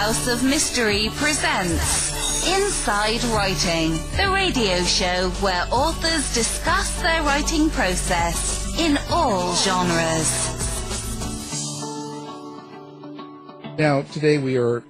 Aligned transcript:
House 0.00 0.28
of 0.28 0.42
Mystery 0.42 1.10
presents 1.16 2.48
Inside 2.48 3.22
Writing, 3.24 3.90
the 4.16 4.30
radio 4.32 4.82
show 4.84 5.28
where 5.42 5.66
authors 5.70 6.32
discuss 6.32 7.02
their 7.02 7.22
writing 7.22 7.68
process 7.68 8.74
in 8.78 8.98
all 9.10 9.54
genres. 9.56 10.56
Now, 13.78 14.00
today 14.10 14.38
we 14.38 14.56
are 14.56 14.82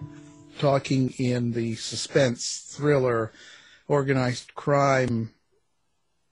talking 0.61 1.13
in 1.19 1.55
the 1.55 1.75
suspense, 1.75 2.73
thriller, 2.77 3.33
organized 3.89 4.55
crime, 4.55 5.35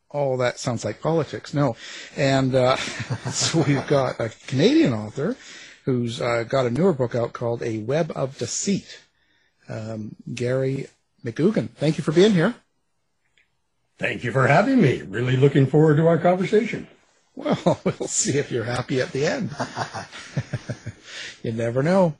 all 0.08 0.36
that 0.36 0.60
sounds 0.60 0.84
like 0.84 1.02
politics. 1.02 1.52
No. 1.52 1.74
And 2.16 2.54
uh, 2.54 2.76
so 3.32 3.58
we've 3.62 3.86
got 3.88 4.20
a 4.20 4.30
Canadian 4.46 4.92
author 4.92 5.36
who's 5.88 6.20
uh, 6.20 6.44
got 6.46 6.66
a 6.66 6.70
newer 6.70 6.92
book 6.92 7.14
out 7.14 7.32
called 7.32 7.62
A 7.62 7.78
Web 7.78 8.12
of 8.14 8.36
Deceit. 8.36 9.00
Um, 9.70 10.16
Gary 10.34 10.86
McGugan, 11.24 11.70
thank 11.70 11.96
you 11.96 12.04
for 12.04 12.12
being 12.12 12.32
here. 12.32 12.54
Thank 13.98 14.22
you 14.22 14.30
for 14.30 14.46
having 14.46 14.82
me. 14.82 15.00
Really 15.00 15.38
looking 15.38 15.66
forward 15.66 15.96
to 15.96 16.06
our 16.06 16.18
conversation. 16.18 16.88
Well, 17.34 17.80
we'll 17.84 18.06
see 18.06 18.36
if 18.36 18.52
you're 18.52 18.64
happy 18.64 19.00
at 19.00 19.12
the 19.12 19.24
end. 19.24 19.56
you 21.42 21.52
never 21.52 21.82
know. 21.82 22.16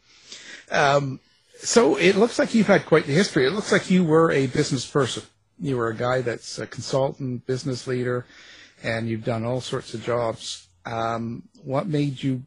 Um, 0.71 1.21
so 1.59 1.97
it 1.97 2.17
looks 2.17 2.39
like 2.39 2.55
you've 2.55 2.69
had 2.69 2.87
quite 2.87 3.05
the 3.05 3.13
history. 3.13 3.47
It 3.47 3.53
looks 3.53 3.71
like 3.71 3.91
you 3.91 4.03
were 4.03 4.31
a 4.31 4.47
business 4.47 4.87
person. 4.87 5.25
You 5.61 5.77
were 5.77 5.89
a 5.89 5.95
guy 5.95 6.23
that's 6.23 6.59
a 6.59 6.67
consultant, 6.67 7.47
business 7.47 7.87
leader, 7.87 8.25
and 8.83 9.11
you've 9.11 9.27
done 9.27 9.45
all 9.45 9.61
sorts 9.61 9.93
of 9.93 10.03
jobs. 10.03 10.69
Um, 10.87 11.43
what 11.63 11.87
made 11.87 12.23
you 12.23 12.45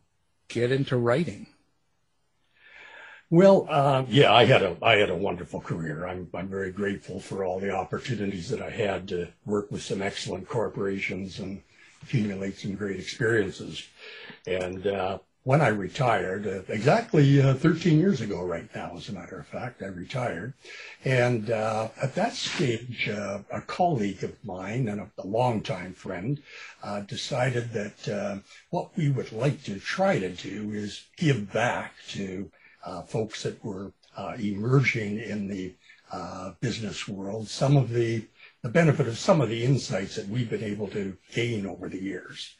get 0.53 0.71
into 0.71 0.97
writing? 0.97 1.47
Well, 3.29 3.65
uh, 3.69 4.03
yeah, 4.09 4.33
I 4.33 4.43
had 4.43 4.61
a 4.61 4.75
I 4.81 4.97
had 4.97 5.09
a 5.09 5.15
wonderful 5.15 5.61
career. 5.61 6.05
I'm 6.05 6.27
I'm 6.33 6.49
very 6.49 6.71
grateful 6.71 7.21
for 7.21 7.45
all 7.45 7.59
the 7.61 7.71
opportunities 7.71 8.49
that 8.49 8.61
I 8.61 8.69
had 8.69 9.07
to 9.07 9.29
work 9.45 9.71
with 9.71 9.81
some 9.81 10.01
excellent 10.01 10.49
corporations 10.49 11.39
and 11.39 11.61
accumulate 12.03 12.57
some 12.57 12.75
great 12.75 12.99
experiences. 12.99 13.87
And 14.45 14.85
uh, 14.85 15.19
when 15.43 15.61
I 15.61 15.69
retired, 15.69 16.45
uh, 16.45 16.61
exactly 16.71 17.41
uh, 17.41 17.55
13 17.55 17.97
years 17.97 18.21
ago 18.21 18.43
right 18.43 18.69
now, 18.75 18.93
as 18.95 19.09
a 19.09 19.13
matter 19.13 19.39
of 19.39 19.47
fact, 19.47 19.81
I 19.81 19.87
retired. 19.87 20.53
And 21.03 21.49
uh, 21.49 21.89
at 21.99 22.13
that 22.13 22.33
stage, 22.33 23.09
uh, 23.09 23.39
a 23.51 23.61
colleague 23.61 24.23
of 24.23 24.43
mine 24.45 24.87
and 24.87 25.01
a, 25.01 25.09
a 25.17 25.25
longtime 25.25 25.93
friend 25.93 26.41
uh, 26.83 27.01
decided 27.01 27.73
that 27.73 28.07
uh, 28.07 28.37
what 28.69 28.95
we 28.95 29.09
would 29.09 29.31
like 29.31 29.63
to 29.63 29.79
try 29.79 30.19
to 30.19 30.29
do 30.29 30.71
is 30.73 31.05
give 31.17 31.51
back 31.51 31.93
to 32.09 32.51
folks 33.07 33.43
that 33.43 33.63
were 33.63 33.93
emerging 34.39 35.19
in 35.19 35.47
the 35.47 35.73
business 36.59 37.07
world 37.07 37.47
some 37.47 37.77
of 37.77 37.89
the, 37.89 38.25
the 38.61 38.69
benefit 38.69 39.07
of 39.07 39.17
some 39.17 39.41
of 39.41 39.49
the 39.49 39.63
insights 39.63 40.15
that 40.15 40.27
we've 40.27 40.49
been 40.49 40.63
able 40.63 40.87
to 40.87 41.17
gain 41.33 41.65
over 41.65 41.89
the 41.89 42.01
years. 42.01 42.55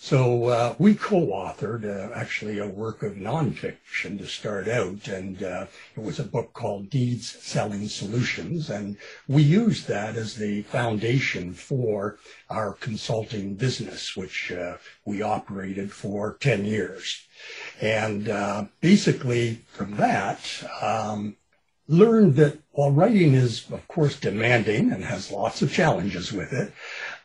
So 0.00 0.44
uh, 0.44 0.74
we 0.78 0.94
co-authored 0.94 1.84
uh, 1.84 2.14
actually 2.14 2.60
a 2.60 2.68
work 2.68 3.02
of 3.02 3.14
nonfiction 3.14 4.16
to 4.18 4.26
start 4.26 4.68
out, 4.68 5.08
and 5.08 5.42
uh, 5.42 5.66
it 5.96 6.00
was 6.00 6.20
a 6.20 6.24
book 6.24 6.52
called 6.52 6.88
Deeds 6.88 7.28
Selling 7.28 7.88
Solutions, 7.88 8.70
and 8.70 8.96
we 9.26 9.42
used 9.42 9.88
that 9.88 10.14
as 10.14 10.36
the 10.36 10.62
foundation 10.62 11.52
for 11.52 12.16
our 12.48 12.74
consulting 12.74 13.56
business, 13.56 14.16
which 14.16 14.52
uh, 14.52 14.76
we 15.04 15.20
operated 15.20 15.92
for 15.92 16.36
10 16.40 16.64
years. 16.64 17.26
And 17.80 18.28
uh, 18.28 18.66
basically 18.80 19.62
from 19.72 19.96
that, 19.96 20.40
um, 20.80 21.36
learned 21.88 22.36
that 22.36 22.58
while 22.70 22.92
writing 22.92 23.34
is, 23.34 23.68
of 23.72 23.86
course, 23.88 24.20
demanding 24.20 24.92
and 24.92 25.02
has 25.02 25.32
lots 25.32 25.62
of 25.62 25.72
challenges 25.72 26.32
with 26.32 26.52
it, 26.52 26.72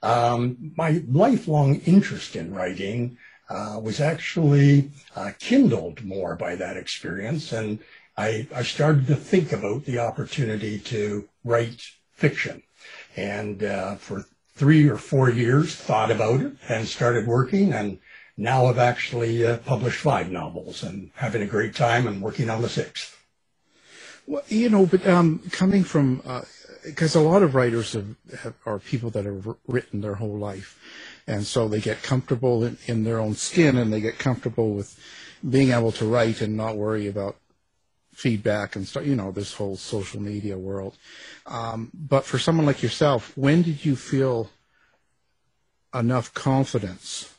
um, 0.03 0.73
my 0.75 1.01
lifelong 1.07 1.75
interest 1.85 2.35
in 2.35 2.53
writing 2.53 3.17
uh, 3.49 3.79
was 3.81 4.01
actually 4.01 4.91
uh, 5.15 5.31
kindled 5.39 6.03
more 6.03 6.35
by 6.35 6.55
that 6.55 6.75
experience, 6.75 7.53
and 7.53 7.79
I, 8.17 8.47
I, 8.53 8.63
started 8.63 9.07
to 9.07 9.15
think 9.15 9.51
about 9.51 9.85
the 9.85 9.99
opportunity 9.99 10.77
to 10.79 11.27
write 11.43 11.81
fiction. 12.11 12.63
And 13.15 13.63
uh, 13.63 13.95
for 13.95 14.25
three 14.55 14.87
or 14.87 14.97
four 14.97 15.29
years, 15.29 15.75
thought 15.75 16.11
about 16.11 16.41
it 16.41 16.53
and 16.67 16.87
started 16.87 17.25
working, 17.25 17.73
and 17.73 17.99
now 18.35 18.65
I've 18.65 18.79
actually 18.79 19.45
uh, 19.45 19.57
published 19.59 19.99
five 19.99 20.31
novels 20.31 20.83
and 20.83 21.11
having 21.15 21.41
a 21.41 21.47
great 21.47 21.75
time 21.75 22.07
and 22.07 22.21
working 22.21 22.49
on 22.49 22.61
the 22.61 22.69
sixth. 22.69 23.17
Well, 24.27 24.43
you 24.47 24.69
know, 24.69 24.85
but 24.85 25.05
um, 25.07 25.39
coming 25.51 25.83
from, 25.83 26.21
because 26.85 27.15
a 27.15 27.21
lot 27.21 27.43
of 27.43 27.55
writers 27.55 27.93
have, 27.93 28.15
have, 28.41 28.53
are 28.65 28.79
people 28.79 29.09
that 29.11 29.25
have 29.25 29.47
written 29.67 30.01
their 30.01 30.15
whole 30.15 30.37
life, 30.37 30.79
and 31.27 31.45
so 31.45 31.67
they 31.67 31.79
get 31.79 32.03
comfortable 32.03 32.63
in, 32.63 32.77
in 32.85 33.03
their 33.03 33.19
own 33.19 33.35
skin, 33.35 33.77
and 33.77 33.91
they 33.91 34.01
get 34.01 34.19
comfortable 34.19 34.73
with 34.73 34.99
being 35.47 35.71
able 35.71 35.91
to 35.93 36.05
write 36.05 36.41
and 36.41 36.55
not 36.55 36.75
worry 36.75 37.07
about 37.07 37.35
feedback 38.13 38.75
and 38.75 38.87
stuff. 38.87 39.05
You 39.05 39.15
know, 39.15 39.31
this 39.31 39.53
whole 39.53 39.77
social 39.77 40.21
media 40.21 40.57
world. 40.57 40.97
Um, 41.45 41.91
but 41.93 42.25
for 42.25 42.39
someone 42.39 42.65
like 42.65 42.83
yourself, 42.83 43.35
when 43.37 43.61
did 43.61 43.85
you 43.85 43.95
feel 43.95 44.49
enough 45.93 46.33
confidence, 46.33 47.33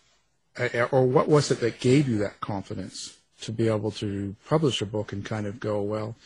or 0.93 1.06
what 1.06 1.28
was 1.28 1.50
it 1.50 1.60
that 1.60 1.81
gave 1.81 2.09
you 2.09 2.19
that 2.19 2.41
confidence 2.41 3.19
to 3.41 3.53
be 3.53 3.69
able 3.69 3.91
to 3.91 4.37
publish 4.49 4.81
a 4.81 4.87
book 4.87 5.12
and 5.12 5.25
kind 5.25 5.47
of 5.47 5.60
go, 5.60 5.83
well? 5.83 6.16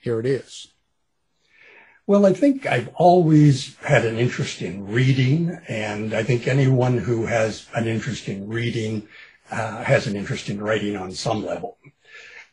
here 0.00 0.20
it 0.20 0.26
is? 0.26 0.68
Well, 2.08 2.24
I 2.24 2.32
think 2.32 2.64
I've 2.64 2.88
always 2.94 3.76
had 3.80 4.06
an 4.06 4.16
interest 4.16 4.62
in 4.62 4.86
reading, 4.86 5.50
and 5.68 6.14
I 6.14 6.22
think 6.22 6.48
anyone 6.48 6.96
who 6.96 7.26
has 7.26 7.66
an 7.74 7.86
interest 7.86 8.28
in 8.28 8.48
reading 8.48 9.06
uh, 9.50 9.84
has 9.84 10.06
an 10.06 10.16
interest 10.16 10.48
in 10.48 10.58
writing 10.58 10.96
on 10.96 11.12
some 11.12 11.44
level. 11.44 11.76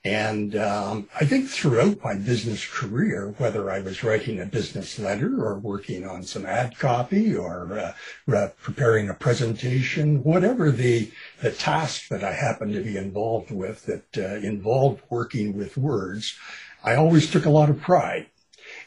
And 0.04 0.58
um, 0.58 1.08
I 1.18 1.24
think 1.24 1.48
throughout 1.48 2.04
my 2.04 2.16
business 2.16 2.68
career, 2.68 3.34
whether 3.38 3.72
I 3.72 3.80
was 3.80 4.04
writing 4.04 4.42
a 4.42 4.46
business 4.46 5.00
letter 5.00 5.42
or 5.42 5.58
working 5.58 6.06
on 6.06 6.24
some 6.24 6.46
ad 6.46 6.78
copy 6.78 7.34
or 7.34 7.80
uh, 7.80 8.36
uh, 8.36 8.50
preparing 8.62 9.08
a 9.08 9.14
presentation, 9.14 10.22
whatever 10.22 10.70
the, 10.70 11.10
the 11.42 11.54
task 11.54 12.10
that 12.10 12.26
I 12.26 12.34
happened 12.34 12.74
to 12.74 12.84
be 12.84 12.98
involved 12.98 13.52
with 13.52 13.86
that 13.86 14.18
uh, 14.18 14.36
involved 14.46 15.02
working 15.10 15.58
with 15.58 15.78
words, 15.78 16.38
I 16.84 16.96
always 16.96 17.32
took 17.32 17.46
a 17.46 17.50
lot 17.50 17.70
of 17.70 17.80
pride. 17.80 18.28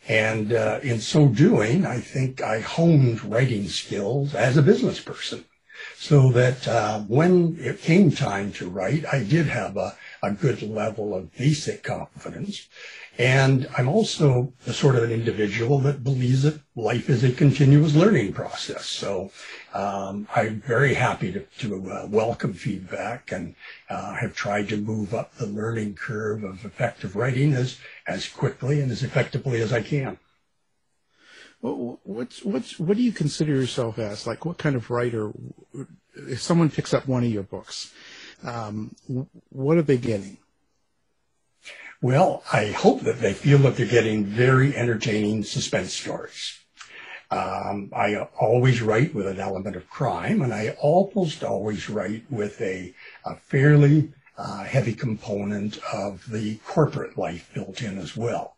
And 0.08 0.54
uh, 0.54 0.80
in 0.82 1.00
so 1.00 1.28
doing, 1.28 1.84
I 1.84 2.00
think 2.00 2.42
I 2.42 2.60
honed 2.60 3.22
writing 3.24 3.68
skills 3.68 4.34
as 4.34 4.56
a 4.56 4.62
business 4.62 5.00
person 5.00 5.44
so 5.96 6.32
that 6.32 6.66
uh, 6.66 7.00
when 7.00 7.56
it 7.60 7.82
came 7.82 8.10
time 8.10 8.52
to 8.52 8.70
write, 8.70 9.04
I 9.12 9.22
did 9.22 9.46
have 9.46 9.76
a, 9.76 9.96
a 10.22 10.32
good 10.32 10.62
level 10.62 11.14
of 11.14 11.32
basic 11.36 11.82
confidence. 11.82 12.68
And 13.18 13.66
I'm 13.76 13.88
also 13.88 14.52
the 14.64 14.72
sort 14.72 14.94
of 14.94 15.02
an 15.02 15.10
individual 15.10 15.80
that 15.80 16.04
believes 16.04 16.44
that 16.44 16.60
life 16.76 17.10
is 17.10 17.24
a 17.24 17.32
continuous 17.32 17.96
learning 17.96 18.32
process. 18.32 18.86
So 18.86 19.32
um, 19.74 20.28
I'm 20.36 20.60
very 20.60 20.94
happy 20.94 21.32
to, 21.32 21.40
to 21.58 21.90
uh, 21.90 22.06
welcome 22.08 22.52
feedback 22.52 23.32
and 23.32 23.56
uh, 23.90 24.14
have 24.14 24.36
tried 24.36 24.68
to 24.68 24.76
move 24.76 25.14
up 25.14 25.34
the 25.34 25.46
learning 25.46 25.96
curve 25.96 26.44
of 26.44 26.64
effective 26.64 27.16
writing 27.16 27.54
as, 27.54 27.78
as 28.06 28.28
quickly 28.28 28.80
and 28.80 28.92
as 28.92 29.02
effectively 29.02 29.60
as 29.60 29.72
I 29.72 29.82
can. 29.82 30.18
Well, 31.60 31.98
what's, 32.04 32.44
what's, 32.44 32.78
what 32.78 32.96
do 32.96 33.02
you 33.02 33.10
consider 33.10 33.52
yourself 33.52 33.98
as? 33.98 34.28
Like, 34.28 34.44
what 34.44 34.58
kind 34.58 34.76
of 34.76 34.90
writer, 34.90 35.32
if 36.14 36.40
someone 36.40 36.70
picks 36.70 36.94
up 36.94 37.08
one 37.08 37.24
of 37.24 37.30
your 37.32 37.42
books, 37.42 37.92
um, 38.44 38.94
what 39.48 39.76
are 39.76 39.82
they 39.82 39.98
getting? 39.98 40.38
Well, 42.00 42.44
I 42.52 42.66
hope 42.66 43.00
that 43.00 43.20
they 43.20 43.32
feel 43.32 43.58
that 43.58 43.76
they're 43.76 43.86
getting 43.86 44.24
very 44.24 44.76
entertaining 44.76 45.42
suspense 45.42 45.92
stories. 45.92 46.56
Um, 47.28 47.90
I 47.92 48.16
always 48.40 48.80
write 48.80 49.14
with 49.14 49.26
an 49.26 49.40
element 49.40 49.74
of 49.74 49.90
crime, 49.90 50.40
and 50.40 50.54
I 50.54 50.76
almost 50.80 51.42
always 51.42 51.90
write 51.90 52.24
with 52.30 52.60
a, 52.60 52.94
a 53.24 53.34
fairly 53.34 54.12
uh, 54.36 54.62
heavy 54.62 54.94
component 54.94 55.78
of 55.92 56.30
the 56.30 56.58
corporate 56.58 57.18
life 57.18 57.50
built 57.52 57.82
in 57.82 57.98
as 57.98 58.16
well. 58.16 58.56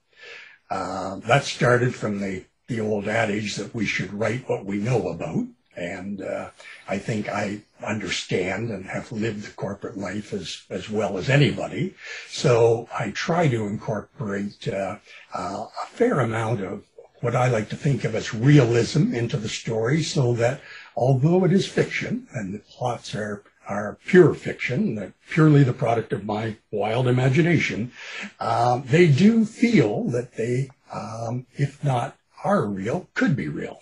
Uh, 0.71 1.17
that 1.21 1.45
started 1.45 1.95
from 1.95 2.21
the, 2.21 2.45
the 2.69 2.81
old 2.81 3.09
adage 3.09 3.57
that 3.57 3.75
we 3.75 3.87
should 3.87 4.13
write 4.13 4.49
what 4.51 4.67
we 4.67 4.77
know 4.77 5.09
about. 5.09 5.47
And 5.81 6.21
uh, 6.21 6.51
I 6.87 6.99
think 6.99 7.31
I 7.31 7.63
understand 7.83 8.71
and 8.71 8.85
have 8.85 9.11
lived 9.11 9.45
the 9.45 9.53
corporate 9.53 9.97
life 9.97 10.35
as, 10.35 10.63
as 10.69 10.91
well 10.91 11.17
as 11.17 11.31
anybody. 11.31 11.95
So 12.29 12.87
I 12.97 13.13
try 13.13 13.49
to 13.49 13.67
incorporate 13.67 14.69
uh, 14.69 14.97
uh, 15.35 15.67
a 15.83 15.87
fair 15.87 16.21
amount 16.21 16.61
of 16.61 16.85
what 17.23 17.35
I 17.35 17.49
like 17.49 17.71
to 17.71 17.77
think 17.77 18.05
of 18.05 18.15
as 18.15 18.35
realism 18.35 19.15
into 19.15 19.39
the 19.39 19.49
story 19.49 20.03
so 20.03 20.35
that 20.35 20.61
although 20.97 21.45
it 21.45 21.53
is 21.53 21.67
fiction 21.67 22.27
and 22.35 22.53
the 22.53 22.59
plots 22.59 23.15
are, 23.15 23.43
are 23.67 23.99
pure 24.07 24.35
fiction, 24.35 25.15
purely 25.31 25.63
the 25.63 25.73
product 25.73 26.13
of 26.13 26.27
my 26.27 26.57
wild 26.71 27.09
imagination, 27.09 27.93
um, 28.39 28.85
they 28.87 29.07
do 29.07 29.47
feel 29.47 30.05
that 30.09 30.37
they, 30.37 30.69
um, 30.93 31.47
if 31.55 31.83
not 31.83 32.19
are 32.45 32.67
real, 32.67 33.09
could 33.15 33.35
be 33.35 33.49
real. 33.49 33.81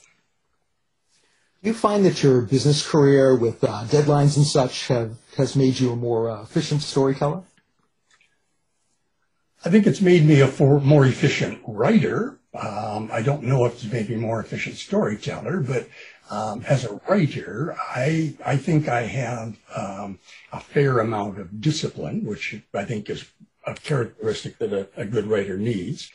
Do 1.63 1.71
you 1.71 1.75
find 1.75 2.07
that 2.07 2.23
your 2.23 2.43
business 2.43 2.89
career 2.89 3.35
with 3.35 3.65
uh, 3.65 3.83
deadlines 3.87 4.37
and 4.37 4.47
such 4.47 4.87
have 4.87 5.17
has 5.37 5.57
made 5.57 5.81
you 5.81 5.91
a 5.91 5.97
more 5.97 6.31
uh, 6.31 6.43
efficient 6.43 6.83
storyteller? 6.83 7.43
I 9.65 9.71
think 9.71 9.85
it's 9.89 10.01
made 10.01 10.25
me 10.25 10.41
a 10.41 10.47
for, 10.47 10.79
more 10.79 11.05
efficient 11.05 11.61
writer. 11.67 12.39
Um, 12.55 13.11
I 13.13 13.23
don't 13.23 13.43
know 13.43 13.65
if 13.65 13.75
it's 13.75 13.93
made 13.93 14.09
me 14.09 14.15
a 14.15 14.19
more 14.19 14.39
efficient 14.39 14.77
storyteller, 14.77 15.59
but 15.59 15.89
um, 16.31 16.65
as 16.69 16.85
a 16.85 17.01
writer, 17.09 17.77
I 17.77 18.35
I 18.47 18.57
think 18.57 18.87
I 18.87 19.03
have 19.03 19.57
um, 19.75 20.21
a 20.53 20.61
fair 20.61 21.01
amount 21.01 21.41
of 21.41 21.61
discipline, 21.61 22.25
which 22.25 22.63
I 22.73 22.85
think 22.85 23.11
is 23.11 23.25
a 23.67 23.75
characteristic 23.75 24.59
that 24.59 24.73
a, 24.73 24.89
a 24.97 25.05
good 25.05 25.27
writer 25.27 25.59
needs. 25.59 26.09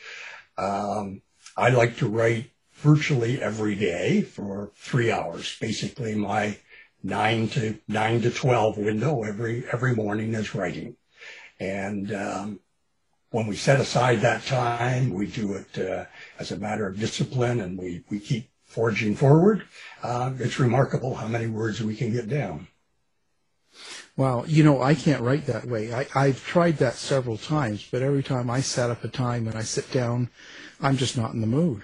Um, 0.56 1.20
I 1.54 1.68
like 1.68 1.98
to 1.98 2.08
write 2.08 2.50
virtually 2.84 3.40
every 3.40 3.74
day 3.74 4.20
for 4.20 4.70
three 4.76 5.10
hours. 5.10 5.56
Basically, 5.58 6.14
my 6.14 6.58
nine 7.02 7.48
to 7.48 7.78
nine 7.88 8.20
to 8.20 8.30
twelve 8.30 8.76
window 8.76 9.22
every 9.22 9.64
every 9.72 9.94
morning 9.94 10.34
is 10.34 10.54
writing, 10.54 10.96
and 11.58 12.12
um, 12.12 12.60
when 13.30 13.46
we 13.46 13.56
set 13.56 13.80
aside 13.80 14.20
that 14.20 14.44
time, 14.44 15.14
we 15.14 15.26
do 15.26 15.54
it 15.54 15.78
uh, 15.78 16.04
as 16.38 16.52
a 16.52 16.58
matter 16.58 16.86
of 16.86 17.00
discipline, 17.00 17.60
and 17.60 17.78
we 17.78 18.04
we 18.10 18.20
keep 18.20 18.50
forging 18.64 19.16
forward. 19.16 19.64
Uh, 20.02 20.32
it's 20.38 20.60
remarkable 20.60 21.14
how 21.14 21.26
many 21.26 21.46
words 21.46 21.82
we 21.82 21.96
can 21.96 22.12
get 22.12 22.28
down. 22.28 22.68
Well, 24.16 24.44
you 24.46 24.62
know, 24.62 24.82
I 24.82 24.94
can't 24.94 25.22
write 25.22 25.46
that 25.46 25.64
way. 25.64 25.92
I, 25.92 26.06
I've 26.14 26.46
tried 26.46 26.76
that 26.78 26.94
several 26.94 27.36
times, 27.36 27.88
but 27.90 28.02
every 28.02 28.22
time 28.22 28.48
I 28.48 28.60
set 28.60 28.90
up 28.90 29.02
a 29.02 29.08
time 29.08 29.48
and 29.48 29.56
I 29.56 29.62
sit 29.62 29.90
down, 29.90 30.28
I'm 30.80 30.96
just 30.96 31.16
not 31.16 31.32
in 31.32 31.40
the 31.40 31.48
mood. 31.48 31.82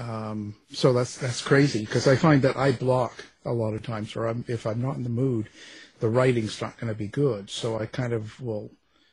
Um, 0.00 0.54
so 0.72 0.92
that's 0.92 1.18
that's 1.18 1.42
crazy 1.42 1.84
because 1.84 2.08
I 2.08 2.16
find 2.16 2.40
that 2.42 2.56
I 2.56 2.72
block 2.72 3.24
a 3.44 3.52
lot 3.52 3.74
of 3.74 3.82
times, 3.82 4.16
or 4.16 4.26
I'm, 4.26 4.44
if 4.48 4.66
I'm 4.66 4.80
not 4.80 4.96
in 4.96 5.02
the 5.02 5.10
mood, 5.10 5.48
the 6.00 6.08
writing's 6.08 6.60
not 6.60 6.78
going 6.78 6.92
to 6.92 6.98
be 6.98 7.08
good. 7.08 7.50
So 7.50 7.78
I 7.78 7.86
kind 7.86 8.12
of 8.12 8.40
will 8.40 8.70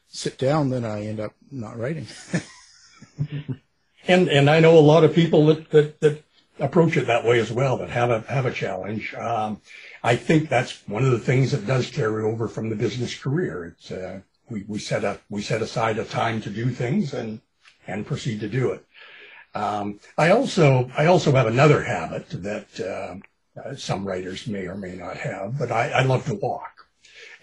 sit 0.07 0.38
down, 0.38 0.69
then 0.69 0.86
I 0.86 1.06
end 1.06 1.19
up 1.19 1.34
not 1.51 1.78
writing. 1.78 2.07
and 4.07 4.30
and 4.30 4.50
I 4.50 4.62
know 4.62 4.78
a 4.78 4.80
lot 4.80 5.04
of 5.04 5.13
people 5.13 5.48
that 5.48 5.69
that, 5.72 6.00
that 6.00 6.24
approach 6.60 6.95
it 6.95 7.07
that 7.07 7.25
way 7.25 7.39
as 7.39 7.51
well, 7.51 7.78
that 7.78 7.89
have 7.89 8.10
a 8.10 8.22
have 8.22 8.45
a 8.45 8.54
challenge. 8.54 9.13
Um, 9.13 9.62
I 10.04 10.16
think 10.16 10.48
that's 10.48 10.88
one 10.88 11.04
of 11.04 11.12
the 11.12 11.19
things 11.19 11.51
that 11.51 11.68
does 11.68 11.92
carry 11.92 12.24
over 12.24 12.48
from 12.48 12.69
the 12.69 12.78
business 12.78 13.13
career. 13.13 13.66
It's 13.66 13.92
uh, 13.92 14.22
we 14.50 14.63
we 14.68 14.80
set 14.80 15.04
up 15.04 15.22
we 15.30 15.42
set 15.42 15.62
aside 15.62 15.98
a 15.98 16.06
time 16.06 16.39
to 16.42 16.50
do 16.50 16.69
things 16.69 17.13
and 17.13 17.42
and 17.86 18.07
proceed 18.07 18.39
to 18.39 18.48
do 18.48 18.72
it. 18.72 18.86
Um, 19.57 20.00
I 20.19 20.30
also 20.30 20.92
I 20.95 21.07
also 21.07 21.31
have 21.31 21.48
another 21.48 21.81
habit 21.83 22.30
that 22.44 22.69
uh, 22.80 23.75
some 23.75 24.07
writers 24.07 24.45
may 24.45 24.68
or 24.68 24.75
may 24.75 24.95
not 24.95 25.18
have, 25.18 25.57
but 25.57 25.71
I, 25.71 25.89
I 25.89 26.01
love 26.04 26.25
to 26.25 26.36
walk, 26.36 26.88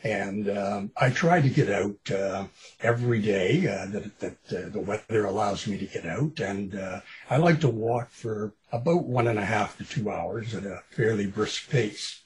and 0.05 0.49
um, 0.49 0.93
I 0.96 1.11
try 1.11 1.40
to 1.40 1.49
get 1.49 1.69
out 1.69 2.11
uh, 2.12 2.44
every 2.81 3.20
day 3.20 3.66
uh, 3.66 3.87
that, 3.87 4.20
that 4.20 4.38
uh, 4.56 4.69
the 4.69 4.78
weather 4.81 5.25
allows 5.25 5.66
me 5.66 5.76
to 5.76 5.87
get 5.87 6.06
out, 6.06 6.38
and 6.38 6.76
uh, 6.76 7.00
I 7.28 7.38
like 7.38 7.61
to 7.61 7.69
walk 7.69 8.11
for 8.11 8.52
about 8.70 9.05
one 9.05 9.26
and 9.26 9.38
a 9.38 9.44
half 9.44 9.76
to 9.78 9.84
two 9.84 10.08
hours 10.08 10.55
at 10.55 10.64
a 10.64 10.82
fairly 10.90 11.26
brisk 11.26 11.69
pace. 11.69 12.22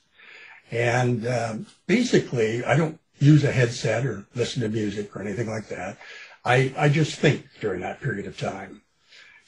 And 0.71 1.27
um, 1.27 1.67
basically, 1.87 2.63
I 2.63 2.77
don't 2.77 3.01
use 3.21 3.43
a 3.43 3.53
headset 3.53 4.05
or 4.05 4.27
listen 4.35 4.61
to 4.61 4.69
music 4.69 5.17
or 5.17 5.23
anything 5.23 5.49
like 5.49 5.69
that. 5.69 5.97
I, 6.45 6.75
I 6.77 6.89
just 6.91 7.19
think 7.19 7.47
during 7.61 7.81
that 7.81 8.03
period 8.03 8.27
of 8.27 8.37
time. 8.39 8.83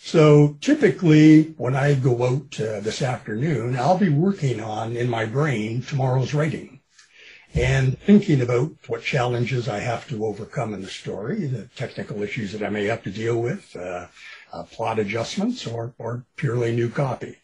So 0.02 0.56
typically, 0.62 1.54
when 1.58 1.76
I 1.76 1.94
go 1.94 2.24
out 2.24 2.58
uh, 2.58 2.80
this 2.80 3.02
afternoon, 3.02 3.76
I'll 3.76 3.98
be 3.98 4.08
working 4.08 4.58
on 4.58 4.96
in 4.96 5.10
my 5.10 5.26
brain 5.26 5.82
tomorrow's 5.82 6.32
writing 6.32 6.80
and 7.54 7.98
thinking 7.98 8.40
about 8.40 8.72
what 8.86 9.02
challenges 9.02 9.68
I 9.68 9.80
have 9.80 10.08
to 10.08 10.24
overcome 10.24 10.72
in 10.72 10.80
the 10.80 10.88
story, 10.88 11.46
the 11.46 11.68
technical 11.76 12.22
issues 12.22 12.52
that 12.52 12.62
I 12.62 12.70
may 12.70 12.86
have 12.86 13.02
to 13.04 13.10
deal 13.10 13.40
with, 13.40 13.76
uh, 13.76 14.06
uh, 14.52 14.62
plot 14.64 14.98
adjustments, 14.98 15.66
or, 15.66 15.92
or 15.98 16.24
purely 16.34 16.74
new 16.74 16.88
copy. 16.88 17.36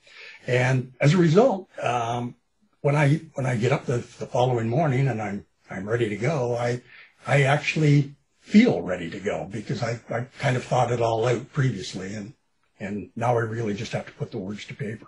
And 0.47 0.95
as 0.99 1.13
a 1.13 1.19
result, 1.19 1.69
um, 1.83 2.37
when 2.81 2.97
I 2.97 3.21
when 3.35 3.45
I 3.47 3.57
get 3.57 3.71
up 3.71 3.85
the, 3.85 3.99
the 3.99 4.27
following 4.27 4.69
morning 4.69 5.09
and 5.09 5.21
I'm 5.21 5.45
I'm 5.71 5.89
ready 5.89 6.09
to 6.09 6.17
go, 6.17 6.57
I 6.57 6.81
I 7.27 7.43
actually 7.43 8.15
feel 8.41 8.81
ready 8.81 9.11
to 9.11 9.21
go 9.21 9.47
because 9.51 9.83
I, 9.83 10.01
I 10.09 10.27
kind 10.39 10.57
of 10.57 10.65
thought 10.65 10.91
it 10.91 11.03
all 11.03 11.27
out 11.27 11.53
previously 11.53 12.15
and 12.15 12.33
and 12.79 13.11
now 13.17 13.37
I 13.37 13.43
really 13.43 13.75
just 13.75 13.93
have 13.93 14.07
to 14.07 14.13
put 14.13 14.31
the 14.31 14.39
words 14.39 14.65
to 14.67 14.75
paper. 14.75 15.07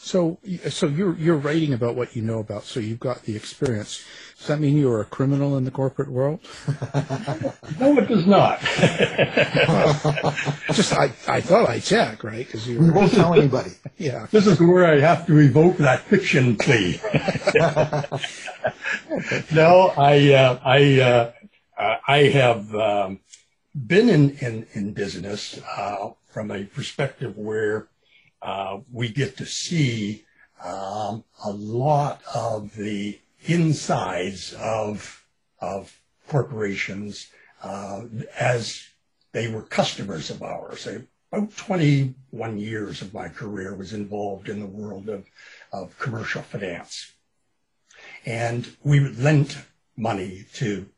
So, 0.00 0.38
so 0.70 0.86
you're 0.86 1.16
you're 1.16 1.36
writing 1.36 1.74
about 1.74 1.96
what 1.96 2.14
you 2.14 2.22
know 2.22 2.38
about. 2.38 2.64
So 2.64 2.78
you've 2.78 3.00
got 3.00 3.24
the 3.24 3.34
experience. 3.34 4.00
Does 4.38 4.46
that 4.46 4.60
mean 4.60 4.78
you're 4.78 5.00
a 5.00 5.04
criminal 5.04 5.56
in 5.56 5.64
the 5.64 5.72
corporate 5.72 6.08
world? 6.08 6.38
no, 7.80 7.98
it 7.98 8.06
does 8.06 8.24
not. 8.24 8.60
Just 10.72 10.94
I, 10.94 11.10
I 11.26 11.40
thought 11.40 11.68
I'd 11.68 11.82
check, 11.82 12.22
right? 12.22 12.46
Because 12.46 12.68
you 12.68 12.78
we 12.78 12.90
won't 12.90 13.12
tell 13.12 13.34
anybody. 13.34 13.72
yeah. 13.96 14.28
This 14.30 14.46
is 14.46 14.60
where 14.60 14.86
I 14.86 15.00
have 15.00 15.26
to 15.26 15.36
evoke 15.38 15.78
that 15.78 16.02
fiction 16.02 16.56
plea. 16.56 17.00
no, 19.52 19.92
I 19.96 20.32
uh, 20.32 20.60
I 20.64 21.00
uh, 21.00 21.32
I 22.06 22.18
have 22.28 22.72
um, 22.74 23.20
been 23.74 24.08
in 24.08 24.36
in, 24.38 24.66
in 24.74 24.92
business 24.92 25.60
uh, 25.76 26.10
from 26.28 26.50
a 26.50 26.64
perspective 26.64 27.36
where 27.36 27.88
uh, 28.42 28.78
we 28.92 29.08
get 29.08 29.36
to 29.36 29.46
see 29.46 30.24
um, 30.62 31.24
a 31.44 31.50
lot 31.50 32.20
of 32.34 32.74
the 32.76 33.18
insides 33.46 34.54
of 34.54 35.24
of 35.60 35.98
corporations 36.28 37.28
uh, 37.62 38.02
as 38.38 38.88
they 39.32 39.48
were 39.48 39.62
customers 39.62 40.30
of 40.30 40.42
ours. 40.42 40.86
About 41.32 41.56
21 41.56 42.58
years 42.58 43.02
of 43.02 43.12
my 43.12 43.28
career 43.28 43.74
was 43.74 43.92
involved 43.92 44.48
in 44.48 44.60
the 44.60 44.66
world 44.66 45.08
of, 45.08 45.26
of 45.72 45.98
commercial 45.98 46.42
finance. 46.42 47.12
And 48.24 48.68
we 48.82 49.00
lent 49.00 49.58
money 49.96 50.46
to 50.54 50.88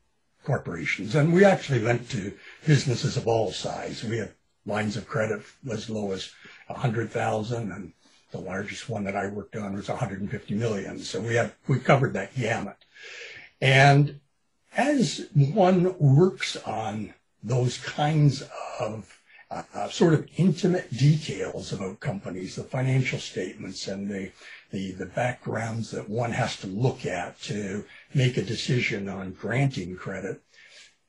corporations, 0.43 1.15
and 1.15 1.33
we 1.33 1.43
actually 1.43 1.79
lent 1.79 2.09
to 2.11 2.33
businesses 2.65 3.17
of 3.17 3.27
all 3.27 3.51
size. 3.51 4.03
We 4.03 4.17
have 4.17 4.33
lines 4.65 4.97
of 4.97 5.07
credit 5.07 5.41
as 5.71 5.89
low 5.89 6.11
as 6.11 6.31
100,000 6.67 7.71
and 7.71 7.93
the 8.31 8.39
largest 8.39 8.89
one 8.89 9.03
that 9.03 9.15
I 9.15 9.27
worked 9.27 9.55
on 9.55 9.73
was 9.73 9.89
150 9.89 10.53
million. 10.55 10.99
So 10.99 11.19
we 11.19 11.35
have, 11.35 11.55
we 11.67 11.79
covered 11.79 12.13
that 12.13 12.35
gamut. 12.35 12.77
And 13.59 14.19
as 14.75 15.27
one 15.33 15.97
works 15.99 16.55
on 16.57 17.13
those 17.43 17.77
kinds 17.77 18.43
of 18.79 19.17
uh, 19.49 19.89
sort 19.89 20.13
of 20.13 20.27
intimate 20.37 20.95
details 20.95 21.73
about 21.73 21.99
companies, 21.99 22.55
the 22.55 22.63
financial 22.63 23.19
statements 23.19 23.87
and 23.87 24.09
the, 24.09 24.31
the, 24.71 24.91
the 24.93 25.05
backgrounds 25.05 25.91
that 25.91 26.09
one 26.09 26.31
has 26.31 26.55
to 26.57 26.67
look 26.67 27.05
at 27.05 27.39
to 27.41 27.83
make 28.13 28.37
a 28.37 28.41
decision 28.41 29.09
on 29.09 29.33
granting 29.33 29.97
credit, 29.97 30.41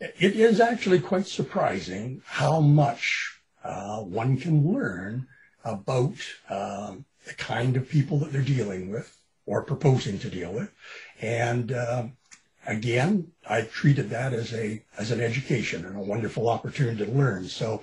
it 0.01 0.35
is 0.35 0.59
actually 0.59 0.99
quite 0.99 1.29
surprising 1.29 2.21
how 2.27 2.61
much 2.61 3.32
uh, 3.65 4.01
one 4.01 4.37
can 4.37 4.73
learn 4.73 5.27
about 5.65 6.15
um, 6.51 7.05
the 7.27 7.35
kind 7.35 7.77
of 7.77 7.89
people 7.89 8.19
that 8.19 8.33
they're 8.33 8.43
dealing 8.43 8.91
with 8.91 9.17
or 9.47 9.63
proposing 9.63 10.19
to 10.21 10.31
deal 10.31 10.53
with. 10.53 10.73
And 11.21 11.73
um, 11.73 12.13
again, 12.67 13.33
I 13.49 13.63
treated 13.63 14.11
that 14.11 14.33
as 14.33 14.53
a 14.53 14.83
as 14.99 15.11
an 15.11 15.21
education 15.21 15.85
and 15.85 15.97
a 15.97 16.01
wonderful 16.01 16.49
opportunity 16.49 17.05
to 17.05 17.11
learn. 17.11 17.49
So 17.49 17.83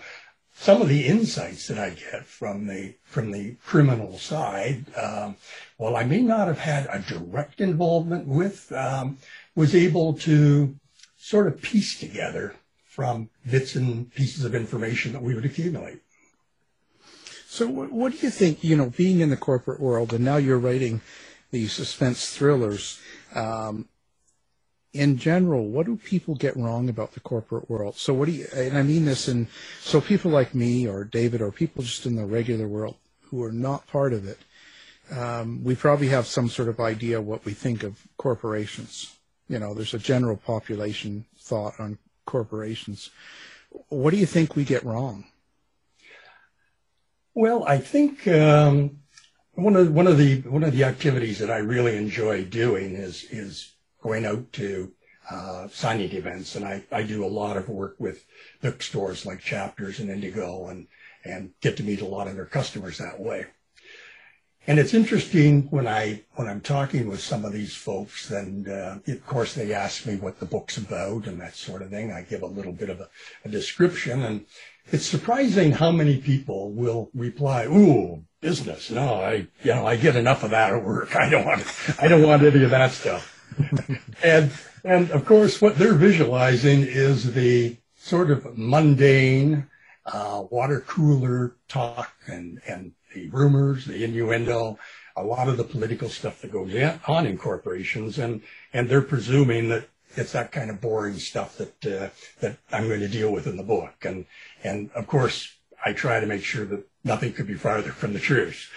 some 0.53 0.81
of 0.81 0.89
the 0.89 1.05
insights 1.07 1.67
that 1.67 1.77
I 1.77 1.91
get 1.91 2.25
from 2.25 2.67
the 2.67 2.95
from 3.03 3.31
the 3.31 3.55
criminal 3.65 4.17
side, 4.17 4.85
um, 4.97 5.35
while 5.77 5.95
I 5.95 6.03
may 6.03 6.21
not 6.21 6.47
have 6.47 6.59
had 6.59 6.87
a 6.87 6.99
direct 6.99 7.61
involvement 7.61 8.27
with, 8.27 8.71
um, 8.73 9.17
was 9.55 9.73
able 9.73 10.13
to 10.13 10.75
sort 11.17 11.47
of 11.47 11.61
piece 11.61 11.99
together 11.99 12.55
from 12.89 13.29
bits 13.49 13.75
and 13.75 14.11
pieces 14.13 14.43
of 14.43 14.55
information 14.55 15.13
that 15.13 15.21
we 15.21 15.35
would 15.35 15.45
accumulate. 15.45 15.99
So, 17.47 17.67
what, 17.67 18.11
do 18.11 18.17
you 18.17 18.31
think? 18.31 18.63
You 18.63 18.75
know, 18.75 18.89
being 18.89 19.21
in 19.21 19.29
the 19.29 19.37
corporate 19.37 19.79
world, 19.79 20.11
and 20.11 20.25
now 20.25 20.37
you're 20.37 20.59
writing 20.59 21.01
these 21.51 21.71
suspense 21.71 22.35
thrillers. 22.35 22.99
Um, 23.33 23.87
in 24.91 25.17
general, 25.17 25.67
what 25.67 25.85
do 25.85 25.95
people 25.97 26.33
get 26.33 26.57
wrong 26.57 26.89
about 26.89 27.13
the 27.13 27.19
corporate 27.19 27.69
world? 27.69 27.95
So, 27.95 28.13
what 28.13 28.25
do 28.25 28.31
you? 28.31 28.47
And 28.55 28.77
I 28.77 28.81
mean 28.81 29.05
this 29.05 29.27
in 29.27 29.47
so 29.81 30.01
people 30.01 30.31
like 30.31 30.55
me 30.55 30.87
or 30.87 31.03
David 31.03 31.41
or 31.41 31.51
people 31.51 31.83
just 31.83 32.05
in 32.05 32.15
the 32.15 32.25
regular 32.25 32.67
world 32.67 32.95
who 33.29 33.43
are 33.43 33.51
not 33.51 33.87
part 33.87 34.13
of 34.13 34.27
it. 34.27 34.39
um, 35.15 35.63
we 35.63 35.75
probably 35.75 36.07
have 36.09 36.27
some 36.27 36.49
sort 36.49 36.69
of 36.69 36.79
idea 36.79 37.21
what 37.21 37.45
we 37.45 37.53
think 37.53 37.83
of 37.83 38.07
corporations. 38.17 39.15
You 39.47 39.59
know, 39.59 39.73
there's 39.73 39.93
a 39.93 39.99
general 39.99 40.37
population 40.37 41.25
thought 41.37 41.79
on 41.79 41.97
corporations. 42.29 43.09
What 43.89 44.11
do 44.11 44.17
you 44.17 44.25
think 44.25 44.55
we 44.55 44.63
get 44.63 44.85
wrong? 44.85 45.25
Well, 47.33 47.63
I 47.63 47.77
think 47.77 48.27
um, 48.27 48.99
one 49.53 49.75
of 49.75 49.91
one 49.91 50.07
of 50.07 50.17
the 50.17 50.41
one 50.41 50.63
of 50.63 50.73
the 50.73 50.83
activities 50.83 51.39
that 51.39 51.51
I 51.51 51.57
really 51.57 51.97
enjoy 51.97 52.45
doing 52.45 52.95
is 52.95 53.25
is 53.31 53.73
going 54.01 54.25
out 54.25 54.51
to 54.53 54.91
uh, 55.29 55.67
signing 55.69 56.11
events, 56.11 56.55
and 56.55 56.65
I, 56.65 56.83
I 56.91 57.03
do 57.03 57.23
a 57.23 57.37
lot 57.41 57.57
of 57.57 57.69
work 57.69 57.95
with 57.99 58.25
bookstores 58.61 59.25
like 59.25 59.39
Chapters 59.39 59.99
and 59.99 60.09
Indigo, 60.09 60.67
and 60.67 60.87
and 61.23 61.51
get 61.61 61.77
to 61.77 61.83
meet 61.83 62.01
a 62.01 62.05
lot 62.05 62.27
of 62.27 62.35
their 62.35 62.45
customers 62.45 62.97
that 62.97 63.19
way. 63.19 63.45
And 64.69 64.77
it's 64.77 64.93
interesting 64.93 65.63
when 65.71 65.87
I 65.87 66.21
when 66.35 66.47
I'm 66.47 66.61
talking 66.61 67.07
with 67.07 67.21
some 67.21 67.43
of 67.43 67.51
these 67.51 67.75
folks, 67.75 68.29
and 68.29 68.69
uh, 68.69 68.97
of 69.07 69.25
course 69.25 69.55
they 69.55 69.73
ask 69.73 70.05
me 70.05 70.17
what 70.17 70.39
the 70.39 70.45
book's 70.45 70.77
about 70.77 71.25
and 71.25 71.41
that 71.41 71.55
sort 71.55 71.81
of 71.81 71.89
thing. 71.89 72.11
I 72.11 72.21
give 72.21 72.43
a 72.43 72.45
little 72.45 72.71
bit 72.71 72.91
of 72.91 72.99
a, 72.99 73.09
a 73.43 73.49
description, 73.49 74.21
and 74.21 74.45
it's 74.91 75.07
surprising 75.07 75.71
how 75.71 75.91
many 75.91 76.17
people 76.17 76.71
will 76.71 77.09
reply, 77.15 77.65
"Ooh, 77.65 78.23
business? 78.41 78.91
No, 78.91 79.15
I 79.15 79.47
you 79.63 79.73
know 79.73 79.87
I 79.87 79.95
get 79.95 80.15
enough 80.15 80.43
of 80.43 80.51
that 80.51 80.71
at 80.71 80.83
work. 80.83 81.15
I 81.15 81.31
don't 81.31 81.47
want 81.47 81.65
I 81.99 82.07
don't 82.07 82.21
want 82.21 82.43
any 82.43 82.63
of 82.63 82.69
that 82.69 82.91
stuff." 82.91 83.43
and 84.23 84.51
and 84.83 85.09
of 85.09 85.25
course, 85.25 85.59
what 85.59 85.79
they're 85.79 85.95
visualizing 85.95 86.83
is 86.83 87.33
the 87.33 87.75
sort 87.95 88.29
of 88.29 88.55
mundane 88.55 89.67
uh, 90.05 90.43
water 90.51 90.81
cooler 90.81 91.55
talk 91.67 92.13
and 92.27 92.61
and 92.67 92.91
the 93.13 93.29
rumors, 93.29 93.85
the 93.85 94.03
innuendo, 94.03 94.77
a 95.15 95.23
lot 95.23 95.47
of 95.47 95.57
the 95.57 95.63
political 95.63 96.09
stuff 96.09 96.41
that 96.41 96.51
goes 96.51 96.73
on 97.07 97.25
in 97.25 97.37
corporations, 97.37 98.17
and 98.17 98.41
and 98.73 98.89
they're 98.89 99.01
presuming 99.01 99.69
that 99.69 99.89
it's 100.15 100.31
that 100.31 100.51
kind 100.51 100.69
of 100.69 100.81
boring 100.81 101.17
stuff 101.17 101.57
that 101.57 101.85
uh, 101.85 102.09
that 102.41 102.57
I'm 102.71 102.87
going 102.87 103.01
to 103.01 103.07
deal 103.07 103.31
with 103.31 103.47
in 103.47 103.57
the 103.57 103.63
book, 103.63 104.05
and 104.05 104.25
and 104.63 104.89
of 104.95 105.07
course 105.07 105.55
I 105.85 105.93
try 105.93 106.19
to 106.19 106.25
make 106.25 106.43
sure 106.43 106.65
that 106.65 106.87
nothing 107.03 107.33
could 107.33 107.47
be 107.47 107.53
farther 107.55 107.91
from 107.91 108.13
the 108.13 108.19
truth. 108.19 108.69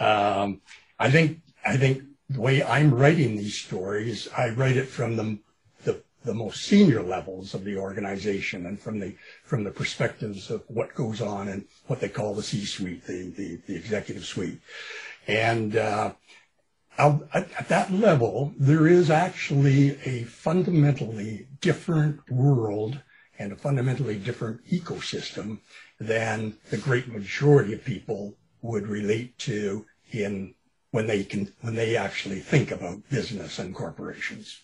Um, 0.00 0.60
I 0.98 1.10
think 1.10 1.40
I 1.64 1.76
think 1.76 2.02
the 2.28 2.40
way 2.40 2.62
I'm 2.62 2.94
writing 2.94 3.36
these 3.36 3.58
stories, 3.58 4.28
I 4.36 4.50
write 4.50 4.76
it 4.76 4.88
from 4.88 5.16
the 5.16 5.38
the 6.24 6.34
most 6.34 6.62
senior 6.62 7.02
levels 7.02 7.54
of 7.54 7.64
the 7.64 7.76
organization 7.76 8.66
and 8.66 8.80
from 8.80 9.00
the 9.00 9.14
from 9.44 9.64
the 9.64 9.70
perspectives 9.70 10.50
of 10.50 10.62
what 10.68 10.94
goes 10.94 11.20
on 11.20 11.48
and 11.48 11.64
what 11.86 12.00
they 12.00 12.08
call 12.08 12.34
the 12.34 12.42
C-suite, 12.42 13.06
the 13.06 13.30
the, 13.36 13.56
the 13.66 13.76
executive 13.76 14.24
suite, 14.24 14.60
and 15.26 15.76
uh, 15.76 16.12
at 16.98 17.68
that 17.68 17.92
level, 17.92 18.52
there 18.58 18.86
is 18.86 19.10
actually 19.10 19.98
a 20.04 20.24
fundamentally 20.24 21.46
different 21.60 22.30
world 22.30 23.00
and 23.38 23.52
a 23.52 23.56
fundamentally 23.56 24.18
different 24.18 24.64
ecosystem 24.70 25.58
than 25.98 26.56
the 26.70 26.76
great 26.76 27.08
majority 27.08 27.72
of 27.72 27.84
people 27.84 28.36
would 28.60 28.86
relate 28.86 29.36
to 29.38 29.86
in 30.12 30.54
when 30.90 31.06
they 31.06 31.24
can 31.24 31.52
when 31.62 31.74
they 31.74 31.96
actually 31.96 32.40
think 32.40 32.70
about 32.70 33.08
business 33.08 33.58
and 33.58 33.74
corporations. 33.74 34.60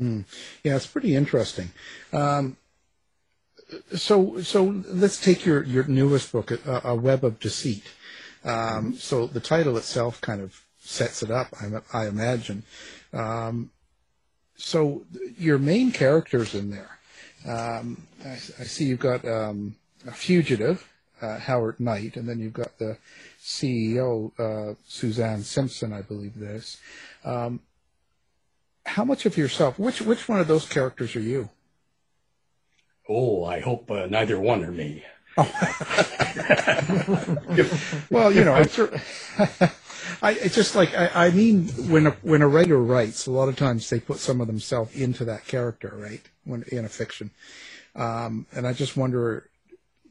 Mm. 0.00 0.24
Yeah, 0.62 0.76
it's 0.76 0.86
pretty 0.86 1.14
interesting. 1.14 1.70
Um, 2.12 2.56
so, 3.94 4.40
so 4.42 4.82
let's 4.86 5.20
take 5.20 5.44
your, 5.44 5.62
your 5.64 5.84
newest 5.84 6.32
book, 6.32 6.50
a, 6.50 6.80
a 6.84 6.94
Web 6.94 7.24
of 7.24 7.40
Deceit. 7.40 7.84
Um, 8.44 8.94
so 8.94 9.26
the 9.26 9.40
title 9.40 9.76
itself 9.76 10.20
kind 10.20 10.40
of 10.40 10.60
sets 10.78 11.22
it 11.22 11.30
up, 11.30 11.48
I, 11.60 11.98
I 11.98 12.06
imagine. 12.06 12.62
Um, 13.12 13.70
so 14.56 15.04
your 15.38 15.58
main 15.58 15.92
characters 15.92 16.54
in 16.54 16.70
there. 16.70 16.98
Um, 17.46 18.06
I, 18.24 18.32
I, 18.32 18.64
see 18.64 18.84
you've 18.86 19.00
got 19.00 19.26
um, 19.26 19.76
a 20.06 20.12
fugitive, 20.12 20.88
uh, 21.20 21.38
Howard 21.38 21.78
Knight, 21.80 22.16
and 22.16 22.28
then 22.28 22.38
you've 22.40 22.52
got 22.52 22.78
the 22.78 22.98
CEO, 23.42 24.32
uh, 24.38 24.74
Suzanne 24.86 25.42
Simpson, 25.42 25.92
I 25.92 26.02
believe 26.02 26.38
this. 26.38 26.78
Um, 27.24 27.60
how 28.86 29.04
much 29.04 29.26
of 29.26 29.36
yourself? 29.36 29.78
Which 29.78 30.00
which 30.00 30.28
one 30.28 30.40
of 30.40 30.48
those 30.48 30.66
characters 30.66 31.14
are 31.16 31.20
you? 31.20 31.50
Oh, 33.08 33.44
I 33.44 33.60
hope 33.60 33.90
uh, 33.90 34.06
neither 34.06 34.40
one 34.40 34.64
are 34.64 34.72
me. 34.72 35.04
Oh. 35.36 35.44
well, 38.10 38.32
you 38.32 38.42
know, 38.42 38.54
I 40.22 40.30
it's 40.32 40.54
just 40.54 40.74
like 40.74 40.96
I, 40.96 41.26
I 41.26 41.30
mean, 41.30 41.68
when 41.90 42.06
a 42.06 42.10
when 42.22 42.42
a 42.42 42.48
writer 42.48 42.78
writes, 42.78 43.26
a 43.26 43.30
lot 43.30 43.48
of 43.48 43.56
times 43.56 43.90
they 43.90 44.00
put 44.00 44.18
some 44.18 44.40
of 44.40 44.46
themselves 44.46 44.96
into 44.96 45.24
that 45.26 45.46
character, 45.46 45.92
right? 45.94 46.22
When 46.44 46.64
in 46.68 46.84
a 46.84 46.88
fiction, 46.88 47.30
um, 47.94 48.46
and 48.52 48.66
I 48.66 48.72
just 48.72 48.96
wonder 48.96 49.50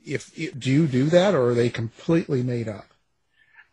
if 0.06 0.34
do 0.36 0.72
you 0.72 0.88
do 0.88 1.06
that, 1.06 1.34
or 1.34 1.50
are 1.50 1.56
they 1.56 1.70
completely 1.70 2.44
made 2.44 2.68
up? 2.68 2.88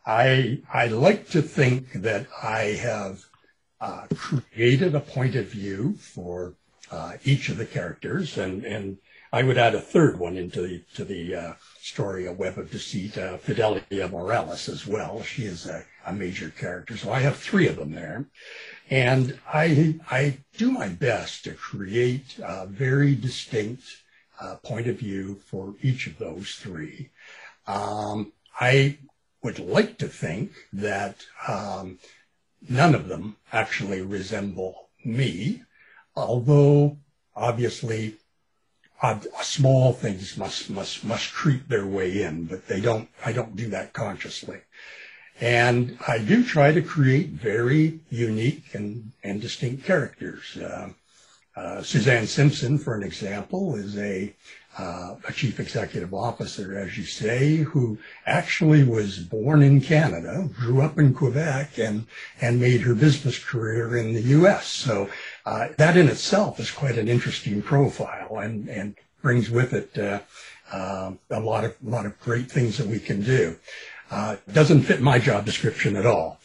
I 0.06 0.62
I 0.72 0.86
like 0.86 1.28
to 1.30 1.42
think 1.42 1.92
that 1.92 2.26
I 2.42 2.78
have 2.80 3.26
uh, 3.82 4.06
created 4.14 4.94
a 4.94 5.00
point 5.00 5.34
of 5.34 5.46
view 5.46 5.94
for 5.94 6.54
uh, 6.92 7.14
each 7.24 7.48
of 7.48 7.56
the 7.56 7.66
characters, 7.66 8.38
and 8.38 8.64
and 8.64 8.98
I 9.32 9.42
would 9.42 9.58
add 9.58 9.74
a 9.74 9.80
third 9.80 10.20
one 10.20 10.36
into 10.36 10.62
the 10.62 10.84
to 10.94 11.04
the 11.04 11.34
uh, 11.34 11.52
story, 11.80 12.26
a 12.26 12.32
web 12.32 12.58
of 12.58 12.70
deceit, 12.70 13.18
uh, 13.18 13.38
Fidelia 13.38 14.08
Morales 14.08 14.68
as 14.68 14.86
well. 14.86 15.22
She 15.22 15.44
is 15.44 15.66
a, 15.66 15.84
a 16.06 16.12
major 16.12 16.50
character, 16.50 16.96
so 16.96 17.12
I 17.12 17.20
have 17.20 17.36
three 17.36 17.66
of 17.66 17.76
them 17.76 17.92
there, 17.92 18.26
and 18.88 19.36
I 19.52 19.98
I 20.08 20.38
do 20.56 20.70
my 20.70 20.88
best 20.88 21.42
to 21.44 21.54
create 21.54 22.38
a 22.40 22.66
very 22.66 23.16
distinct 23.16 23.82
uh, 24.40 24.56
point 24.62 24.86
of 24.86 25.00
view 25.00 25.40
for 25.46 25.74
each 25.82 26.06
of 26.06 26.18
those 26.18 26.54
three. 26.54 27.10
Um, 27.66 28.32
I 28.60 28.98
would 29.42 29.58
like 29.58 29.98
to 29.98 30.08
think 30.08 30.52
that 30.72 31.16
um, 31.48 31.98
none 32.68 32.94
of 32.94 33.08
them 33.08 33.36
actually 33.52 34.02
resemble 34.02 34.88
me, 35.04 35.62
although 36.14 36.98
obviously 37.34 38.16
small 39.42 39.92
things 39.92 40.36
must 40.36 40.70
must 40.70 41.04
must 41.04 41.32
creep 41.32 41.68
their 41.68 41.86
way 41.86 42.22
in, 42.22 42.44
but 42.44 42.68
they 42.68 42.80
don't. 42.80 43.08
I 43.24 43.32
don't 43.32 43.56
do 43.56 43.68
that 43.70 43.92
consciously, 43.92 44.60
and 45.40 45.98
I 46.06 46.18
do 46.18 46.44
try 46.44 46.72
to 46.72 46.82
create 46.82 47.30
very 47.30 48.00
unique 48.10 48.74
and 48.74 49.12
and 49.24 49.40
distinct 49.40 49.84
characters. 49.84 50.56
Uh, 50.56 50.90
uh, 51.54 51.82
Suzanne 51.82 52.26
Simpson, 52.26 52.78
for 52.78 52.94
an 52.94 53.02
example, 53.02 53.74
is 53.74 53.98
a 53.98 54.32
uh, 54.78 55.16
a 55.28 55.32
chief 55.32 55.60
executive 55.60 56.14
officer, 56.14 56.78
as 56.78 56.96
you 56.96 57.04
say, 57.04 57.56
who 57.56 57.98
actually 58.24 58.82
was 58.82 59.18
born 59.18 59.62
in 59.62 59.80
Canada, 59.80 60.48
grew 60.58 60.80
up 60.80 60.98
in 60.98 61.12
Quebec, 61.12 61.78
and 61.78 62.06
and 62.40 62.60
made 62.60 62.80
her 62.80 62.94
business 62.94 63.38
career 63.38 63.96
in 63.96 64.14
the 64.14 64.22
U.S. 64.22 64.66
So 64.66 65.10
uh, 65.44 65.68
that 65.76 65.96
in 65.96 66.08
itself 66.08 66.58
is 66.58 66.70
quite 66.70 66.96
an 66.96 67.08
interesting 67.08 67.60
profile, 67.60 68.38
and 68.38 68.68
and 68.68 68.94
brings 69.20 69.50
with 69.50 69.72
it 69.74 69.98
uh, 69.98 70.20
uh 70.72 71.12
a 71.30 71.40
lot 71.40 71.64
of 71.64 71.76
a 71.86 71.90
lot 71.90 72.06
of 72.06 72.18
great 72.20 72.50
things 72.50 72.78
that 72.78 72.86
we 72.86 72.98
can 72.98 73.22
do. 73.22 73.56
Uh, 74.10 74.36
doesn't 74.52 74.82
fit 74.82 75.00
my 75.00 75.18
job 75.18 75.46
description 75.46 75.96
at 75.96 76.04
all. 76.04 76.38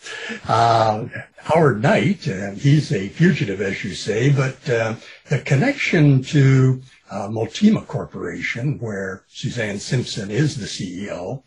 Uh, 0.48 1.06
Howard 1.36 1.82
Knight, 1.82 2.24
he's 2.56 2.94
a 2.94 3.10
fugitive, 3.10 3.60
as 3.60 3.84
you 3.84 3.94
say, 3.94 4.30
but 4.30 4.62
the 4.64 5.40
connection 5.44 6.24
to 6.24 6.82
uh, 7.10 7.28
Multima 7.28 7.86
Corporation, 7.86 8.80
where 8.80 9.24
Suzanne 9.28 9.80
Simpson 9.80 10.32
is 10.32 10.58
the 10.58 10.66
CEO, 10.66 11.44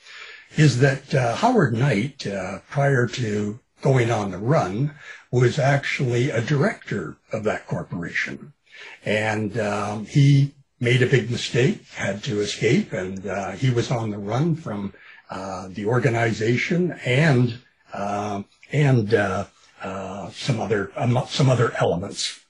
is 0.56 0.80
that 0.80 1.14
uh, 1.14 1.36
Howard 1.36 1.74
Knight, 1.74 2.26
uh, 2.26 2.58
prior 2.68 3.06
to 3.06 3.58
going 3.82 4.10
on 4.10 4.30
the 4.30 4.38
run, 4.38 4.94
was 5.30 5.58
actually 5.58 6.30
a 6.30 6.40
director 6.40 7.16
of 7.32 7.44
that 7.44 7.66
corporation. 7.66 8.52
And 9.04 9.58
um, 9.58 10.06
he 10.06 10.54
made 10.80 11.02
a 11.02 11.06
big 11.06 11.30
mistake, 11.30 11.86
had 11.94 12.22
to 12.24 12.40
escape, 12.40 12.92
and 12.92 13.26
uh, 13.26 13.52
he 13.52 13.70
was 13.70 13.90
on 13.90 14.10
the 14.10 14.18
run 14.18 14.56
from 14.56 14.92
uh, 15.30 15.68
the 15.68 15.86
organization 15.86 16.98
and 17.04 17.58
uh, 17.92 18.42
and 18.72 19.10
some 20.32 20.60
other 20.60 20.92
um, 20.96 21.22
some 21.28 21.48
other 21.48 21.72
elements 21.78 22.40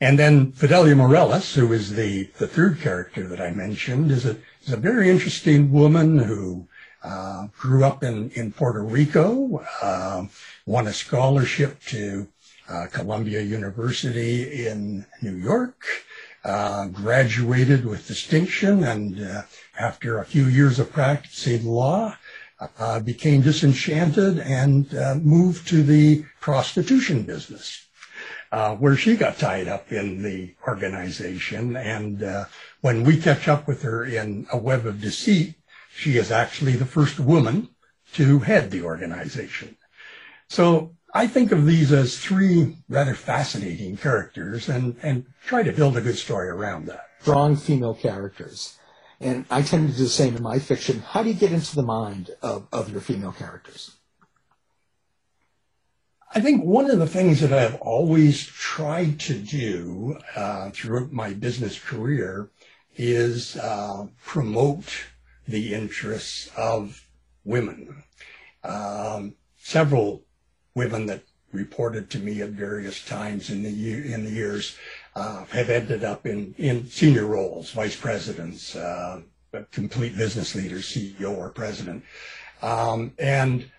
and 0.00 0.18
then 0.18 0.52
Fidelia 0.52 0.94
Morales, 0.94 1.54
who 1.54 1.72
is 1.72 1.94
the, 1.94 2.24
the 2.38 2.46
third 2.46 2.80
character 2.80 3.26
that 3.28 3.40
I 3.40 3.50
mentioned, 3.50 4.10
is 4.10 4.26
a, 4.26 4.36
is 4.62 4.72
a 4.72 4.76
very 4.76 5.08
interesting 5.08 5.72
woman 5.72 6.18
who 6.18 6.68
uh, 7.02 7.46
grew 7.56 7.84
up 7.84 8.02
in, 8.02 8.30
in 8.30 8.52
Puerto 8.52 8.82
Rico, 8.82 9.64
uh, 9.80 10.26
won 10.66 10.86
a 10.86 10.92
scholarship 10.92 11.80
to 11.84 12.28
uh, 12.68 12.86
Columbia 12.92 13.40
University 13.40 14.66
in 14.66 15.06
New 15.22 15.36
York, 15.36 15.82
uh, 16.44 16.88
graduated 16.88 17.86
with 17.86 18.06
distinction, 18.06 18.84
and 18.84 19.20
uh, 19.20 19.42
after 19.78 20.18
a 20.18 20.24
few 20.24 20.46
years 20.46 20.78
of 20.78 20.92
practicing 20.92 21.64
law, 21.64 22.16
uh, 22.78 23.00
became 23.00 23.40
disenchanted 23.40 24.40
and 24.40 24.92
moved 25.24 25.68
to 25.68 25.82
the 25.82 26.24
prostitution 26.40 27.22
business, 27.22 27.85
uh, 28.56 28.74
where 28.74 28.96
she 28.96 29.18
got 29.18 29.38
tied 29.38 29.68
up 29.68 29.92
in 29.92 30.22
the 30.22 30.54
organization. 30.66 31.76
And 31.76 32.22
uh, 32.22 32.46
when 32.80 33.04
we 33.04 33.20
catch 33.20 33.48
up 33.48 33.68
with 33.68 33.82
her 33.82 34.02
in 34.02 34.46
A 34.50 34.56
Web 34.56 34.86
of 34.86 34.98
Deceit, 34.98 35.56
she 35.94 36.16
is 36.16 36.32
actually 36.32 36.72
the 36.72 36.86
first 36.86 37.20
woman 37.20 37.68
to 38.14 38.38
head 38.38 38.70
the 38.70 38.80
organization. 38.80 39.76
So 40.48 40.96
I 41.12 41.26
think 41.26 41.52
of 41.52 41.66
these 41.66 41.92
as 41.92 42.18
three 42.18 42.78
rather 42.88 43.12
fascinating 43.12 43.98
characters 43.98 44.70
and, 44.70 44.96
and 45.02 45.26
try 45.44 45.62
to 45.62 45.72
build 45.72 45.98
a 45.98 46.00
good 46.00 46.16
story 46.16 46.48
around 46.48 46.86
that. 46.86 47.04
Strong 47.20 47.56
female 47.56 47.94
characters. 47.94 48.78
And 49.20 49.44
I 49.50 49.60
tend 49.60 49.90
to 49.90 49.96
do 49.96 50.04
the 50.04 50.08
same 50.08 50.34
in 50.34 50.42
my 50.42 50.60
fiction. 50.60 51.00
How 51.00 51.22
do 51.22 51.28
you 51.28 51.34
get 51.34 51.52
into 51.52 51.76
the 51.76 51.82
mind 51.82 52.30
of, 52.40 52.68
of 52.72 52.90
your 52.90 53.02
female 53.02 53.32
characters? 53.32 53.96
I 56.34 56.40
think 56.40 56.64
one 56.64 56.90
of 56.90 56.98
the 56.98 57.06
things 57.06 57.40
that 57.40 57.52
I've 57.52 57.76
always 57.76 58.46
tried 58.46 59.20
to 59.20 59.34
do 59.34 60.18
uh, 60.34 60.70
throughout 60.70 61.12
my 61.12 61.32
business 61.32 61.78
career 61.78 62.50
is 62.96 63.56
uh, 63.56 64.06
promote 64.24 64.86
the 65.46 65.72
interests 65.72 66.50
of 66.56 67.06
women. 67.44 68.02
Um, 68.64 69.36
several 69.56 70.24
women 70.74 71.06
that 71.06 71.22
reported 71.52 72.10
to 72.10 72.18
me 72.18 72.42
at 72.42 72.50
various 72.50 73.04
times 73.04 73.50
in 73.50 73.62
the 73.62 73.70
year, 73.70 74.04
in 74.04 74.24
the 74.24 74.30
years 74.30 74.76
uh, 75.14 75.44
have 75.46 75.70
ended 75.70 76.04
up 76.04 76.26
in, 76.26 76.54
in 76.58 76.86
senior 76.86 77.26
roles, 77.26 77.70
vice 77.70 77.96
presidents, 77.96 78.74
uh, 78.76 79.20
complete 79.70 80.16
business 80.16 80.54
leaders, 80.54 80.84
CEO 80.84 81.36
or 81.36 81.50
president. 81.50 82.04
Um, 82.62 83.12
and 83.18 83.70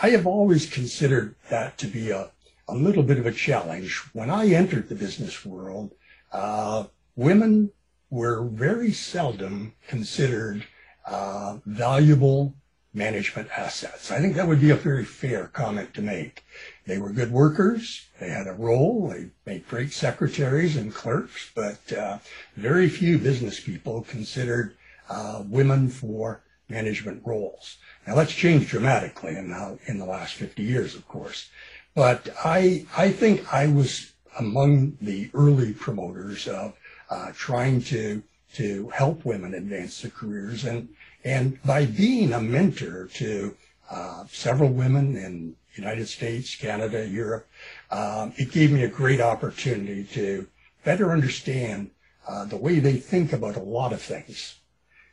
I 0.00 0.10
have 0.10 0.26
always 0.26 0.70
considered 0.70 1.34
that 1.50 1.78
to 1.78 1.86
be 1.86 2.10
a, 2.10 2.30
a 2.68 2.74
little 2.74 3.02
bit 3.02 3.18
of 3.18 3.26
a 3.26 3.32
challenge. 3.32 3.98
When 4.12 4.30
I 4.30 4.46
entered 4.48 4.88
the 4.88 4.94
business 4.94 5.44
world, 5.44 5.92
uh, 6.32 6.84
women 7.16 7.70
were 8.10 8.44
very 8.44 8.92
seldom 8.92 9.74
considered 9.88 10.64
uh, 11.06 11.58
valuable 11.66 12.54
management 12.94 13.48
assets. 13.56 14.10
I 14.10 14.20
think 14.20 14.36
that 14.36 14.46
would 14.46 14.60
be 14.60 14.70
a 14.70 14.76
very 14.76 15.04
fair 15.04 15.46
comment 15.48 15.94
to 15.94 16.02
make. 16.02 16.44
They 16.86 16.98
were 16.98 17.10
good 17.10 17.32
workers. 17.32 18.06
They 18.20 18.28
had 18.28 18.46
a 18.46 18.52
role. 18.52 19.08
They 19.08 19.30
made 19.46 19.66
great 19.66 19.92
secretaries 19.92 20.76
and 20.76 20.94
clerks, 20.94 21.50
but 21.54 21.92
uh, 21.92 22.18
very 22.56 22.88
few 22.88 23.18
business 23.18 23.60
people 23.60 24.02
considered 24.02 24.76
uh, 25.08 25.42
women 25.46 25.88
for 25.88 26.42
management 26.68 27.22
roles. 27.24 27.78
Now 28.06 28.14
that's 28.14 28.32
changed 28.32 28.68
dramatically 28.68 29.36
in 29.36 29.50
the, 29.50 29.78
in 29.86 29.98
the 29.98 30.04
last 30.04 30.34
50 30.34 30.62
years, 30.62 30.94
of 30.94 31.06
course. 31.08 31.50
But 31.94 32.28
I, 32.44 32.86
I 32.96 33.10
think 33.10 33.52
I 33.52 33.66
was 33.66 34.12
among 34.38 34.96
the 35.00 35.30
early 35.34 35.72
promoters 35.72 36.48
of 36.48 36.74
uh, 37.10 37.32
trying 37.34 37.82
to, 37.82 38.22
to 38.54 38.88
help 38.90 39.24
women 39.24 39.54
advance 39.54 40.00
their 40.00 40.10
careers 40.10 40.64
and 40.64 40.88
and 41.24 41.62
by 41.62 41.86
being 41.86 42.32
a 42.32 42.40
mentor 42.40 43.06
to 43.14 43.56
uh, 43.90 44.24
several 44.28 44.70
women 44.70 45.16
in 45.16 45.56
United 45.74 46.08
States, 46.08 46.54
Canada, 46.54 47.06
Europe, 47.06 47.48
um, 47.90 48.32
it 48.36 48.50
gave 48.50 48.72
me 48.72 48.82
a 48.82 48.88
great 48.88 49.20
opportunity 49.20 50.04
to 50.04 50.46
better 50.84 51.12
understand 51.12 51.90
uh, 52.28 52.44
the 52.44 52.56
way 52.56 52.78
they 52.78 52.96
think 52.96 53.32
about 53.32 53.56
a 53.56 53.62
lot 53.62 53.92
of 53.92 54.02
things. 54.02 54.56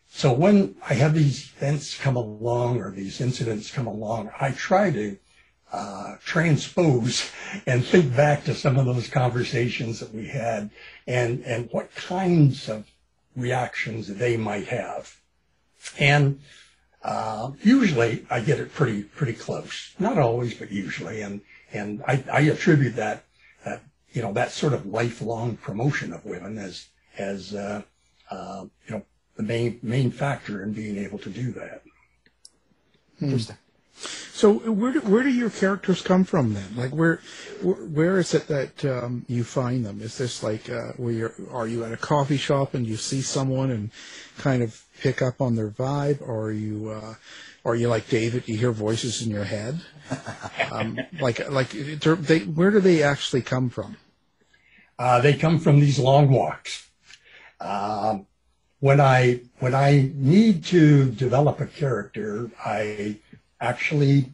So 0.10 0.34
when 0.34 0.76
I 0.88 0.96
have 0.96 1.14
these 1.14 1.52
events 1.56 1.98
come 1.98 2.16
along 2.16 2.82
or 2.82 2.92
these 2.92 3.22
incidents 3.22 3.72
come 3.72 3.88
along, 3.88 4.32
I 4.40 4.52
try 4.52 4.92
to 4.92 5.18
uh, 5.72 6.16
transpose 6.26 7.32
and 7.68 7.86
think 7.86 8.16
back 8.16 8.44
to 8.46 8.56
some 8.56 8.78
of 8.78 8.86
those 8.86 9.08
conversations 9.08 10.00
that 10.00 10.14
we 10.14 10.28
had 10.28 10.72
and, 11.08 11.44
and 11.44 11.70
what 11.72 11.94
kinds 11.96 12.68
of 12.68 12.90
reactions 13.36 14.08
they 14.08 14.36
might 14.36 14.68
have. 14.68 15.16
And 15.98 16.40
uh, 17.04 17.52
usually 17.64 18.26
I 18.30 18.42
get 18.42 18.60
it 18.60 18.74
pretty 18.74 19.04
pretty 19.04 19.34
close. 19.34 19.94
Not 20.00 20.18
always, 20.18 20.54
but 20.54 20.72
usually. 20.72 21.22
And 21.22 21.42
and 21.72 22.04
I, 22.08 22.24
I 22.32 22.42
attribute 22.42 22.96
that 22.98 23.24
that 23.64 23.84
you 24.12 24.22
know 24.22 24.34
that 24.34 24.52
sort 24.52 24.74
of 24.74 24.86
lifelong 24.86 25.56
promotion 25.56 26.12
of 26.12 26.26
women 26.26 26.58
as 26.58 26.88
as 27.18 27.54
uh, 27.54 27.84
uh, 28.30 28.66
you 28.88 28.96
know 28.96 29.06
the 29.40 29.44
main 29.44 29.80
main 29.82 30.12
factor 30.12 30.62
in 30.64 30.74
being 30.74 30.98
able 30.98 31.18
to 31.18 31.30
do 31.30 31.54
that. 31.54 31.82
Interesting. 33.22 33.56
So 34.34 34.54
where 34.54 34.92
do, 34.92 35.00
where 35.00 35.24
do 35.24 35.30
your 35.30 35.50
characters 35.50 36.02
come 36.02 36.26
from 36.26 36.54
then? 36.54 36.76
Like 36.76 36.92
where 36.92 37.22
where, 37.62 37.76
where 37.76 38.20
is 38.20 38.34
it 38.34 38.48
that 38.48 38.84
um, 38.84 39.24
you 39.30 39.46
find 39.46 39.86
them? 39.86 40.02
Is 40.02 40.18
this 40.18 40.44
like 40.44 40.70
uh, 40.70 40.92
where 40.98 41.14
you're 41.14 41.34
are 41.54 41.68
you 41.68 41.86
at 41.86 41.94
a 41.94 41.98
coffee 41.98 42.36
shop 42.36 42.74
and 42.74 42.86
you 42.86 42.98
see 42.98 43.22
someone 43.22 43.72
and 43.72 43.92
kind 44.38 44.62
of 44.62 44.84
pick 45.00 45.22
up 45.22 45.40
on 45.40 45.56
their 45.56 45.70
vibe, 45.70 46.22
or 46.22 46.48
are 46.48 46.52
you 46.52 46.90
uh, 46.90 47.16
are 47.64 47.76
you 47.76 47.88
like 47.88 48.10
David? 48.10 48.44
You 48.46 48.58
hear 48.58 48.74
voices 48.74 49.22
in 49.22 49.32
your 49.32 49.46
head. 49.46 49.82
Um, 50.72 51.00
like 51.20 51.50
like 51.50 51.70
they, 51.72 52.42
where 52.42 52.70
do 52.70 52.80
they 52.80 53.02
actually 53.02 53.42
come 53.42 53.70
from? 53.70 53.98
Uh, 55.00 55.20
they 55.20 55.34
come 55.34 55.58
from 55.60 55.80
these 55.80 55.98
long 55.98 56.30
walks. 56.30 56.88
Um, 57.60 58.28
when 58.80 59.00
I 59.02 59.42
when 59.60 59.76
I 59.76 60.12
need 60.16 60.64
to 60.66 61.12
develop 61.12 61.60
a 61.60 61.68
character, 61.68 62.50
I 62.64 63.18
actually 63.60 64.32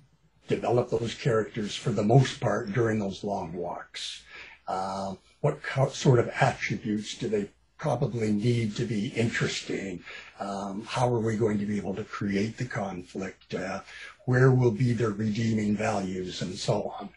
develop 0.47 0.91
those 0.91 1.15
characters 1.15 1.75
for 1.75 1.91
the 1.91 2.03
most 2.03 2.39
part 2.39 2.71
during 2.73 2.99
those 2.99 3.23
long 3.23 3.53
walks. 3.53 4.23
Uh, 4.67 5.15
what 5.41 5.61
co- 5.63 5.89
sort 5.89 6.19
of 6.19 6.29
attributes 6.39 7.15
do 7.17 7.27
they 7.27 7.49
probably 7.77 8.31
need 8.31 8.75
to 8.75 8.85
be 8.85 9.07
interesting? 9.09 10.03
Um, 10.39 10.85
how 10.87 11.11
are 11.11 11.19
we 11.19 11.35
going 11.35 11.59
to 11.59 11.65
be 11.65 11.77
able 11.77 11.95
to 11.95 12.03
create 12.03 12.57
the 12.57 12.65
conflict? 12.65 13.53
Uh, 13.53 13.81
where 14.25 14.51
will 14.51 14.71
be 14.71 14.93
their 14.93 15.11
redeeming 15.11 15.75
values 15.75 16.41
and 16.41 16.55
so 16.55 16.93
on? 16.99 17.09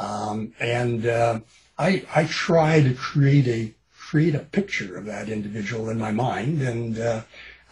Um, 0.00 0.52
and 0.60 1.06
uh, 1.06 1.40
I, 1.78 2.04
I 2.14 2.24
try 2.24 2.82
to 2.82 2.94
create 2.94 3.48
a 3.48 3.74
create 4.08 4.34
a 4.34 4.38
picture 4.38 4.96
of 4.96 5.04
that 5.04 5.28
individual 5.28 5.90
in 5.90 5.98
my 5.98 6.10
mind, 6.10 6.62
and 6.62 6.98
uh, 6.98 7.20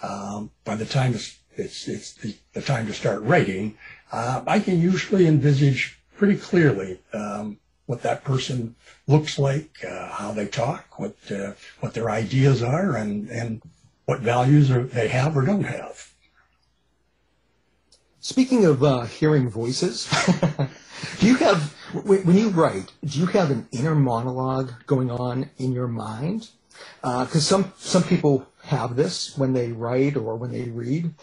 um, 0.03 0.51
by 0.64 0.75
the 0.75 0.85
time 0.85 1.14
it's 1.14 1.38
it's, 1.57 1.88
it's 1.88 2.12
the, 2.12 2.37
the 2.53 2.61
time 2.61 2.87
to 2.87 2.92
start 2.92 3.22
writing, 3.22 3.79
uh, 4.12 4.42
I 4.46 4.61
can 4.61 4.79
usually 4.79 5.27
envisage 5.27 5.99
pretty 6.18 6.37
clearly 6.37 7.01
um, 7.14 7.59
what 7.87 8.03
that 8.03 8.22
person 8.22 8.77
looks 9.07 9.38
like, 9.38 9.83
uh, 9.83 10.11
how 10.11 10.33
they 10.33 10.46
talk, 10.46 10.99
what 10.99 11.16
uh, 11.31 11.53
what 11.81 11.94
their 11.94 12.11
ideas 12.11 12.62
are, 12.62 12.96
and 12.96 13.31
and 13.31 13.62
what 14.05 14.20
values 14.20 14.70
are, 14.70 14.83
they 14.83 15.09
have 15.09 15.37
or 15.38 15.42
don't 15.42 15.64
have. 15.64 16.12
Speaking 18.29 18.65
of 18.65 18.83
uh, 18.83 19.03
hearing 19.03 19.49
voices, 19.49 20.09
do 21.21 21.29
you 21.29 21.37
have 21.37 21.73
when 22.03 22.37
you 22.37 22.49
write? 22.49 22.91
Do 23.05 23.21
you 23.21 23.27
have 23.27 23.53
an 23.53 23.69
inner 23.71 23.95
monologue 23.95 24.73
going 24.87 25.12
on 25.12 25.51
in 25.59 25.71
your 25.71 25.87
mind? 25.87 26.49
Because 27.03 27.37
uh, 27.37 27.39
some 27.39 27.73
some 27.79 28.03
people 28.03 28.49
have 28.65 28.97
this 28.97 29.39
when 29.39 29.53
they 29.53 29.71
write 29.71 30.17
or 30.17 30.35
when 30.35 30.51
they 30.51 30.65
read. 30.65 31.15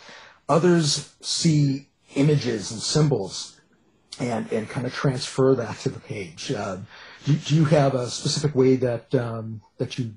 Others 0.47 1.13
see 1.19 1.89
images 2.15 2.71
and 2.71 2.79
symbols 2.79 3.59
and, 4.17 4.49
and 4.53 4.69
kind 4.69 4.87
of 4.87 4.93
transfer 4.93 5.55
that 5.55 5.79
to 5.79 5.89
the 5.89 5.99
page. 5.99 6.53
Uh, 6.53 6.77
do, 7.25 7.35
do, 7.35 7.53
you 7.53 7.65
have 7.65 7.95
a 7.95 8.09
specific 8.09 8.55
way 8.55 8.77
that 8.77 9.13
um, 9.13 9.59
that 9.77 9.99
you 9.99 10.13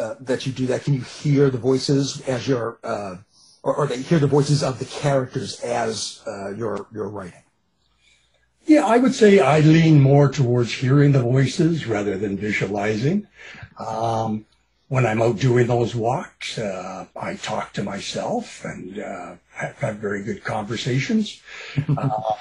uh, 0.00 0.16
that 0.18 0.46
you 0.46 0.52
do 0.52 0.66
that? 0.66 0.82
Can 0.82 0.94
you 0.94 1.02
hear 1.02 1.48
the 1.48 1.58
voices 1.58 2.22
as 2.22 2.48
you're, 2.48 2.80
uh, 2.82 3.18
or, 3.66 3.74
or 3.74 3.86
they 3.88 4.00
hear 4.00 4.20
the 4.20 4.28
voices 4.28 4.62
of 4.62 4.78
the 4.78 4.84
characters 4.84 5.60
as 5.60 6.22
uh, 6.26 6.50
you're 6.50 6.86
you're 6.92 7.08
writing? 7.08 7.42
Yeah, 8.64 8.86
I 8.86 8.98
would 8.98 9.14
say 9.14 9.40
I 9.40 9.60
lean 9.60 10.00
more 10.00 10.28
towards 10.28 10.72
hearing 10.72 11.12
the 11.12 11.22
voices 11.22 11.86
rather 11.86 12.16
than 12.16 12.36
visualizing. 12.36 13.26
Um, 13.78 14.46
when 14.88 15.04
I'm 15.04 15.20
out 15.20 15.38
doing 15.40 15.66
those 15.66 15.96
walks, 15.96 16.58
uh, 16.58 17.06
I 17.16 17.34
talk 17.34 17.72
to 17.72 17.82
myself 17.82 18.64
and 18.64 19.00
uh, 19.00 19.34
have, 19.50 19.76
have, 19.78 19.96
very 19.96 20.22
good 20.22 20.44
conversations. 20.44 21.42
uh, 21.98 22.34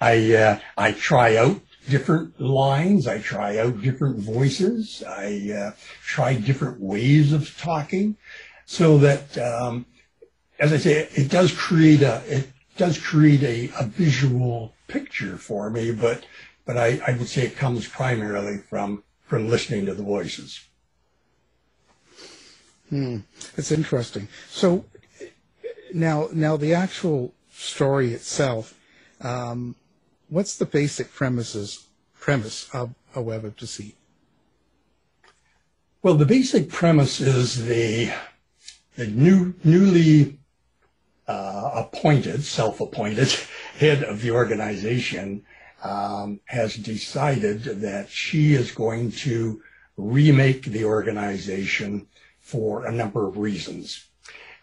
I 0.00 0.34
uh, 0.34 0.58
I 0.78 0.92
try 0.92 1.36
out 1.36 1.60
different 1.90 2.40
lines. 2.40 3.06
I 3.06 3.18
try 3.18 3.58
out 3.58 3.82
different 3.82 4.18
voices. 4.18 5.02
I 5.06 5.50
uh, 5.54 5.70
try 6.02 6.34
different 6.34 6.80
ways 6.80 7.34
of 7.34 7.54
talking, 7.58 8.16
so 8.64 8.96
that 8.98 9.36
um, 9.36 9.84
as 10.58 10.72
I 10.72 10.76
say, 10.78 11.08
it 11.14 11.30
does 11.30 11.52
create 11.52 12.02
a 12.02 12.22
it 12.26 12.48
does 12.76 12.98
create 12.98 13.42
a, 13.42 13.70
a 13.80 13.86
visual 13.86 14.74
picture 14.88 15.36
for 15.36 15.70
me. 15.70 15.92
But 15.92 16.24
but 16.64 16.76
I, 16.76 17.00
I 17.06 17.12
would 17.16 17.28
say 17.28 17.42
it 17.42 17.56
comes 17.56 17.86
primarily 17.88 18.58
from 18.58 19.02
from 19.22 19.48
listening 19.48 19.86
to 19.86 19.94
the 19.94 20.02
voices. 20.02 20.60
Hmm. 22.90 23.18
It's 23.56 23.72
interesting. 23.72 24.28
So 24.48 24.84
now, 25.92 26.28
now 26.32 26.56
the 26.56 26.74
actual 26.74 27.32
story 27.50 28.12
itself, 28.12 28.78
um, 29.20 29.76
what's 30.28 30.56
the 30.56 30.66
basic 30.66 31.12
premises 31.12 31.86
premise 32.18 32.68
of 32.72 32.94
a 33.14 33.22
web 33.22 33.44
of 33.44 33.56
deceit? 33.56 33.96
Well, 36.02 36.14
the 36.14 36.26
basic 36.26 36.68
premise 36.68 37.20
is 37.20 37.66
the 37.66 38.12
the 38.96 39.06
new 39.06 39.54
newly 39.64 40.38
uh, 41.26 41.70
appointed, 41.74 42.44
self-appointed 42.44 43.32
head 43.78 44.02
of 44.02 44.20
the 44.20 44.30
organization 44.30 45.44
um, 45.82 46.40
has 46.46 46.76
decided 46.76 47.62
that 47.62 48.08
she 48.08 48.54
is 48.54 48.72
going 48.72 49.10
to 49.10 49.62
remake 49.96 50.64
the 50.64 50.84
organization 50.84 52.06
for 52.40 52.86
a 52.86 52.92
number 52.92 53.26
of 53.26 53.38
reasons. 53.38 54.06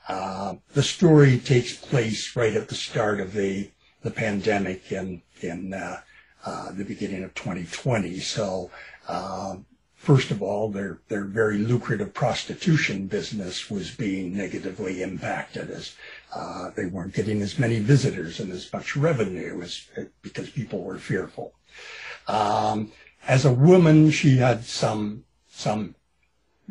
Uh, 0.08 0.56
the 0.74 0.84
story 0.84 1.38
takes 1.40 1.74
place 1.74 2.36
right 2.36 2.56
at 2.56 2.68
the 2.68 2.76
start 2.76 3.20
of 3.20 3.34
the 3.34 3.70
the 4.02 4.12
pandemic 4.12 4.92
in 4.92 5.22
in 5.42 5.74
uh, 5.74 6.02
uh, 6.44 6.72
the 6.72 6.84
beginning 6.84 7.24
of 7.24 7.34
2020. 7.36 8.20
So 8.20 8.72
um, 9.08 9.66
First 10.02 10.32
of 10.32 10.42
all, 10.42 10.72
their, 10.72 11.00
their 11.10 11.26
very 11.26 11.60
lucrative 11.60 12.12
prostitution 12.12 13.06
business 13.06 13.70
was 13.70 13.92
being 13.92 14.36
negatively 14.36 15.04
impacted 15.04 15.70
as 15.70 15.94
uh, 16.34 16.70
they 16.72 16.86
weren't 16.86 17.14
getting 17.14 17.42
as 17.42 17.60
many 17.60 17.80
visitors 17.80 18.40
and 18.40 18.52
as 18.52 18.72
much 18.72 18.96
revenue 18.96 19.62
as 19.62 19.88
because 20.22 20.50
people 20.50 20.84
were 20.84 20.98
fearful. 20.98 21.54
Um, 22.28 22.92
as 23.28 23.46
a 23.46 23.54
woman, 23.54 24.12
she 24.12 24.38
had 24.38 24.64
some 24.64 25.26
some 25.50 25.96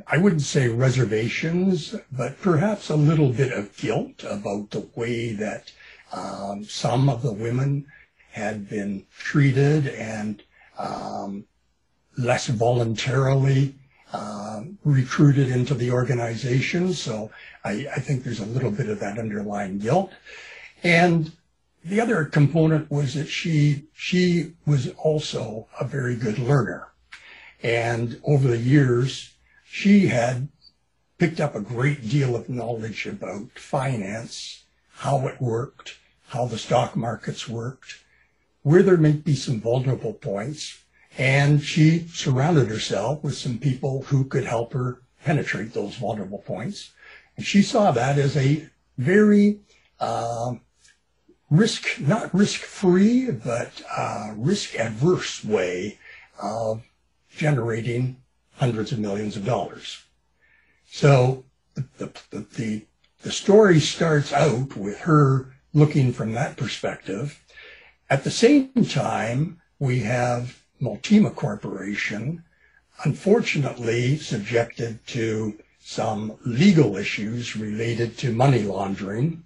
I 0.06 0.16
wouldn't 0.16 0.42
say 0.42 0.68
reservations, 0.68 1.94
but 2.10 2.40
perhaps 2.40 2.88
a 2.88 2.96
little 2.96 3.30
bit 3.30 3.52
of 3.52 3.76
guilt 3.76 4.24
about 4.24 4.70
the 4.70 4.88
way 4.94 5.32
that 5.32 5.72
um, 6.12 6.64
some 6.64 7.08
of 7.08 7.22
the 7.22 7.32
women 7.32 7.86
had 8.30 8.68
been 8.68 9.06
treated 9.18 9.88
and 9.88 10.42
um, 10.78 11.44
less 12.16 12.46
voluntarily 12.46 13.74
uh, 14.12 14.62
recruited 14.84 15.48
into 15.48 15.74
the 15.74 15.90
organization. 15.90 16.92
So 16.92 17.30
I, 17.64 17.86
I, 17.94 18.00
think 18.00 18.24
there's 18.24 18.40
a 18.40 18.46
little 18.46 18.70
bit 18.70 18.88
of 18.88 18.98
that 19.00 19.18
underlying 19.18 19.78
guilt. 19.78 20.12
And 20.82 21.32
the 21.84 22.00
other 22.00 22.24
component 22.24 22.90
was 22.90 23.14
that 23.14 23.28
she 23.28 23.84
she 23.94 24.54
was 24.66 24.88
also 24.98 25.68
a 25.78 25.84
very 25.84 26.16
good 26.16 26.38
learner. 26.38 26.88
And 27.62 28.20
over 28.24 28.48
the 28.48 28.58
years, 28.58 29.34
she 29.64 30.08
had 30.08 30.48
picked 31.18 31.40
up 31.40 31.54
a 31.54 31.60
great 31.60 32.08
deal 32.08 32.34
of 32.34 32.48
knowledge 32.48 33.06
about 33.06 33.58
finance, 33.58 34.64
how 34.96 35.26
it 35.28 35.40
worked, 35.40 35.98
how 36.28 36.46
the 36.46 36.58
stock 36.58 36.96
markets 36.96 37.48
worked, 37.48 38.00
where 38.62 38.82
there 38.82 38.96
might 38.96 39.24
be 39.24 39.34
some 39.34 39.60
vulnerable 39.60 40.14
points, 40.14 40.79
and 41.18 41.62
she 41.62 42.06
surrounded 42.08 42.68
herself 42.68 43.22
with 43.22 43.36
some 43.36 43.58
people 43.58 44.02
who 44.02 44.24
could 44.24 44.44
help 44.44 44.72
her 44.72 45.02
penetrate 45.24 45.72
those 45.72 45.96
vulnerable 45.96 46.38
points. 46.38 46.92
And 47.36 47.44
she 47.44 47.62
saw 47.62 47.90
that 47.90 48.18
as 48.18 48.36
a 48.36 48.68
very 48.96 49.60
uh, 49.98 50.54
risk, 51.50 52.00
not 52.00 52.32
risk 52.34 52.60
free, 52.60 53.30
but 53.30 53.82
uh, 53.96 54.32
risk 54.36 54.76
adverse 54.76 55.44
way 55.44 55.98
of 56.40 56.82
generating 57.28 58.16
hundreds 58.52 58.92
of 58.92 58.98
millions 58.98 59.36
of 59.36 59.44
dollars. 59.44 60.04
So 60.90 61.44
the, 61.74 62.10
the, 62.30 62.46
the, 62.56 62.86
the 63.22 63.32
story 63.32 63.80
starts 63.80 64.32
out 64.32 64.76
with 64.76 65.00
her 65.00 65.54
looking 65.72 66.12
from 66.12 66.32
that 66.32 66.56
perspective. 66.56 67.42
At 68.08 68.24
the 68.24 68.30
same 68.30 68.72
time, 68.86 69.60
we 69.78 70.00
have 70.00 70.59
Multima 70.80 71.34
Corporation, 71.34 72.42
unfortunately 73.04 74.16
subjected 74.16 75.06
to 75.08 75.58
some 75.78 76.36
legal 76.44 76.96
issues 76.96 77.56
related 77.56 78.16
to 78.18 78.32
money 78.32 78.62
laundering 78.62 79.42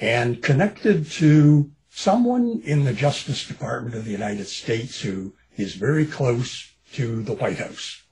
and 0.00 0.42
connected 0.42 1.10
to 1.10 1.70
someone 1.90 2.62
in 2.64 2.84
the 2.84 2.92
Justice 2.92 3.46
Department 3.46 3.94
of 3.94 4.04
the 4.04 4.10
United 4.10 4.46
States 4.46 5.00
who 5.00 5.34
is 5.56 5.74
very 5.74 6.06
close 6.06 6.72
to 6.94 7.22
the 7.22 7.34
White 7.34 7.58
House. 7.58 8.02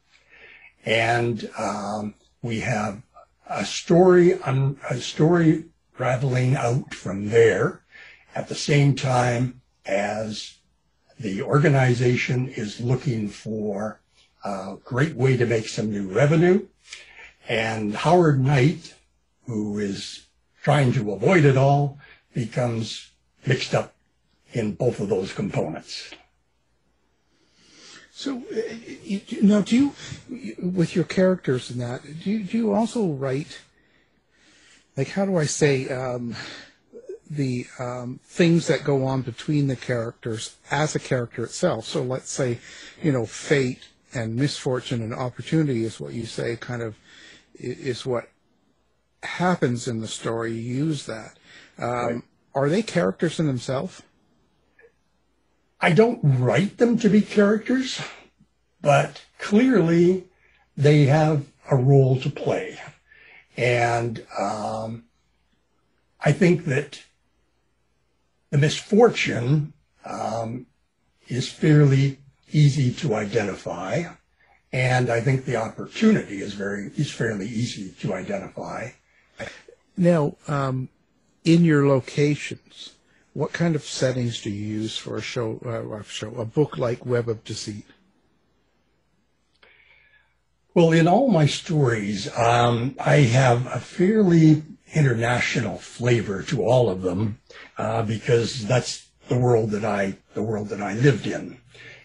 And 0.85 1.51
um, 1.59 2.14
we 2.42 2.61
have 2.61 3.03
a 3.49 3.64
story, 3.64 4.35
um, 4.42 4.79
a 4.88 4.96
story 4.96 5.64
rattling 5.99 6.57
out 6.57 6.94
from 6.94 7.29
there 7.29 7.83
at 8.35 8.49
the 8.49 8.55
same 8.55 8.94
time 8.94 9.61
as 9.85 10.55
the 11.20 11.42
organization 11.42 12.48
is 12.48 12.80
looking 12.80 13.28
for 13.28 14.00
a 14.42 14.76
great 14.85 15.14
way 15.14 15.37
to 15.37 15.44
make 15.44 15.68
some 15.68 15.90
new 15.90 16.09
revenue. 16.09 16.66
And 17.46 17.94
Howard 17.94 18.40
Knight, 18.40 18.94
who 19.46 19.78
is 19.78 20.26
trying 20.62 20.92
to 20.94 21.12
avoid 21.12 21.44
it 21.44 21.59
all, 21.59 21.98
becomes 22.33 23.11
mixed 23.46 23.74
up 23.74 23.94
in 24.52 24.72
both 24.72 24.98
of 24.98 25.11
those 25.11 25.33
components. 25.33 26.11
So, 28.12 28.42
now, 29.42 29.61
do 29.61 29.76
you, 29.76 30.56
with 30.59 30.94
your 30.94 31.04
characters 31.04 31.70
in 31.70 31.78
that, 31.78 32.02
do 32.22 32.30
you, 32.30 32.44
do 32.44 32.56
you 32.56 32.72
also 32.72 33.06
write, 33.06 33.61
like, 34.96 35.09
how 35.09 35.24
do 35.24 35.37
I 35.37 35.44
say, 35.44 35.88
um, 35.88 36.37
the 37.31 37.66
um, 37.79 38.19
things 38.25 38.66
that 38.66 38.83
go 38.83 39.07
on 39.07 39.23
between 39.23 39.69
the 39.69 39.77
characters 39.77 40.57
as 40.71 40.97
a 40.97 40.99
character 40.99 41.45
itself. 41.45 41.85
So 41.85 42.03
let's 42.03 42.31
say, 42.31 42.59
you 43.01 43.12
know, 43.12 43.25
fate 43.25 43.88
and 44.12 44.35
misfortune 44.35 45.01
and 45.01 45.14
opportunity 45.14 45.85
is 45.85 46.01
what 46.01 46.12
you 46.12 46.27
say 46.27 46.57
kind 46.57 46.83
of 46.83 46.97
is 47.55 48.05
what 48.05 48.29
happens 49.23 49.87
in 49.87 50.01
the 50.01 50.09
story. 50.09 50.53
You 50.53 50.87
use 50.87 51.07
that. 51.07 51.38
Um, 51.79 51.88
right. 51.88 52.23
Are 52.55 52.69
they 52.69 52.83
characters 52.83 53.38
in 53.38 53.47
themselves? 53.47 54.03
I 55.81 55.93
don't 55.93 56.21
write 56.23 56.79
them 56.79 56.99
to 56.99 57.09
be 57.09 57.23
characters, 57.23 58.03
but 58.83 59.23
clearly 59.38 60.25
they 60.77 61.05
have 61.05 61.47
a 61.71 61.77
role 61.77 62.21
to 62.21 62.29
play. 62.29 62.79
And 63.57 64.27
um, 64.38 65.05
I 66.21 66.33
think 66.33 66.64
that 66.64 67.03
the 68.51 68.59
misfortune 68.59 69.73
um, 70.05 70.67
is 71.29 71.51
fairly 71.51 72.19
easy 72.53 72.93
to 72.95 73.15
identify, 73.15 74.05
and 74.73 75.11
I 75.11 75.21
think 75.21 75.45
the 75.45 75.57
opportunity 75.57 76.41
is 76.43 76.55
very 76.55 76.91
is 76.97 77.11
fairly 77.11 77.47
easy 77.47 77.93
to 78.01 78.15
identify. 78.15 78.91
Now, 79.97 80.37
um, 80.49 80.89
in 81.45 81.65
your 81.65 81.87
locations, 81.87 82.95
what 83.33 83.53
kind 83.53 83.75
of 83.75 83.85
settings 83.85 84.43
do 84.43 84.51
you 84.51 84.81
use 84.81 84.97
for 84.97 85.17
a 85.17 85.23
show, 85.23 85.59
uh, 85.65 86.03
show, 86.03 86.35
a 86.35 86.45
book 86.45 86.79
like 86.79 87.07
Web 87.07 87.29
of 87.29 87.45
Deceit? 87.45 87.87
Well, 90.72 90.92
in 90.92 91.09
all 91.09 91.28
my 91.28 91.46
stories, 91.46 92.30
um, 92.38 92.94
I 93.00 93.16
have 93.16 93.66
a 93.66 93.80
fairly 93.80 94.62
international 94.94 95.78
flavor 95.78 96.44
to 96.44 96.62
all 96.62 96.88
of 96.88 97.02
them 97.02 97.40
uh, 97.76 98.02
because 98.02 98.68
that's 98.68 99.09
the 99.28 99.37
world 99.37 99.70
that 99.70 99.85
I 99.85 100.18
the 100.35 100.44
world 100.44 100.68
that 100.68 100.80
I 100.80 100.94
lived 100.94 101.26
in, 101.26 101.59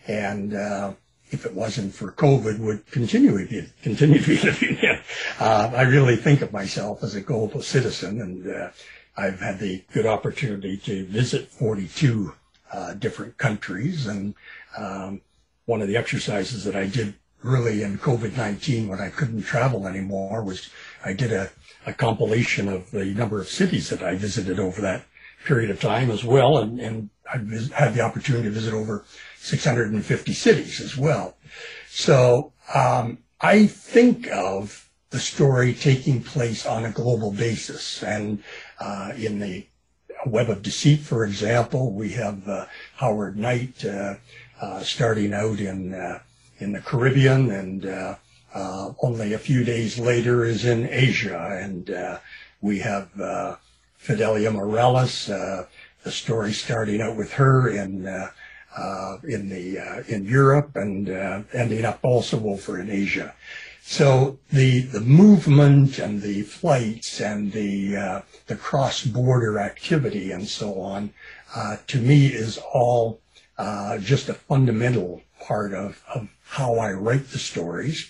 and 0.07 0.55
uh, 0.55 0.93
if 1.29 1.45
it 1.45 1.53
wasn't 1.53 1.93
for 1.93 2.11
COVID, 2.11 2.57
would 2.57 2.87
continue 2.87 3.37
to 3.37 3.45
be 3.45 3.69
continue 3.83 4.19
to 4.19 4.27
be 4.27 4.41
living 4.41 4.77
in. 4.81 4.99
Uh, 5.39 5.71
I 5.75 5.83
really 5.83 6.15
think 6.15 6.41
of 6.41 6.51
myself 6.51 7.03
as 7.03 7.13
a 7.13 7.21
global 7.21 7.61
citizen, 7.61 8.19
and 8.19 8.49
uh, 8.49 8.71
I've 9.15 9.41
had 9.41 9.59
the 9.59 9.83
good 9.93 10.07
opportunity 10.07 10.77
to 10.77 11.05
visit 11.05 11.49
42 11.49 12.33
uh, 12.71 12.93
different 12.95 13.37
countries, 13.37 14.07
and 14.07 14.33
um, 14.75 15.21
one 15.65 15.83
of 15.83 15.87
the 15.87 15.97
exercises 15.97 16.63
that 16.63 16.75
I 16.75 16.87
did 16.87 17.13
early 17.45 17.83
in 17.83 17.97
COVID-19 17.97 18.87
when 18.87 18.99
I 18.99 19.09
couldn't 19.09 19.43
travel 19.43 19.87
anymore 19.87 20.43
was 20.43 20.69
I 21.03 21.13
did 21.13 21.31
a 21.31 21.51
a 21.85 21.93
compilation 21.93 22.67
of 22.67 22.91
the 22.91 23.05
number 23.05 23.39
of 23.39 23.47
cities 23.47 23.89
that 23.89 24.01
I 24.01 24.15
visited 24.15 24.59
over 24.59 24.81
that 24.81 25.05
period 25.45 25.69
of 25.69 25.79
time 25.79 26.09
as 26.09 26.23
well. 26.23 26.57
And, 26.57 26.79
and 26.79 27.09
I 27.31 27.37
had 27.75 27.93
the 27.93 28.01
opportunity 28.01 28.45
to 28.45 28.51
visit 28.51 28.73
over 28.73 29.05
650 29.37 30.33
cities 30.33 30.81
as 30.81 30.97
well. 30.97 31.37
So 31.87 32.53
um, 32.73 33.19
I 33.39 33.67
think 33.67 34.27
of 34.31 34.89
the 35.11 35.19
story 35.19 35.73
taking 35.73 36.23
place 36.23 36.65
on 36.65 36.85
a 36.85 36.91
global 36.91 37.31
basis. 37.31 38.03
And 38.03 38.43
uh, 38.79 39.13
in 39.15 39.39
the 39.39 39.67
Web 40.25 40.49
of 40.49 40.63
Deceit, 40.63 41.01
for 41.01 41.23
example, 41.23 41.93
we 41.93 42.09
have 42.13 42.47
uh, 42.47 42.65
Howard 42.95 43.37
Knight 43.37 43.85
uh, 43.85 44.15
uh 44.61 44.79
starting 44.79 45.33
out 45.33 45.59
in 45.59 45.93
uh, 45.93 46.19
in 46.59 46.71
the 46.71 46.79
Caribbean 46.79 47.51
and 47.51 47.85
uh, 47.85 48.15
uh, 48.53 48.93
only 49.01 49.33
a 49.33 49.39
few 49.39 49.63
days 49.63 49.99
later 49.99 50.45
is 50.45 50.65
in 50.65 50.87
Asia, 50.89 51.59
and 51.61 51.89
uh, 51.89 52.19
we 52.61 52.79
have 52.79 53.09
Fidelia 53.97 54.51
Morales 54.51 55.27
the 55.27 56.11
story 56.11 56.53
starting 56.53 57.01
out 57.01 57.17
with 57.17 57.33
her 57.33 57.69
in 57.69 58.05
in 59.23 59.49
the 59.49 60.03
in 60.07 60.25
Europe 60.25 60.75
and 60.75 61.09
ending 61.53 61.83
up 61.83 61.99
also 62.03 62.43
over 62.47 62.79
in 62.79 62.89
Asia. 62.89 63.33
So 63.87 64.39
the 64.51 64.81
the 64.81 64.99
movement 64.99 65.99
and 65.99 66.19
the 66.19 66.41
flights 66.41 67.21
and 67.21 67.51
the 67.51 67.95
uh, 67.95 68.21
the 68.47 68.55
cross 68.55 69.03
border 69.03 69.59
activity 69.59 70.31
and 70.31 70.47
so 70.47 70.81
on, 70.81 71.13
uh, 71.55 71.77
to 71.87 71.99
me 71.99 72.25
is 72.25 72.57
all 72.73 73.19
uh, 73.59 73.99
just 73.99 74.27
a 74.27 74.33
fundamental 74.33 75.21
part 75.39 75.75
of, 75.75 76.03
of 76.13 76.27
how 76.45 76.75
I 76.75 76.93
write 76.93 77.29
the 77.29 77.39
stories, 77.39 78.09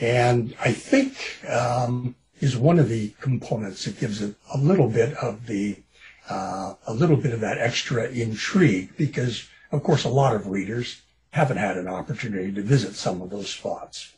and 0.00 0.54
I 0.60 0.72
think 0.72 1.16
um, 1.48 2.14
is 2.40 2.56
one 2.56 2.78
of 2.78 2.88
the 2.88 3.14
components 3.20 3.84
that 3.84 3.98
gives 3.98 4.20
it 4.20 4.34
a 4.52 4.58
little 4.58 4.88
bit 4.88 5.14
of 5.14 5.46
the 5.46 5.76
uh, 6.28 6.74
a 6.86 6.92
little 6.92 7.16
bit 7.16 7.32
of 7.32 7.40
that 7.40 7.58
extra 7.58 8.08
intrigue 8.08 8.90
because, 8.96 9.48
of 9.70 9.82
course, 9.82 10.04
a 10.04 10.08
lot 10.08 10.34
of 10.34 10.48
readers 10.48 11.02
haven't 11.30 11.56
had 11.56 11.76
an 11.76 11.86
opportunity 11.86 12.50
to 12.52 12.62
visit 12.62 12.94
some 12.94 13.22
of 13.22 13.30
those 13.30 13.48
spots. 13.48 14.12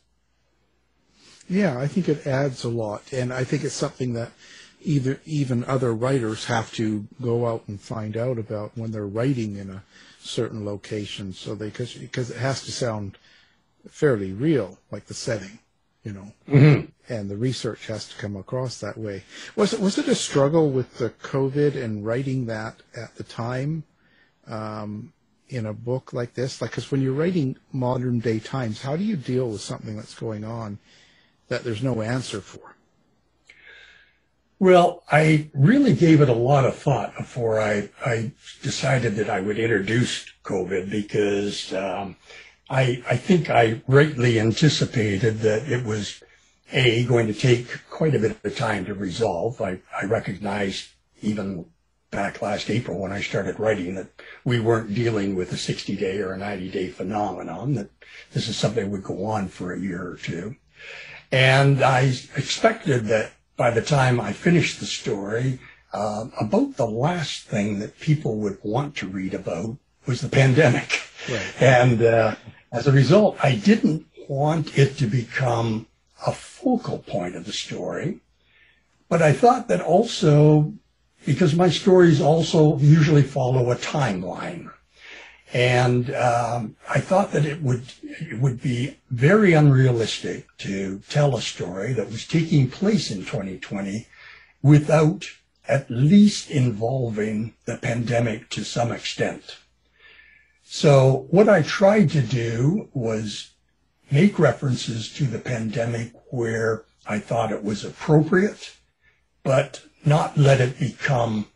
Yeah, 1.47 1.79
I 1.79 1.87
think 1.87 2.09
it 2.09 2.25
adds 2.25 2.63
a 2.63 2.69
lot, 2.69 3.03
and 3.11 3.33
I 3.33 3.43
think 3.43 3.63
it's 3.63 3.75
something 3.75 4.13
that 4.13 4.31
either 4.81 5.19
even 5.25 5.63
other 5.65 5.93
writers 5.93 6.45
have 6.45 6.71
to 6.73 7.07
go 7.21 7.47
out 7.47 7.63
and 7.67 7.79
find 7.79 8.15
out 8.15 8.37
about 8.37 8.71
when 8.75 8.91
they're 8.91 9.05
writing 9.05 9.57
in 9.57 9.69
a 9.69 9.83
certain 10.19 10.65
location, 10.65 11.33
so 11.33 11.55
they 11.55 11.69
because 11.69 12.31
it 12.31 12.37
has 12.37 12.63
to 12.63 12.71
sound 12.71 13.17
fairly 13.87 14.31
real, 14.33 14.79
like 14.91 15.05
the 15.05 15.13
setting, 15.13 15.59
you 16.03 16.13
know, 16.13 16.33
mm-hmm. 16.47 17.13
and 17.13 17.29
the 17.29 17.37
research 17.37 17.87
has 17.87 18.09
to 18.09 18.17
come 18.17 18.35
across 18.35 18.79
that 18.79 18.97
way. 18.97 19.23
Was 19.55 19.73
it 19.73 19.79
was 19.79 19.97
it 19.97 20.07
a 20.07 20.15
struggle 20.15 20.69
with 20.69 20.97
the 20.97 21.09
COVID 21.09 21.75
and 21.81 22.05
writing 22.05 22.45
that 22.47 22.81
at 22.95 23.15
the 23.15 23.23
time? 23.23 23.83
Um, 24.47 25.13
in 25.49 25.65
a 25.65 25.73
book 25.73 26.13
like 26.13 26.35
this, 26.35 26.61
like, 26.61 26.71
because 26.71 26.91
when 26.91 27.01
you're 27.01 27.13
writing 27.13 27.57
modern 27.71 28.19
day 28.19 28.39
times, 28.39 28.81
how 28.83 28.95
do 28.95 29.03
you 29.03 29.15
deal 29.15 29.49
with 29.49 29.61
something 29.61 29.95
that's 29.95 30.13
going 30.13 30.43
on 30.43 30.77
that 31.47 31.63
there's 31.63 31.83
no 31.83 32.01
answer 32.01 32.39
for? 32.39 32.75
Well, 34.59 35.03
I 35.11 35.49
really 35.53 35.93
gave 35.93 36.21
it 36.21 36.29
a 36.29 36.33
lot 36.33 36.65
of 36.65 36.75
thought 36.75 37.15
before 37.17 37.59
I, 37.59 37.89
I 38.05 38.31
decided 38.61 39.15
that 39.15 39.29
I 39.29 39.39
would 39.39 39.57
introduce 39.57 40.25
COVID 40.43 40.89
because 40.89 41.73
um, 41.73 42.17
I, 42.69 43.03
I 43.09 43.17
think 43.17 43.49
I 43.49 43.81
rightly 43.87 44.39
anticipated 44.39 45.39
that 45.39 45.69
it 45.71 45.85
was 45.85 46.23
a 46.71 47.03
going 47.05 47.27
to 47.27 47.33
take 47.33 47.67
quite 47.89 48.13
a 48.13 48.19
bit 48.19 48.37
of 48.43 48.55
time 48.55 48.85
to 48.85 48.93
resolve. 48.93 49.59
I, 49.59 49.79
I 49.99 50.05
recognized 50.05 50.89
even 51.21 51.65
back 52.11 52.41
last 52.41 52.69
April 52.69 52.99
when 52.99 53.11
I 53.11 53.21
started 53.21 53.59
writing 53.59 53.95
that 53.95 54.09
we 54.43 54.59
weren't 54.59 54.93
dealing 54.93 55.35
with 55.35 55.51
a 55.51 55.57
60 55.57 55.95
day 55.95 56.19
or 56.19 56.33
a 56.33 56.37
90 56.37 56.69
day 56.69 56.87
phenomenon, 56.89 57.73
that 57.75 57.89
this 58.33 58.47
is 58.47 58.57
something 58.57 58.85
that 58.85 58.91
would 58.91 59.03
go 59.03 59.25
on 59.25 59.47
for 59.47 59.73
a 59.73 59.79
year 59.79 60.07
or 60.07 60.15
two. 60.15 60.55
And 61.31 61.83
I 61.83 62.01
expected 62.35 63.05
that 63.05 63.31
by 63.57 63.71
the 63.71 63.81
time 63.81 64.19
I 64.19 64.33
finished 64.33 64.79
the 64.79 64.85
story, 64.85 65.59
uh, 65.91 66.27
about 66.39 66.77
the 66.77 66.87
last 66.87 67.43
thing 67.45 67.79
that 67.79 67.99
people 67.99 68.37
would 68.37 68.59
want 68.63 68.95
to 68.97 69.07
read 69.07 69.33
about 69.33 69.77
was 70.05 70.21
the 70.21 70.29
pandemic. 70.29 71.01
Right. 71.29 71.61
And 71.61 72.01
uh, 72.01 72.35
as 72.71 72.87
a 72.87 72.91
result, 72.91 73.37
I 73.41 73.55
didn't 73.55 74.05
want 74.27 74.77
it 74.77 74.97
to 74.97 75.07
become 75.07 75.87
a 76.25 76.31
focal 76.31 76.99
point 76.99 77.35
of 77.35 77.45
the 77.45 77.53
story. 77.53 78.19
But 79.07 79.21
I 79.21 79.33
thought 79.33 79.67
that 79.69 79.81
also, 79.81 80.73
because 81.25 81.55
my 81.55 81.69
stories 81.69 82.21
also 82.21 82.77
usually 82.77 83.23
follow 83.23 83.71
a 83.71 83.75
timeline, 83.75 84.71
and 85.51 86.13
um, 86.13 86.75
I 86.87 86.99
thought 86.99 87.31
that 87.31 87.45
it 87.45 87.63
would 87.63 87.83
it 88.03 88.39
would 88.39 88.61
be 88.61 88.97
very 89.09 89.53
unrealistic 89.53 90.45
to 90.59 91.01
tell 91.09 91.35
a 91.35 91.41
story 91.41 91.93
that 91.93 92.11
was 92.11 92.27
taking 92.27 92.69
place 92.69 93.09
in 93.09 93.19
2020 93.19 94.05
without 94.61 95.25
at 95.67 95.89
least 95.89 96.51
involving 96.51 97.53
the 97.65 97.77
pandemic 97.77 98.49
to 98.49 98.63
some 98.63 98.91
extent. 98.91 99.57
So 100.71 101.25
what 101.31 101.49
I 101.49 101.63
tried 101.63 102.11
to 102.11 102.21
do 102.21 102.89
was 102.93 103.53
make 104.11 104.37
references 104.37 105.11
to 105.15 105.23
the 105.23 105.39
pandemic 105.39 106.11
where 106.29 106.83
I 107.07 107.17
thought 107.17 107.51
it 107.51 107.63
was 107.63 107.83
appropriate, 107.83 108.77
but 109.41 109.81
not 110.05 110.37
let 110.37 110.61
it 110.61 110.79
become, 110.79 111.47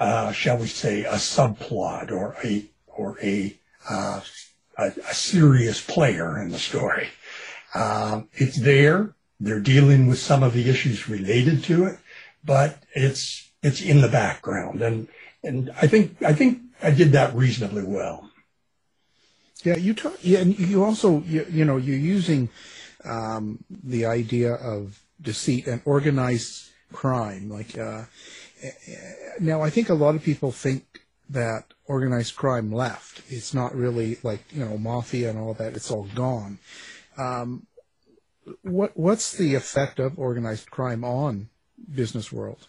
uh, 0.00 0.32
shall 0.32 0.56
we 0.56 0.66
say, 0.66 1.04
a 1.04 1.12
subplot 1.12 2.10
or 2.10 2.36
a 2.42 2.64
or 2.88 3.16
a, 3.22 3.56
uh, 3.88 4.20
a, 4.76 4.86
a, 4.86 5.14
serious 5.14 5.80
player 5.80 6.42
in 6.42 6.48
the 6.50 6.58
story. 6.58 7.06
Um, 7.76 8.28
it's 8.32 8.56
there. 8.56 9.14
They're 9.38 9.60
dealing 9.60 10.08
with 10.08 10.18
some 10.18 10.42
of 10.42 10.54
the 10.54 10.68
issues 10.68 11.08
related 11.08 11.62
to 11.64 11.84
it, 11.84 12.00
but 12.44 12.82
it's 12.96 13.48
it's 13.62 13.80
in 13.80 14.00
the 14.00 14.08
background, 14.08 14.82
and 14.82 15.06
and 15.44 15.70
I 15.80 15.86
think 15.86 16.20
I 16.20 16.32
think 16.32 16.62
I 16.82 16.90
did 16.90 17.12
that 17.12 17.32
reasonably 17.36 17.84
well. 17.84 18.29
Yeah, 19.64 19.76
you 19.76 19.94
talk. 19.94 20.18
Yeah, 20.22 20.40
and 20.40 20.58
you 20.58 20.84
also 20.84 21.22
you, 21.22 21.46
you 21.50 21.64
know 21.64 21.76
you're 21.76 21.96
using 21.96 22.48
um, 23.04 23.64
the 23.70 24.06
idea 24.06 24.54
of 24.54 25.00
deceit 25.20 25.66
and 25.66 25.82
organized 25.84 26.70
crime. 26.92 27.48
Like 27.48 27.76
uh, 27.78 28.04
eh, 28.62 28.70
eh, 28.88 28.96
now, 29.40 29.62
I 29.62 29.70
think 29.70 29.88
a 29.88 29.94
lot 29.94 30.14
of 30.14 30.22
people 30.22 30.52
think 30.52 30.84
that 31.28 31.64
organized 31.86 32.36
crime 32.36 32.72
left. 32.72 33.22
It's 33.28 33.54
not 33.54 33.74
really 33.74 34.18
like 34.22 34.40
you 34.52 34.64
know 34.64 34.78
mafia 34.78 35.30
and 35.30 35.38
all 35.38 35.54
that. 35.54 35.74
It's 35.74 35.90
all 35.90 36.08
gone. 36.14 36.58
Um, 37.18 37.66
what 38.62 38.96
what's 38.96 39.32
the 39.32 39.54
effect 39.54 39.98
of 39.98 40.18
organized 40.18 40.70
crime 40.70 41.04
on 41.04 41.50
business 41.94 42.32
world? 42.32 42.68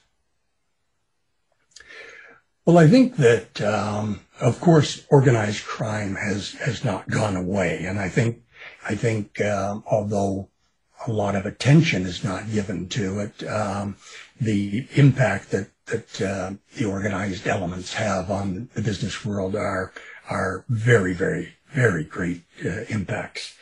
Well, 2.65 2.77
I 2.77 2.87
think 2.87 3.15
that 3.17 3.59
um, 3.61 4.21
of 4.39 4.59
course 4.61 5.05
organized 5.09 5.65
crime 5.65 6.15
has 6.15 6.51
has 6.53 6.85
not 6.85 7.09
gone 7.09 7.35
away, 7.35 7.85
and 7.85 7.99
I 7.99 8.07
think 8.07 8.43
I 8.87 8.95
think 8.95 9.41
um, 9.41 9.83
although 9.89 10.49
a 11.07 11.11
lot 11.11 11.35
of 11.35 11.47
attention 11.47 12.05
is 12.05 12.23
not 12.23 12.51
given 12.51 12.87
to 12.89 13.19
it, 13.19 13.43
um, 13.47 13.95
the 14.39 14.87
impact 14.93 15.49
that 15.51 15.69
that 15.87 16.21
uh, 16.21 16.51
the 16.77 16.85
organized 16.85 17.47
elements 17.47 17.93
have 17.93 18.29
on 18.29 18.69
the 18.75 18.81
business 18.81 19.25
world 19.25 19.55
are 19.55 19.91
are 20.29 20.63
very, 20.69 21.13
very, 21.13 21.55
very 21.73 22.03
great 22.03 22.43
uh, 22.63 22.81
impacts. 22.89 23.55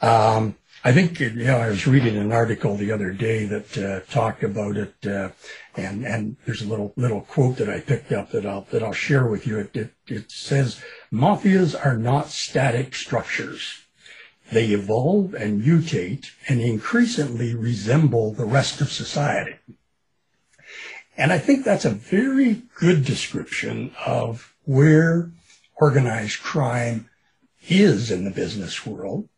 Um, 0.00 0.56
I 0.84 0.92
think 0.92 1.20
you 1.20 1.30
know 1.30 1.58
I 1.58 1.68
was 1.68 1.86
reading 1.86 2.16
an 2.16 2.32
article 2.32 2.76
the 2.76 2.90
other 2.90 3.12
day 3.12 3.46
that 3.46 3.78
uh, 3.78 4.00
talked 4.12 4.42
about 4.42 4.76
it, 4.76 5.06
uh, 5.06 5.28
and 5.76 6.04
and 6.04 6.36
there's 6.44 6.62
a 6.62 6.68
little 6.68 6.92
little 6.96 7.20
quote 7.20 7.58
that 7.58 7.70
I 7.70 7.78
picked 7.78 8.10
up 8.10 8.32
that 8.32 8.44
I'll 8.44 8.66
that 8.72 8.82
I'll 8.82 8.92
share 8.92 9.26
with 9.26 9.46
you. 9.46 9.60
It 9.60 9.76
it, 9.76 9.90
it 10.08 10.30
says 10.32 10.82
mafias 11.12 11.76
are 11.86 11.96
not 11.96 12.30
static 12.30 12.96
structures. 12.96 13.82
They 14.50 14.66
evolve 14.70 15.34
and 15.34 15.62
mutate 15.62 16.32
and 16.48 16.60
increasingly 16.60 17.54
resemble 17.54 18.32
the 18.32 18.44
rest 18.44 18.80
of 18.80 18.90
society. 18.90 19.58
And 21.16 21.32
I 21.32 21.38
think 21.38 21.64
that's 21.64 21.84
a 21.84 21.90
very 21.90 22.62
good 22.74 23.04
description 23.04 23.94
of 24.04 24.52
where 24.64 25.30
organized 25.76 26.40
crime 26.40 27.08
is 27.68 28.10
in 28.10 28.24
the 28.24 28.30
business 28.32 28.84
world 28.84 29.28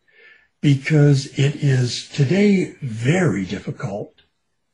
because 0.64 1.26
it 1.38 1.56
is 1.56 2.08
today 2.08 2.74
very 2.80 3.44
difficult 3.44 4.22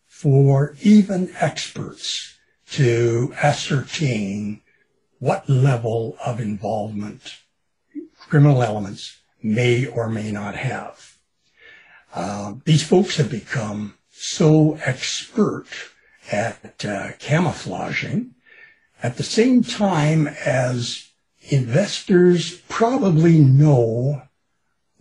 for 0.07 0.77
even 0.83 1.29
experts 1.41 2.39
to 2.71 3.35
ascertain 3.43 4.61
what 5.19 5.49
level 5.49 6.17
of 6.25 6.39
involvement 6.39 7.39
criminal 8.29 8.63
elements 8.63 9.19
may 9.43 9.85
or 9.85 10.09
may 10.09 10.31
not 10.31 10.55
have. 10.55 11.17
Uh, 12.15 12.55
these 12.65 12.87
folks 12.87 13.17
have 13.17 13.29
become 13.29 13.95
so 14.13 14.79
expert 14.85 15.67
at 16.31 16.85
uh, 16.85 17.09
camouflaging 17.19 18.33
at 19.03 19.17
the 19.17 19.25
same 19.25 19.65
time 19.65 20.29
as 20.47 21.09
investors 21.49 22.61
probably 22.69 23.41
know 23.41 24.23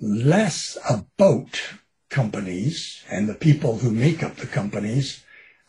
less 0.01 0.77
about 0.89 1.61
companies 2.09 3.03
and 3.09 3.27
the 3.27 3.35
people 3.35 3.77
who 3.77 3.91
make 3.91 4.23
up 4.23 4.35
the 4.37 4.47
companies 4.47 5.23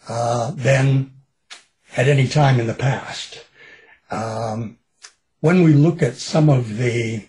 uh, 0.09 0.51
than 0.53 1.13
at 1.97 2.09
any 2.09 2.27
time 2.27 2.61
in 2.61 2.67
the 2.67 2.75
past. 2.75 3.45
Um, 4.11 4.79
when 5.41 5.63
we 5.63 5.73
look 5.73 6.03
at 6.03 6.17
some 6.17 6.49
of 6.49 6.77
the 6.77 7.27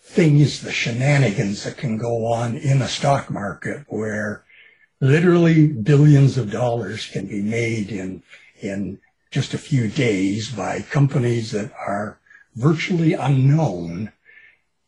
things, 0.00 0.60
the 0.60 0.72
shenanigans 0.72 1.64
that 1.64 1.76
can 1.76 1.96
go 1.96 2.26
on 2.26 2.56
in 2.56 2.82
a 2.82 2.88
stock 2.88 3.30
market 3.30 3.84
where 3.88 4.44
literally 5.00 5.66
billions 5.68 6.36
of 6.36 6.50
dollars 6.50 7.06
can 7.06 7.26
be 7.26 7.40
made 7.40 7.90
in 7.90 8.22
in 8.60 8.98
just 9.30 9.54
a 9.54 9.58
few 9.58 9.88
days 9.88 10.50
by 10.50 10.80
companies 10.80 11.52
that 11.52 11.72
are 11.72 12.18
virtually 12.56 13.14
unknown, 13.14 14.12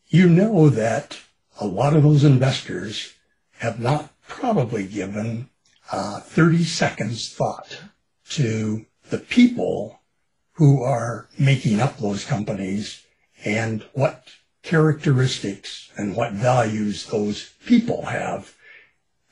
you 0.09 0.27
know 0.29 0.69
that 0.69 1.19
a 1.59 1.67
lot 1.67 1.95
of 1.95 2.03
those 2.03 2.23
investors 2.23 3.13
have 3.59 3.79
not 3.79 4.11
probably 4.27 4.85
given 4.85 5.49
uh, 5.91 6.19
30 6.19 6.63
seconds 6.63 7.33
thought 7.33 7.81
to 8.29 8.85
the 9.09 9.19
people 9.19 9.99
who 10.53 10.81
are 10.83 11.27
making 11.37 11.79
up 11.79 11.97
those 11.97 12.25
companies 12.25 13.03
and 13.45 13.83
what 13.93 14.29
characteristics 14.63 15.91
and 15.97 16.15
what 16.15 16.31
values 16.31 17.07
those 17.07 17.51
people 17.65 18.05
have 18.05 18.55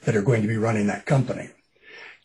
that 0.03 0.15
are 0.15 0.21
going 0.21 0.41
to 0.41 0.47
be 0.47 0.57
running 0.57 0.87
that 0.87 1.05
company. 1.05 1.49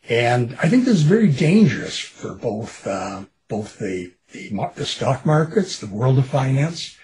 And 0.09 0.56
I 0.62 0.68
think 0.68 0.85
this 0.85 0.96
is 0.96 1.02
very 1.02 1.30
dangerous 1.30 1.98
for 1.98 2.35
both 2.35 2.87
uh, 2.87 3.24
both 3.48 3.78
the, 3.78 4.12
the 4.32 4.50
the 4.74 4.87
stock 4.87 5.26
markets, 5.26 5.78
the 5.78 5.87
world 5.87 6.18
of 6.18 6.26
finance, 6.26 6.96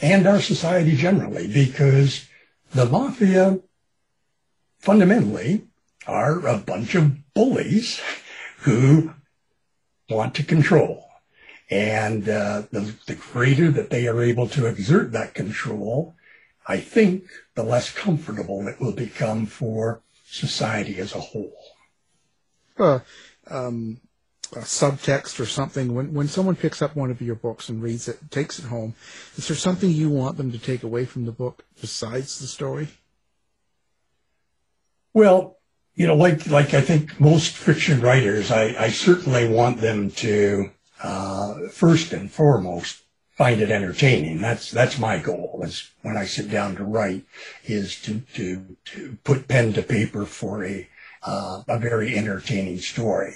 and 0.00 0.26
our 0.26 0.40
society 0.40 0.96
generally, 0.96 1.46
because 1.46 2.26
the 2.74 2.86
mafia 2.86 3.60
fundamentally 4.78 5.64
are 6.06 6.46
a 6.46 6.58
bunch 6.58 6.94
of 6.94 7.32
bullies 7.34 8.00
who 8.60 9.12
want 10.08 10.34
to 10.34 10.42
control. 10.42 11.08
And 11.70 12.28
uh, 12.28 12.62
the, 12.70 12.94
the 13.06 13.14
greater 13.14 13.70
that 13.70 13.90
they 13.90 14.06
are 14.06 14.22
able 14.22 14.48
to 14.48 14.66
exert 14.66 15.12
that 15.12 15.34
control, 15.34 16.14
I 16.66 16.78
think 16.78 17.24
the 17.54 17.62
less 17.62 17.92
comfortable 17.92 18.66
it 18.68 18.80
will 18.80 18.92
become 18.92 19.46
for 19.46 20.02
society 20.26 20.98
as 20.98 21.14
a 21.14 21.20
whole. 21.20 21.56
Um, 23.48 24.00
a 24.54 24.60
subtext 24.60 25.40
or 25.40 25.46
something 25.46 25.94
when 25.94 26.12
when 26.12 26.28
someone 26.28 26.56
picks 26.56 26.82
up 26.82 26.94
one 26.94 27.10
of 27.10 27.20
your 27.20 27.34
books 27.34 27.68
and 27.68 27.82
reads 27.82 28.08
it, 28.08 28.18
takes 28.30 28.58
it 28.58 28.66
home. 28.66 28.94
Is 29.36 29.48
there 29.48 29.56
something 29.56 29.90
you 29.90 30.10
want 30.10 30.36
them 30.36 30.52
to 30.52 30.58
take 30.58 30.82
away 30.82 31.04
from 31.04 31.24
the 31.24 31.32
book 31.32 31.64
besides 31.80 32.38
the 32.38 32.46
story? 32.46 32.88
Well, 35.14 35.58
you 35.94 36.06
know, 36.06 36.14
like 36.14 36.46
like 36.46 36.74
I 36.74 36.80
think 36.80 37.20
most 37.20 37.54
fiction 37.56 38.00
writers, 38.00 38.50
I, 38.50 38.74
I 38.78 38.88
certainly 38.88 39.48
want 39.48 39.80
them 39.80 40.10
to 40.10 40.70
uh, 41.02 41.68
first 41.70 42.12
and 42.12 42.30
foremost 42.30 43.02
find 43.32 43.60
it 43.60 43.70
entertaining. 43.70 44.40
That's 44.40 44.70
that's 44.70 44.98
my 44.98 45.18
goal. 45.18 45.60
Is 45.64 45.90
when 46.02 46.16
I 46.16 46.24
sit 46.24 46.50
down 46.50 46.76
to 46.76 46.84
write, 46.84 47.24
is 47.64 48.00
to 48.02 48.20
to 48.34 48.76
to 48.86 49.18
put 49.24 49.48
pen 49.48 49.72
to 49.74 49.82
paper 49.82 50.24
for 50.24 50.64
a 50.64 50.88
uh, 51.22 51.62
a 51.68 51.78
very 51.78 52.16
entertaining 52.16 52.78
story. 52.78 53.34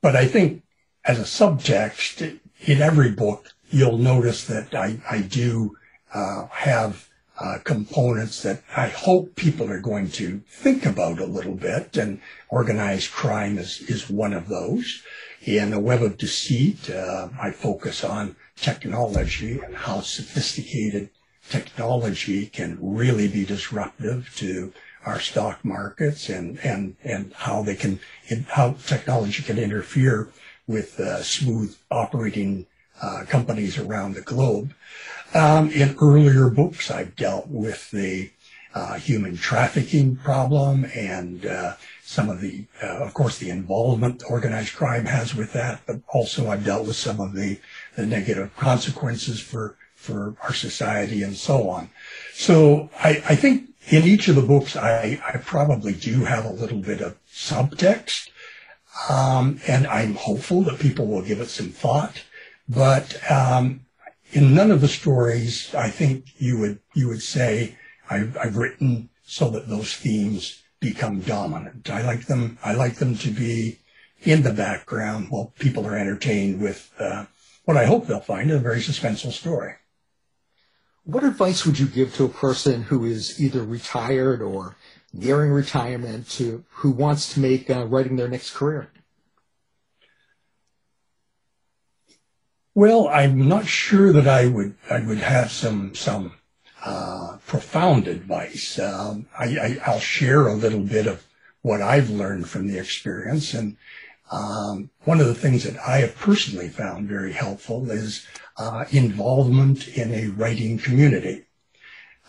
But 0.00 0.14
I 0.14 0.26
think 0.26 0.62
as 1.04 1.18
a 1.18 1.22
subtext 1.22 2.38
in 2.60 2.82
every 2.82 3.10
book, 3.10 3.52
you'll 3.70 3.98
notice 3.98 4.44
that 4.46 4.74
I 4.74 5.00
I 5.10 5.22
do 5.22 5.76
uh, 6.14 6.46
have 6.46 7.08
uh, 7.40 7.58
components 7.64 8.42
that 8.42 8.62
I 8.76 8.88
hope 8.88 9.36
people 9.36 9.70
are 9.70 9.80
going 9.80 10.10
to 10.12 10.42
think 10.48 10.84
about 10.84 11.20
a 11.20 11.26
little 11.26 11.54
bit, 11.54 11.96
and 11.96 12.20
organized 12.48 13.12
crime 13.12 13.58
is, 13.58 13.80
is 13.82 14.10
one 14.10 14.32
of 14.32 14.48
those. 14.48 15.02
In 15.42 15.70
the 15.70 15.78
web 15.78 16.02
of 16.02 16.18
deceit, 16.18 16.90
uh, 16.90 17.28
I 17.40 17.52
focus 17.52 18.02
on 18.02 18.34
technology 18.56 19.60
and 19.60 19.76
how 19.76 20.00
sophisticated 20.00 21.10
technology 21.48 22.46
can 22.46 22.76
really 22.80 23.28
be 23.28 23.44
disruptive 23.44 24.34
to 24.36 24.72
our 25.08 25.20
stock 25.20 25.64
markets 25.64 26.28
and, 26.28 26.58
and, 26.62 26.96
and 27.02 27.32
how 27.32 27.62
they 27.62 27.74
can, 27.74 27.98
how 28.48 28.74
technology 28.86 29.42
can 29.42 29.58
interfere 29.58 30.28
with 30.66 31.00
uh, 31.00 31.22
smooth 31.22 31.74
operating 31.90 32.66
uh, 33.00 33.24
companies 33.28 33.78
around 33.78 34.14
the 34.14 34.20
globe. 34.20 34.74
Um, 35.34 35.70
in 35.70 35.96
earlier 36.00 36.50
books, 36.50 36.90
I've 36.90 37.16
dealt 37.16 37.48
with 37.48 37.90
the 37.90 38.30
uh, 38.74 38.94
human 38.94 39.36
trafficking 39.36 40.16
problem 40.16 40.84
and 40.94 41.46
uh, 41.46 41.74
some 42.02 42.28
of 42.28 42.40
the, 42.40 42.64
uh, 42.82 42.98
of 42.98 43.14
course, 43.14 43.38
the 43.38 43.50
involvement 43.50 44.22
organized 44.28 44.74
crime 44.74 45.06
has 45.06 45.34
with 45.34 45.52
that, 45.54 45.80
but 45.86 46.00
also 46.12 46.50
I've 46.50 46.64
dealt 46.64 46.86
with 46.86 46.96
some 46.96 47.20
of 47.20 47.34
the, 47.34 47.58
the 47.96 48.06
negative 48.06 48.54
consequences 48.56 49.40
for, 49.40 49.76
for 49.94 50.34
our 50.42 50.52
society 50.52 51.22
and 51.22 51.36
so 51.36 51.68
on. 51.70 51.90
So 52.32 52.90
I, 53.02 53.22
I 53.28 53.36
think 53.36 53.68
in 53.90 54.04
each 54.04 54.28
of 54.28 54.36
the 54.36 54.42
books, 54.42 54.76
I, 54.76 55.20
I 55.26 55.38
probably 55.38 55.92
do 55.94 56.24
have 56.24 56.44
a 56.44 56.52
little 56.52 56.78
bit 56.78 57.00
of 57.00 57.16
subtext, 57.26 58.28
um, 59.08 59.60
and 59.66 59.86
I'm 59.86 60.14
hopeful 60.14 60.62
that 60.62 60.78
people 60.78 61.06
will 61.06 61.22
give 61.22 61.40
it 61.40 61.48
some 61.48 61.70
thought. 61.70 62.22
But 62.68 63.18
um, 63.30 63.86
in 64.32 64.54
none 64.54 64.70
of 64.70 64.80
the 64.80 64.88
stories, 64.88 65.74
I 65.74 65.88
think 65.88 66.24
you 66.36 66.58
would 66.58 66.80
you 66.94 67.08
would 67.08 67.22
say 67.22 67.76
I've, 68.10 68.36
I've 68.36 68.56
written 68.56 69.08
so 69.24 69.48
that 69.50 69.68
those 69.68 69.94
themes 69.94 70.62
become 70.80 71.20
dominant. 71.20 71.90
I 71.90 72.02
like 72.02 72.26
them. 72.26 72.58
I 72.62 72.74
like 72.74 72.96
them 72.96 73.16
to 73.18 73.30
be 73.30 73.78
in 74.22 74.42
the 74.42 74.52
background 74.52 75.28
while 75.30 75.52
people 75.58 75.86
are 75.86 75.96
entertained 75.96 76.60
with 76.60 76.92
uh, 76.98 77.24
what 77.64 77.76
I 77.76 77.86
hope 77.86 78.06
they'll 78.06 78.20
find 78.20 78.50
a 78.50 78.58
very 78.58 78.80
suspenseful 78.80 79.32
story. 79.32 79.74
What 81.08 81.24
advice 81.24 81.64
would 81.64 81.78
you 81.78 81.86
give 81.86 82.14
to 82.16 82.26
a 82.26 82.28
person 82.28 82.82
who 82.82 83.06
is 83.06 83.40
either 83.40 83.64
retired 83.64 84.42
or 84.42 84.76
nearing 85.10 85.52
retirement 85.52 86.28
to 86.32 86.66
who 86.68 86.90
wants 86.90 87.32
to 87.32 87.40
make 87.40 87.70
uh, 87.70 87.86
writing 87.86 88.16
their 88.16 88.28
next 88.28 88.50
career? 88.50 88.90
Well, 92.74 93.08
I'm 93.08 93.48
not 93.48 93.66
sure 93.66 94.12
that 94.12 94.28
I 94.28 94.48
would 94.48 94.74
I 94.90 95.00
would 95.00 95.16
have 95.16 95.50
some 95.50 95.94
some 95.94 96.34
uh, 96.84 97.38
profound 97.46 98.06
advice. 98.06 98.78
Um, 98.78 99.28
I, 99.38 99.78
I, 99.86 99.90
will 99.90 100.00
share 100.00 100.46
a 100.46 100.52
little 100.52 100.82
bit 100.82 101.06
of 101.06 101.24
what 101.62 101.80
I've 101.80 102.10
learned 102.10 102.50
from 102.50 102.66
the 102.66 102.78
experience, 102.78 103.54
and 103.54 103.78
um, 104.30 104.90
one 105.04 105.20
of 105.20 105.26
the 105.26 105.34
things 105.34 105.64
that 105.64 105.76
I 105.86 105.98
have 105.98 106.16
personally 106.16 106.68
found 106.68 107.08
very 107.08 107.32
helpful 107.32 107.90
is 107.90 108.26
uh, 108.56 108.84
involvement 108.90 109.88
in 109.88 110.12
a 110.12 110.28
writing 110.28 110.78
community. 110.78 111.44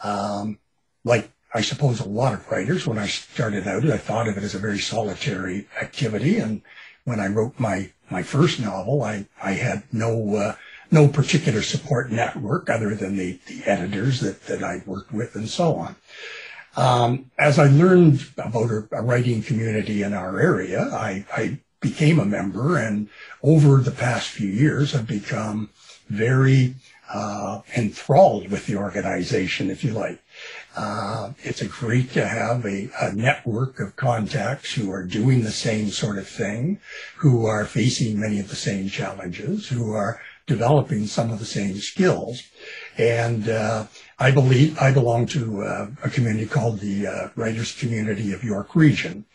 Um, 0.03 0.59
like 1.03 1.31
I 1.53 1.62
suppose 1.62 1.99
a 1.99 2.07
lot 2.07 2.33
of 2.33 2.47
writers, 2.49 2.85
when 2.85 2.99
I 2.99 3.07
started 3.07 3.67
out, 3.67 3.83
I 3.85 3.97
thought 3.97 4.27
of 4.27 4.38
it 4.38 4.43
as 4.43 4.55
a 4.55 4.59
very 4.59 4.79
solitary 4.79 5.67
activity, 5.81 6.38
and 6.38 6.62
when 7.05 7.19
I 7.19 7.27
wrote 7.27 7.59
my 7.59 7.91
my 8.09 8.23
first 8.23 8.59
novel, 8.59 9.03
I, 9.03 9.27
I 9.41 9.51
had 9.53 9.83
no 9.91 10.35
uh, 10.35 10.55
no 10.91 11.07
particular 11.07 11.62
support 11.62 12.12
network 12.12 12.69
other 12.69 12.95
than 12.95 13.17
the, 13.17 13.39
the 13.47 13.63
editors 13.65 14.21
that, 14.21 14.43
that 14.47 14.63
I 14.63 14.81
worked 14.85 15.13
with 15.13 15.35
and 15.35 15.47
so 15.47 15.75
on. 15.75 15.95
Um, 16.75 17.31
as 17.38 17.59
I 17.59 17.67
learned 17.67 18.25
about 18.38 18.71
a, 18.71 18.88
a, 18.91 19.01
writing 19.01 19.41
community 19.43 20.03
in 20.03 20.13
our 20.13 20.39
area, 20.39 20.83
I, 20.91 21.25
I 21.35 21.59
became 21.82 22.20
a 22.20 22.26
member, 22.26 22.78
and 22.78 23.10
over 23.42 23.78
the 23.78 23.92
past 23.92 24.30
few 24.30 24.50
years, 24.50 24.94
I've 24.94 25.08
become 25.08 25.70
very 26.10 26.76
uh, 27.12 27.62
enthralled 27.76 28.50
with 28.50 28.68
the 28.68 28.76
organization, 28.76 29.70
if 29.70 29.84
you 29.84 29.92
like. 29.92 30.22
Uh, 30.76 31.34
it's 31.39 31.62
a 31.62 31.68
great 31.68 32.12
to 32.13 32.28
have 32.28 32.65
a, 32.65 32.89
a, 33.02 33.12
network 33.13 33.80
of 33.80 33.96
contacts 33.96 34.74
who 34.74 34.92
are 34.92 35.04
doing 35.04 35.42
the 35.42 35.52
same 35.52 35.89
sort 35.89 36.18
of 36.18 36.28
thing, 36.28 36.80
who 37.18 37.46
are 37.46 37.65
facing 37.65 38.20
many 38.20 38.39
of 38.39 38.50
the 38.50 38.56
same 38.56 38.88
challenges, 38.88 39.68
who 39.68 39.92
are 39.92 40.22
developing 40.46 41.08
some 41.08 41.32
of 41.32 41.39
the 41.39 41.46
same 41.46 41.78
skills. 41.78 42.44
And 42.98 43.50
uh, 43.50 43.88
I 44.20 44.32
believe 44.32 44.78
I 44.80 44.92
belong 44.92 45.26
to 45.28 45.63
uh, 45.63 45.88
a 46.04 46.10
community 46.10 46.46
called 46.46 46.80
the 46.80 47.08
uh, 47.08 47.30
Writers 47.36 47.72
Community 47.76 48.32
of 48.34 48.44
York 48.44 48.76
Region, 48.76 49.26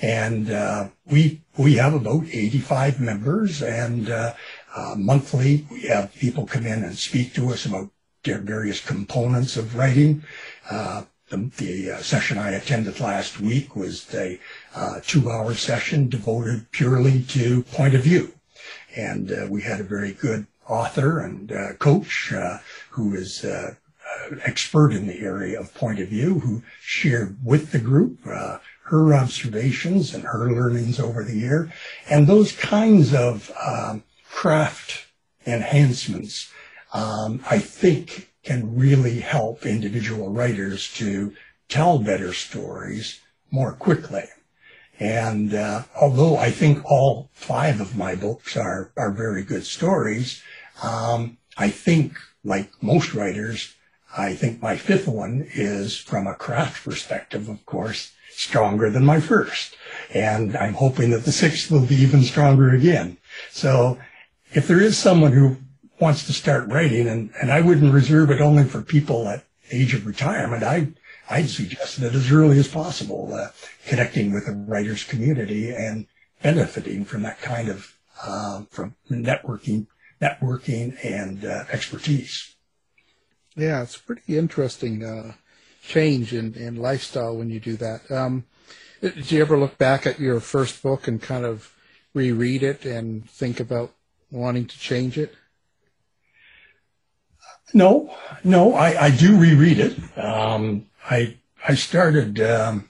and 0.00 0.50
uh, 0.50 0.88
we 1.06 1.40
we 1.56 1.74
have 1.74 1.94
about 1.94 2.24
85 2.24 3.00
members, 3.00 3.62
and 3.62 4.08
uh, 4.08 4.34
monthly 4.96 5.66
we 5.70 5.82
have 5.82 6.14
people 6.14 6.46
come 6.46 6.66
in 6.66 6.84
and 6.84 6.96
speak 6.96 7.34
to 7.34 7.50
us 7.50 7.66
about 7.66 7.90
various 8.24 8.84
components 8.84 9.56
of 9.56 9.76
writing. 9.76 10.22
Uh, 10.70 11.04
the, 11.30 11.50
the 11.58 11.92
uh, 11.92 11.98
session 11.98 12.38
I 12.38 12.52
attended 12.52 13.00
last 13.00 13.40
week 13.40 13.76
was 13.76 14.12
a 14.14 14.40
uh, 14.74 15.00
two-hour 15.02 15.54
session 15.54 16.08
devoted 16.08 16.70
purely 16.70 17.22
to 17.24 17.62
point 17.64 17.94
of 17.94 18.02
view. 18.02 18.32
And 18.96 19.30
uh, 19.30 19.46
we 19.48 19.62
had 19.62 19.80
a 19.80 19.84
very 19.84 20.12
good 20.12 20.46
author 20.66 21.20
and 21.20 21.52
uh, 21.52 21.74
coach 21.74 22.32
uh, 22.32 22.58
who 22.90 23.14
is 23.14 23.44
expert 24.44 24.92
in 24.92 25.06
the 25.06 25.20
area 25.20 25.60
of 25.60 25.72
point 25.74 26.00
of 26.00 26.08
view 26.08 26.40
who 26.40 26.62
shared 26.80 27.36
with 27.44 27.72
the 27.72 27.78
group 27.78 28.18
her 28.88 29.14
observations 29.14 30.14
and 30.14 30.24
her 30.24 30.50
learnings 30.50 30.98
over 30.98 31.22
the 31.22 31.36
year. 31.36 31.72
And 32.08 32.26
those 32.26 32.52
kinds 32.52 33.14
of 33.14 33.50
um, 33.66 34.02
craft 34.28 35.06
enhancements, 35.46 36.50
um, 36.92 37.42
I 37.50 37.58
think 37.58 38.30
can 38.42 38.76
really 38.76 39.20
help 39.20 39.66
individual 39.66 40.30
writers 40.30 40.92
to 40.94 41.34
tell 41.68 41.98
better 41.98 42.32
stories 42.32 43.20
more 43.50 43.72
quickly. 43.72 44.24
And 44.98 45.54
uh, 45.54 45.84
although 46.00 46.36
I 46.36 46.50
think 46.50 46.84
all 46.84 47.28
five 47.32 47.80
of 47.80 47.96
my 47.96 48.14
books 48.14 48.56
are, 48.56 48.90
are 48.96 49.10
very 49.10 49.42
good 49.42 49.64
stories, 49.64 50.42
um, 50.82 51.36
I 51.56 51.68
think, 51.70 52.16
like 52.42 52.70
most 52.82 53.14
writers, 53.14 53.74
I 54.16 54.34
think 54.34 54.62
my 54.62 54.76
fifth 54.76 55.06
one 55.06 55.46
is, 55.52 55.98
from 55.98 56.26
a 56.26 56.34
craft 56.34 56.84
perspective, 56.84 57.48
of 57.48 57.64
course, 57.66 58.12
stronger 58.38 58.88
than 58.88 59.04
my 59.04 59.20
first. 59.20 59.76
And 60.14 60.56
I'm 60.56 60.74
hoping 60.74 61.10
that 61.10 61.24
the 61.24 61.32
sixth 61.32 61.70
will 61.70 61.84
be 61.84 61.96
even 61.96 62.22
stronger 62.22 62.70
again. 62.70 63.18
So 63.50 63.98
if 64.52 64.68
there 64.68 64.80
is 64.80 64.96
someone 64.96 65.32
who 65.32 65.56
wants 66.00 66.24
to 66.26 66.32
start 66.32 66.68
writing, 66.68 67.08
and, 67.08 67.30
and 67.42 67.50
I 67.50 67.60
wouldn't 67.60 67.92
reserve 67.92 68.30
it 68.30 68.40
only 68.40 68.64
for 68.64 68.80
people 68.80 69.28
at 69.28 69.44
age 69.72 69.92
of 69.92 70.06
retirement, 70.06 70.62
I, 70.62 70.88
I'd 71.28 71.50
suggest 71.50 72.00
that 72.00 72.14
as 72.14 72.30
early 72.30 72.58
as 72.60 72.68
possible, 72.68 73.34
uh, 73.34 73.48
connecting 73.86 74.32
with 74.32 74.46
the 74.46 74.52
writers 74.52 75.02
community 75.02 75.70
and 75.70 76.06
benefiting 76.40 77.04
from 77.04 77.22
that 77.22 77.40
kind 77.40 77.68
of, 77.68 77.96
uh, 78.24 78.62
from 78.70 78.94
networking, 79.10 79.88
networking 80.22 80.96
and 81.04 81.44
uh, 81.44 81.64
expertise. 81.72 82.54
Yeah, 83.56 83.82
it's 83.82 83.96
pretty 83.96 84.38
interesting 84.38 85.04
uh, 85.04 85.32
change 85.88 86.34
in, 86.34 86.54
in 86.54 86.76
lifestyle 86.76 87.34
when 87.34 87.48
you 87.48 87.58
do 87.58 87.76
that. 87.78 88.10
Um, 88.10 88.44
did 89.00 89.32
you 89.32 89.40
ever 89.40 89.56
look 89.56 89.78
back 89.78 90.06
at 90.06 90.20
your 90.20 90.38
first 90.38 90.82
book 90.82 91.08
and 91.08 91.20
kind 91.20 91.44
of 91.44 91.72
reread 92.12 92.62
it 92.62 92.84
and 92.84 93.28
think 93.30 93.58
about 93.58 93.92
wanting 94.30 94.66
to 94.66 94.78
change 94.78 95.16
it? 95.16 95.34
No, 97.72 98.14
no, 98.44 98.74
I, 98.74 99.06
I 99.06 99.10
do 99.10 99.38
reread 99.38 99.78
it. 99.78 100.18
Um, 100.18 100.86
I 101.08 101.36
I 101.66 101.74
started 101.74 102.40
um, 102.40 102.88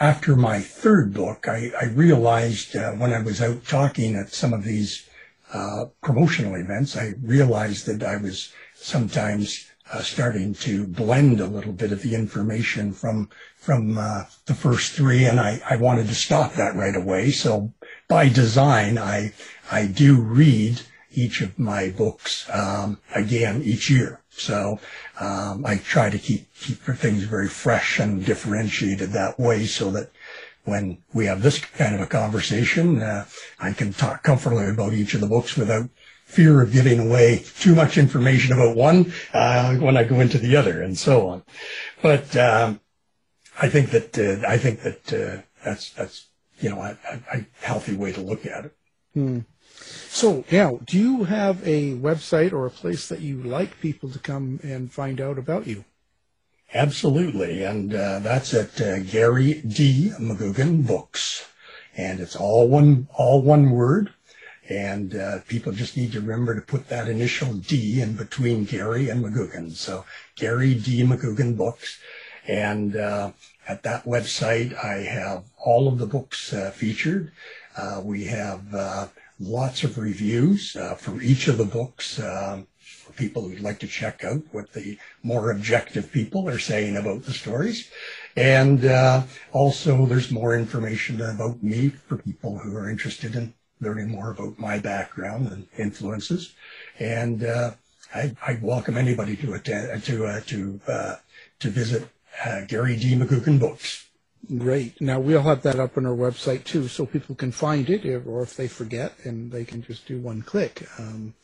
after 0.00 0.34
my 0.34 0.60
third 0.60 1.14
book. 1.14 1.46
I, 1.46 1.72
I 1.80 1.86
realized 1.86 2.74
uh, 2.74 2.92
when 2.92 3.12
I 3.12 3.20
was 3.20 3.40
out 3.40 3.64
talking 3.64 4.16
at 4.16 4.32
some 4.32 4.52
of 4.52 4.64
these 4.64 5.08
uh, 5.52 5.86
promotional 6.02 6.56
events, 6.56 6.96
I 6.96 7.14
realized 7.22 7.86
that 7.86 8.02
I 8.02 8.16
was 8.16 8.52
sometimes 8.74 9.67
uh, 9.92 10.02
starting 10.02 10.54
to 10.54 10.86
blend 10.86 11.40
a 11.40 11.46
little 11.46 11.72
bit 11.72 11.92
of 11.92 12.02
the 12.02 12.14
information 12.14 12.92
from 12.92 13.28
from 13.56 13.98
uh, 13.98 14.24
the 14.46 14.54
first 14.54 14.92
three, 14.92 15.24
and 15.24 15.38
I, 15.40 15.60
I 15.68 15.76
wanted 15.76 16.08
to 16.08 16.14
stop 16.14 16.54
that 16.54 16.74
right 16.74 16.96
away. 16.96 17.30
So 17.30 17.72
by 18.08 18.28
design, 18.28 18.98
I 18.98 19.32
I 19.70 19.86
do 19.86 20.20
read 20.20 20.82
each 21.12 21.40
of 21.40 21.58
my 21.58 21.90
books 21.90 22.48
um, 22.52 23.00
again 23.14 23.62
each 23.62 23.90
year. 23.90 24.20
So 24.30 24.78
um, 25.20 25.66
I 25.66 25.76
try 25.76 26.10
to 26.10 26.18
keep 26.18 26.52
keep 26.54 26.78
things 26.78 27.24
very 27.24 27.48
fresh 27.48 27.98
and 27.98 28.24
differentiated 28.24 29.10
that 29.10 29.38
way, 29.38 29.66
so 29.66 29.90
that 29.90 30.10
when 30.64 30.98
we 31.14 31.26
have 31.26 31.42
this 31.42 31.58
kind 31.58 31.94
of 31.94 32.00
a 32.00 32.06
conversation, 32.06 33.02
uh, 33.02 33.24
I 33.58 33.72
can 33.72 33.92
talk 33.92 34.22
comfortably 34.22 34.68
about 34.68 34.92
each 34.92 35.14
of 35.14 35.20
the 35.20 35.26
books 35.26 35.56
without 35.56 35.88
fear 36.28 36.60
of 36.60 36.72
giving 36.72 37.00
away 37.00 37.42
too 37.58 37.74
much 37.74 37.96
information 37.96 38.52
about 38.52 38.76
one 38.76 39.12
uh, 39.32 39.74
when 39.76 39.96
I 39.96 40.04
go 40.04 40.20
into 40.20 40.38
the 40.38 40.56
other, 40.56 40.82
and 40.82 40.96
so 40.96 41.26
on. 41.28 41.42
But 42.02 42.36
um, 42.36 42.80
I 43.60 43.68
think 43.68 43.90
that 43.90 44.18
uh, 44.18 44.46
I 44.46 44.58
think 44.58 44.82
that 44.82 45.12
uh, 45.12 45.42
that's 45.64 45.90
that's 45.90 46.26
you 46.60 46.68
know 46.68 46.80
a, 46.80 46.96
a, 47.32 47.46
healthy 47.62 47.96
way 47.96 48.12
to 48.12 48.20
look 48.20 48.46
at 48.46 48.66
it. 48.66 48.76
Hmm. 49.14 49.40
So, 50.10 50.44
yeah, 50.50 50.72
do 50.84 50.98
you 50.98 51.24
have 51.24 51.66
a 51.66 51.94
website 51.94 52.52
or 52.52 52.66
a 52.66 52.70
place 52.70 53.08
that 53.08 53.20
you 53.20 53.42
like 53.42 53.80
people 53.80 54.10
to 54.10 54.18
come 54.18 54.60
and 54.62 54.92
find 54.92 55.20
out 55.20 55.38
about 55.38 55.66
you? 55.66 55.84
Absolutely, 56.74 57.64
and 57.64 57.94
uh, 57.94 58.18
that's 58.18 58.52
at 58.52 58.80
uh, 58.80 58.98
Gary 58.98 59.62
D. 59.62 60.12
McGugan 60.20 60.86
Books, 60.86 61.46
and 61.96 62.20
it's 62.20 62.36
all 62.36 62.68
one 62.68 63.08
all 63.14 63.40
one 63.40 63.70
word. 63.70 64.12
And 64.68 65.16
uh, 65.16 65.38
people 65.48 65.72
just 65.72 65.96
need 65.96 66.12
to 66.12 66.20
remember 66.20 66.54
to 66.54 66.60
put 66.60 66.88
that 66.88 67.08
initial 67.08 67.54
D 67.54 68.02
in 68.02 68.16
between 68.16 68.64
Gary 68.64 69.08
and 69.08 69.24
McGugan. 69.24 69.72
So 69.72 70.04
Gary 70.36 70.74
D. 70.74 71.02
McGugan 71.02 71.56
Books. 71.56 71.98
And 72.46 72.96
uh, 72.96 73.32
at 73.66 73.82
that 73.82 74.04
website, 74.04 74.72
I 74.82 75.02
have 75.02 75.44
all 75.58 75.88
of 75.88 75.98
the 75.98 76.06
books 76.06 76.52
uh, 76.52 76.70
featured. 76.70 77.32
Uh, 77.76 78.00
we 78.02 78.24
have 78.24 78.74
uh, 78.74 79.08
lots 79.38 79.84
of 79.84 79.98
reviews 79.98 80.74
uh, 80.76 80.94
for 80.94 81.20
each 81.20 81.48
of 81.48 81.58
the 81.58 81.64
books 81.64 82.16
for 82.16 83.12
people 83.16 83.42
who'd 83.42 83.60
like 83.60 83.78
to 83.78 83.86
check 83.86 84.24
out 84.24 84.42
what 84.52 84.72
the 84.72 84.98
more 85.22 85.50
objective 85.50 86.10
people 86.10 86.48
are 86.48 86.58
saying 86.58 86.96
about 86.96 87.22
the 87.24 87.32
stories. 87.32 87.90
And 88.36 88.84
also, 89.52 90.06
there's 90.06 90.30
more 90.30 90.56
information 90.56 91.20
about 91.20 91.62
me 91.62 91.90
for 91.90 92.16
people 92.16 92.58
who 92.58 92.76
are 92.76 92.90
interested 92.90 93.34
in 93.34 93.54
learning 93.80 94.08
more 94.08 94.30
about 94.30 94.58
my 94.58 94.78
background 94.78 95.48
and 95.48 95.66
influences. 95.76 96.54
And 96.98 97.44
uh, 97.44 97.72
I, 98.14 98.34
I, 98.46 98.58
welcome 98.62 98.96
anybody 98.96 99.36
to 99.36 99.54
attend 99.54 100.04
to 100.04 100.26
uh, 100.26 100.40
to 100.46 100.80
uh, 100.88 101.16
to 101.60 101.70
visit 101.70 102.08
uh, 102.44 102.62
Gary 102.66 102.96
D. 102.96 103.14
McGugan 103.14 103.60
Books. 103.60 104.06
Great. 104.56 105.00
Now 105.00 105.20
we'll 105.20 105.42
have 105.42 105.62
that 105.62 105.78
up 105.78 105.98
on 105.98 106.06
our 106.06 106.14
website 106.14 106.64
too, 106.64 106.88
so 106.88 107.04
people 107.04 107.34
can 107.34 107.52
find 107.52 107.90
it, 107.90 108.06
or 108.26 108.42
if 108.42 108.56
they 108.56 108.68
forget, 108.68 109.14
and 109.24 109.52
they 109.52 109.64
can 109.64 109.82
just 109.82 110.06
do 110.06 110.18
one 110.18 110.42
click. 110.42 110.88
Um, 110.98 111.34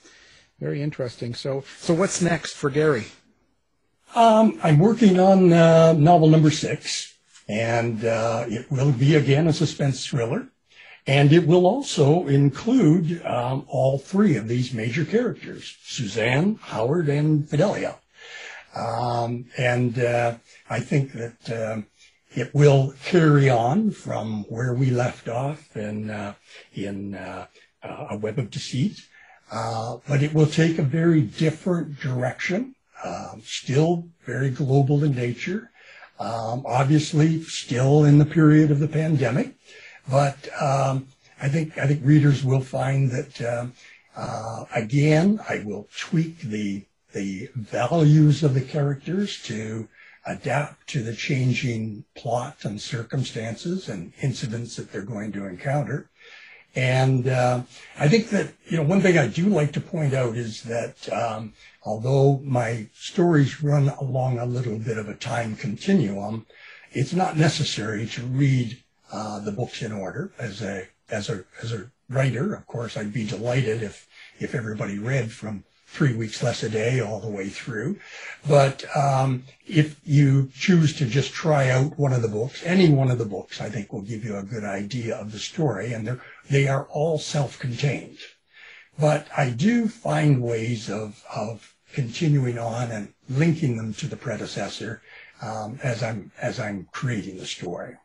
very 0.61 0.81
interesting. 0.81 1.35
So, 1.35 1.65
so 1.79 1.93
what's 1.93 2.23
next 2.23 2.55
for 2.55 2.71
Gary? 2.71 3.07
Um, 4.15 4.59
I'm 4.63 4.79
working 4.79 5.19
on 5.19 5.53
uh, 5.53 5.93
novel 5.93 6.29
number 6.29 6.51
six, 6.51 7.15
and 7.49 8.05
uh, 8.05 8.45
it 8.49 8.71
will 8.71 8.93
be 8.93 9.17
again 9.17 9.49
a 9.49 9.53
suspense 9.53 10.07
thriller. 10.07 10.49
And 11.07 11.33
it 11.33 11.47
will 11.47 11.67
also 11.67 12.27
include 12.27 13.25
um, 13.27 13.67
all 13.69 13.99
three 13.99 14.37
of 14.37 14.49
these 14.49 14.73
major 14.73 15.05
characters, 15.05 15.77
Suzanne, 15.83 16.59
Howard, 16.63 17.09
and 17.09 17.49
Fidelia. 17.49 17.97
Um, 18.75 19.47
and 19.59 19.99
uh, 19.99 20.37
I 20.71 20.81
think 20.81 21.13
that 21.13 21.51
uh, 21.51 21.83
it 22.35 22.55
will 22.55 22.95
carry 23.05 23.51
on 23.51 23.91
from 23.91 24.45
where 24.45 24.73
we 24.73 24.91
left 24.91 25.29
off 25.29 25.77
in, 25.77 26.11
uh, 26.11 26.35
in 26.73 27.15
uh, 27.15 27.47
uh, 27.83 28.07
A 28.11 28.17
Web 28.17 28.39
of 28.39 28.51
Deceit. 28.51 29.01
Uh, 29.53 29.99
but 30.09 30.23
it 30.23 30.33
will 30.33 30.47
take 30.47 30.79
a 30.79 30.83
very 30.83 31.21
different 31.21 32.01
direction, 32.01 32.75
um, 33.05 33.43
still 33.45 34.09
very 34.25 34.51
global 34.51 35.05
in 35.05 35.15
nature, 35.15 35.71
um, 36.19 36.65
obviously 36.67 37.43
still 37.43 38.05
in 38.05 38.19
the 38.19 38.25
period 38.25 38.71
of 38.71 38.81
the 38.81 38.89
pandemic. 38.89 39.55
But 40.09 40.49
um, 40.61 41.09
I 41.41 41.49
think 41.49 41.79
I 41.79 41.87
think 41.87 42.01
readers 42.05 42.45
will 42.45 42.61
find 42.61 43.11
that 43.11 43.41
um, 43.43 43.73
uh, 44.17 44.65
again 44.75 45.41
I 45.49 45.63
will 45.65 45.89
tweak 45.97 46.41
the 46.41 46.85
the 47.13 47.49
values 47.55 48.43
of 48.43 48.55
the 48.55 48.61
characters 48.61 49.43
to 49.45 49.89
adapt 50.27 50.87
to 50.89 51.03
the 51.03 51.15
changing 51.15 52.05
plot 52.15 52.65
and 52.65 52.81
circumstances 52.81 53.89
and 53.89 54.13
incidents 54.23 54.77
that 54.77 54.91
they're 54.91 55.03
going 55.03 55.33
to 55.33 55.47
encounter. 55.47 56.09
And 56.77 57.29
uh, 57.29 57.63
I 57.99 58.09
think 58.09 58.31
that 58.31 58.53
you 58.67 58.77
know 58.77 58.83
one 58.83 59.01
thing 59.01 59.17
I 59.17 59.29
do 59.29 59.47
like 59.47 59.73
to 59.73 59.81
point 59.81 60.13
out 60.13 60.37
is 60.37 60.63
that 60.65 61.13
um, 61.13 61.53
although 61.85 62.41
my 62.43 62.89
stories 62.95 63.63
run 63.63 63.89
along 63.89 64.39
a 64.39 64.47
little 64.47 64.79
bit 64.79 64.99
of 64.99 65.09
a 65.09 65.15
time 65.15 65.57
continuum, 65.57 66.47
it's 66.91 67.13
not 67.13 67.37
necessary 67.37 68.07
to 68.09 68.23
read 68.23 68.83
uh, 69.13 69.41
the 69.41 69.53
books 69.53 69.83
in 69.83 69.93
order. 69.93 70.33
As 70.39 70.63
a 70.63 70.89
as 71.11 71.29
a 71.29 71.45
as 71.63 71.73
a 71.73 71.91
writer, 72.09 72.55
of 72.55 72.67
course, 72.67 72.97
I'd 72.97 73.13
be 73.13 73.27
delighted 73.27 73.83
if 73.83 74.07
if 74.39 74.55
everybody 74.55 74.99
read 74.99 75.33
from 75.33 75.65
three 75.87 76.15
weeks 76.15 76.43
less 76.43 76.65
a 76.65 76.69
day 76.69 77.01
all 77.01 77.21
the 77.21 77.29
way 77.29 77.49
through. 77.49 77.97
But 78.49 78.85
um, 78.97 79.45
if 79.65 80.01
you 80.05 80.51
choose 80.53 80.97
to 80.99 81.07
just 81.07 81.33
try 81.33 81.71
out 81.71 81.97
one 81.97 82.13
of 82.13 82.23
the 82.23 82.29
books, 82.29 82.65
any 82.65 82.91
one 82.91 83.13
of 83.13 83.19
the 83.19 83.25
books, 83.25 83.61
I 83.61 83.71
think 83.71 83.93
will 83.93 84.03
give 84.03 84.25
you 84.25 84.37
a 84.37 84.43
good 84.43 84.65
idea 84.65 85.15
of 85.15 85.31
the 85.31 85.39
story, 85.39 85.93
and 85.93 86.05
they're, 86.05 86.21
they 86.51 86.67
are 86.67 86.87
all 86.91 87.19
self-contained. 87.19 88.19
But 88.99 89.29
I 89.37 89.51
do 89.51 89.87
find 89.89 90.43
ways 90.43 90.91
of 90.91 91.25
of 91.33 91.75
continuing 91.93 92.59
on 92.59 92.91
and 92.91 93.15
linking 93.29 93.77
them 93.77 93.95
to 93.95 94.09
the 94.09 94.17
predecessor 94.17 95.01
um, 95.41 95.79
as 95.83 96.03
I'm 96.03 96.33
as 96.41 96.59
I'm 96.59 96.89
creating 96.93 97.39
the 97.39 97.47
story. 97.47 97.97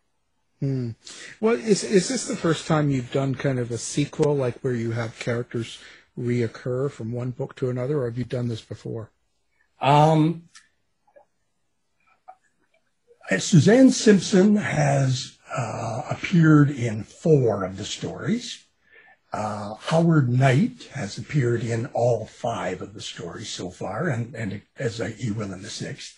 Hmm. 0.59 0.91
Well, 1.39 1.55
is 1.55 1.83
is 1.83 2.09
this 2.09 2.27
the 2.27 2.35
first 2.35 2.67
time 2.67 2.89
you've 2.89 3.13
done 3.13 3.35
kind 3.35 3.59
of 3.59 3.71
a 3.71 3.77
sequel, 3.77 4.35
like 4.35 4.59
where 4.59 4.73
you 4.73 4.91
have 4.91 5.17
characters 5.19 5.79
reoccur 6.17 6.91
from 6.91 7.13
one 7.13 7.31
book 7.31 7.55
to 7.55 7.69
another, 7.69 7.99
or 7.99 8.05
have 8.05 8.17
you 8.17 8.25
done 8.25 8.49
this 8.49 8.61
before? 8.61 9.11
Um, 9.79 10.49
Suzanne 13.37 13.91
Simpson 13.91 14.57
has 14.57 15.37
uh, 15.55 16.01
appeared 16.09 16.69
in 16.69 17.03
four 17.03 17.63
of 17.63 17.77
the 17.77 17.85
stories. 17.85 18.65
Uh, 19.31 19.75
Howard 19.75 20.27
Knight 20.27 20.89
has 20.93 21.17
appeared 21.17 21.63
in 21.63 21.85
all 21.93 22.25
five 22.25 22.81
of 22.81 22.95
the 22.95 23.01
stories 23.01 23.49
so 23.49 23.69
far, 23.69 24.09
and, 24.09 24.33
and 24.33 24.61
as 24.77 24.97
he 24.97 25.31
will 25.31 25.53
in 25.53 25.61
the 25.61 25.69
sixth. 25.69 26.17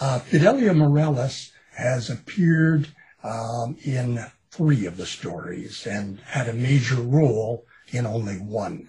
Uh, 0.00 0.18
Fidelia 0.18 0.72
Morales 0.72 1.52
has 1.74 2.08
appeared 2.08 2.88
um, 3.26 3.76
in 3.84 4.24
three 4.50 4.86
of 4.86 4.96
the 4.96 5.06
stories 5.06 5.86
and 5.86 6.20
had 6.20 6.48
a 6.48 6.52
major 6.52 6.96
role 6.96 7.66
in 7.88 8.06
only 8.06 8.36
one. 8.36 8.88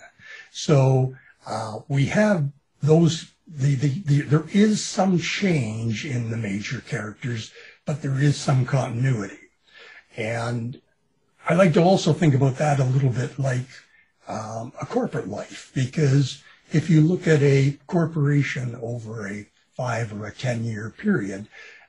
So 0.52 1.16
uh, 1.46 1.80
we 1.88 2.06
have 2.08 2.50
those. 2.82 3.32
The, 3.50 3.76
the, 3.76 3.88
the, 3.88 4.22
there 4.24 4.46
is 4.52 4.86
some 4.86 5.20
change 5.20 6.06
in 6.06 6.32
the 6.32 6.38
major 6.38 6.82
characters, 6.82 7.54
but 7.86 8.02
there 8.02 8.20
is 8.20 8.36
some 8.36 8.66
continuity. 8.66 9.40
And 10.18 10.82
I 11.48 11.54
like 11.54 11.74
to 11.76 11.82
also 11.82 12.12
think 12.12 12.34
about 12.34 12.58
that 12.58 12.82
a 12.82 12.84
little 12.84 13.10
bit 13.10 13.40
like 13.40 13.68
um, 14.28 14.74
a 14.82 14.86
corporate 14.86 15.30
life, 15.30 15.72
because 15.74 16.44
if 16.74 16.90
you 16.90 17.00
look 17.00 17.26
at 17.26 17.42
a 17.42 17.78
corporation 17.88 18.78
over 18.82 19.26
a 19.30 19.48
five 19.78 20.12
or 20.12 20.26
a 20.26 20.34
10 20.34 20.66
year 20.66 20.90
period, 20.90 21.48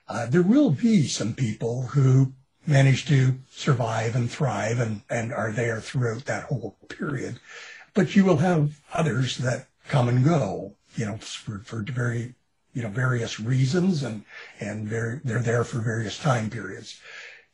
uh, 0.09 0.27
there 0.27 0.43
will 0.43 0.71
be 0.71 1.09
some 1.09 1.35
people 1.35 1.89
who 1.89 2.33
manage 2.69 3.07
to 3.07 3.35
survive 3.51 4.15
and 4.15 4.31
thrive 4.31 4.79
and, 4.79 5.01
and 5.09 5.33
are 5.33 5.53
there 5.53 5.81
throughout 5.81 6.27
that 6.27 6.45
whole 6.45 6.77
period. 6.89 7.41
But 7.95 8.15
you 8.15 8.25
will 8.25 8.37
have 8.37 8.79
others 8.93 9.39
that 9.39 9.69
come 9.89 10.09
and 10.09 10.23
go, 10.23 10.75
you 10.95 11.07
know, 11.07 11.17
for, 11.17 11.61
for 11.61 11.83
very, 11.83 12.35
you 12.75 12.83
know, 12.83 12.91
various 12.91 13.41
reasons 13.41 14.03
and, 14.03 14.23
and 14.61 14.87
very, 14.87 15.21
they're 15.25 15.41
there 15.41 15.65
for 15.65 15.79
various 15.79 16.19
time 16.19 16.51
periods. 16.51 17.01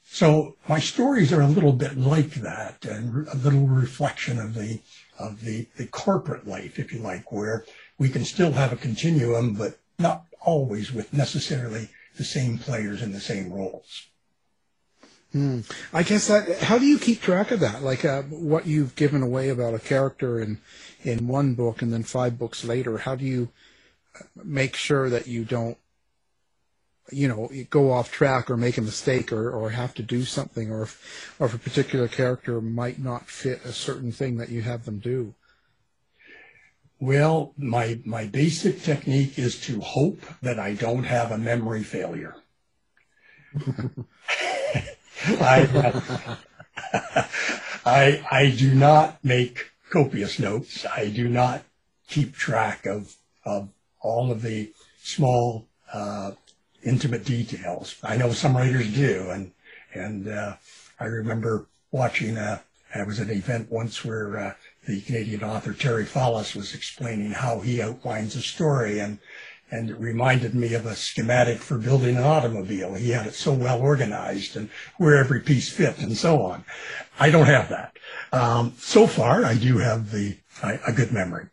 So 0.04 0.56
my 0.68 0.80
stories 0.80 1.32
are 1.32 1.40
a 1.40 1.46
little 1.46 1.72
bit 1.72 1.96
like 1.96 2.34
that 2.34 2.84
and 2.84 3.28
a 3.28 3.36
little 3.36 3.68
reflection 3.68 4.40
of 4.40 4.54
the, 4.54 4.80
of 5.18 5.42
the, 5.42 5.68
the 5.76 5.86
corporate 5.86 6.46
life, 6.46 6.78
if 6.78 6.92
you 6.92 6.98
like, 6.98 7.30
where 7.30 7.64
we 7.98 8.08
can 8.08 8.24
still 8.24 8.52
have 8.52 8.72
a 8.72 8.76
continuum, 8.76 9.54
but 9.54 9.78
not 9.98 10.24
always 10.40 10.92
with 10.92 11.12
necessarily 11.12 11.88
the 12.16 12.24
same 12.24 12.58
players 12.58 13.00
in 13.00 13.12
the 13.12 13.20
same 13.20 13.52
roles. 13.52 14.08
Mm. 15.34 15.68
I 15.92 16.04
guess 16.04 16.28
that. 16.28 16.60
How 16.60 16.78
do 16.78 16.86
you 16.86 16.98
keep 16.98 17.20
track 17.20 17.50
of 17.50 17.58
that? 17.60 17.82
Like 17.82 18.04
uh, 18.04 18.22
what 18.22 18.66
you've 18.66 18.94
given 18.94 19.20
away 19.20 19.48
about 19.48 19.74
a 19.74 19.80
character 19.80 20.40
in 20.40 20.60
in 21.02 21.26
one 21.26 21.54
book, 21.54 21.82
and 21.82 21.92
then 21.92 22.04
five 22.04 22.38
books 22.38 22.64
later. 22.64 22.98
How 22.98 23.16
do 23.16 23.24
you 23.24 23.48
uh, 24.18 24.24
make 24.44 24.76
sure 24.76 25.10
that 25.10 25.26
you 25.26 25.44
don't, 25.44 25.76
you 27.10 27.26
know, 27.26 27.50
go 27.68 27.90
off 27.90 28.12
track 28.12 28.48
or 28.48 28.56
make 28.56 28.78
a 28.78 28.82
mistake 28.82 29.32
or, 29.32 29.50
or 29.50 29.70
have 29.70 29.92
to 29.94 30.04
do 30.04 30.24
something, 30.24 30.70
or 30.70 30.82
if, 30.82 31.34
or 31.40 31.46
if 31.46 31.54
a 31.54 31.58
particular 31.58 32.06
character 32.06 32.60
might 32.60 33.00
not 33.00 33.28
fit 33.28 33.64
a 33.64 33.72
certain 33.72 34.12
thing 34.12 34.36
that 34.36 34.50
you 34.50 34.62
have 34.62 34.84
them 34.84 35.00
do? 35.00 35.34
Well, 37.00 37.54
my 37.56 37.98
my 38.04 38.26
basic 38.26 38.82
technique 38.82 39.36
is 39.36 39.60
to 39.62 39.80
hope 39.80 40.20
that 40.42 40.60
I 40.60 40.74
don't 40.74 41.04
have 41.04 41.32
a 41.32 41.38
memory 41.38 41.82
failure. 41.82 42.36
I, 45.26 46.36
I, 47.84 48.26
I 48.30 48.50
do 48.50 48.74
not 48.74 49.24
make 49.24 49.70
copious 49.90 50.38
notes. 50.38 50.84
I 50.86 51.08
do 51.08 51.28
not 51.28 51.62
keep 52.08 52.34
track 52.34 52.86
of, 52.86 53.16
of 53.44 53.68
all 54.00 54.30
of 54.30 54.42
the 54.42 54.70
small, 55.02 55.66
uh, 55.92 56.32
intimate 56.82 57.24
details. 57.24 57.96
I 58.02 58.16
know 58.16 58.32
some 58.32 58.56
writers 58.56 58.92
do. 58.92 59.30
And, 59.30 59.52
and, 59.94 60.28
uh, 60.28 60.56
I 61.00 61.06
remember 61.06 61.66
watching, 61.90 62.36
uh, 62.36 62.60
I 62.94 63.02
was 63.02 63.18
at 63.20 63.28
an 63.28 63.36
event 63.36 63.70
once 63.70 64.04
where, 64.04 64.38
uh, 64.38 64.54
the 64.86 65.00
Canadian 65.00 65.42
author 65.42 65.72
Terry 65.72 66.04
Fallis 66.04 66.54
was 66.54 66.74
explaining 66.74 67.32
how 67.32 67.60
he 67.60 67.80
outlines 67.80 68.36
a 68.36 68.42
story 68.42 68.98
and 68.98 69.18
and 69.70 69.90
it 69.90 69.98
reminded 69.98 70.54
me 70.54 70.74
of 70.74 70.86
a 70.86 70.94
schematic 70.94 71.58
for 71.58 71.78
building 71.78 72.16
an 72.16 72.22
automobile. 72.22 72.94
He 72.94 73.10
had 73.10 73.26
it 73.26 73.34
so 73.34 73.52
well 73.52 73.80
organized 73.80 74.56
and 74.56 74.70
where 74.98 75.16
every 75.16 75.40
piece 75.40 75.68
fit 75.68 75.98
and 75.98 76.16
so 76.16 76.42
on. 76.42 76.64
I 77.18 77.30
don't 77.30 77.46
have 77.46 77.68
that. 77.70 77.96
Um, 78.32 78.74
so 78.78 79.06
far, 79.06 79.44
I 79.44 79.54
do 79.54 79.78
have 79.78 80.10
the 80.10 80.36
a 80.62 80.92
good 80.92 81.12
memory, 81.12 81.46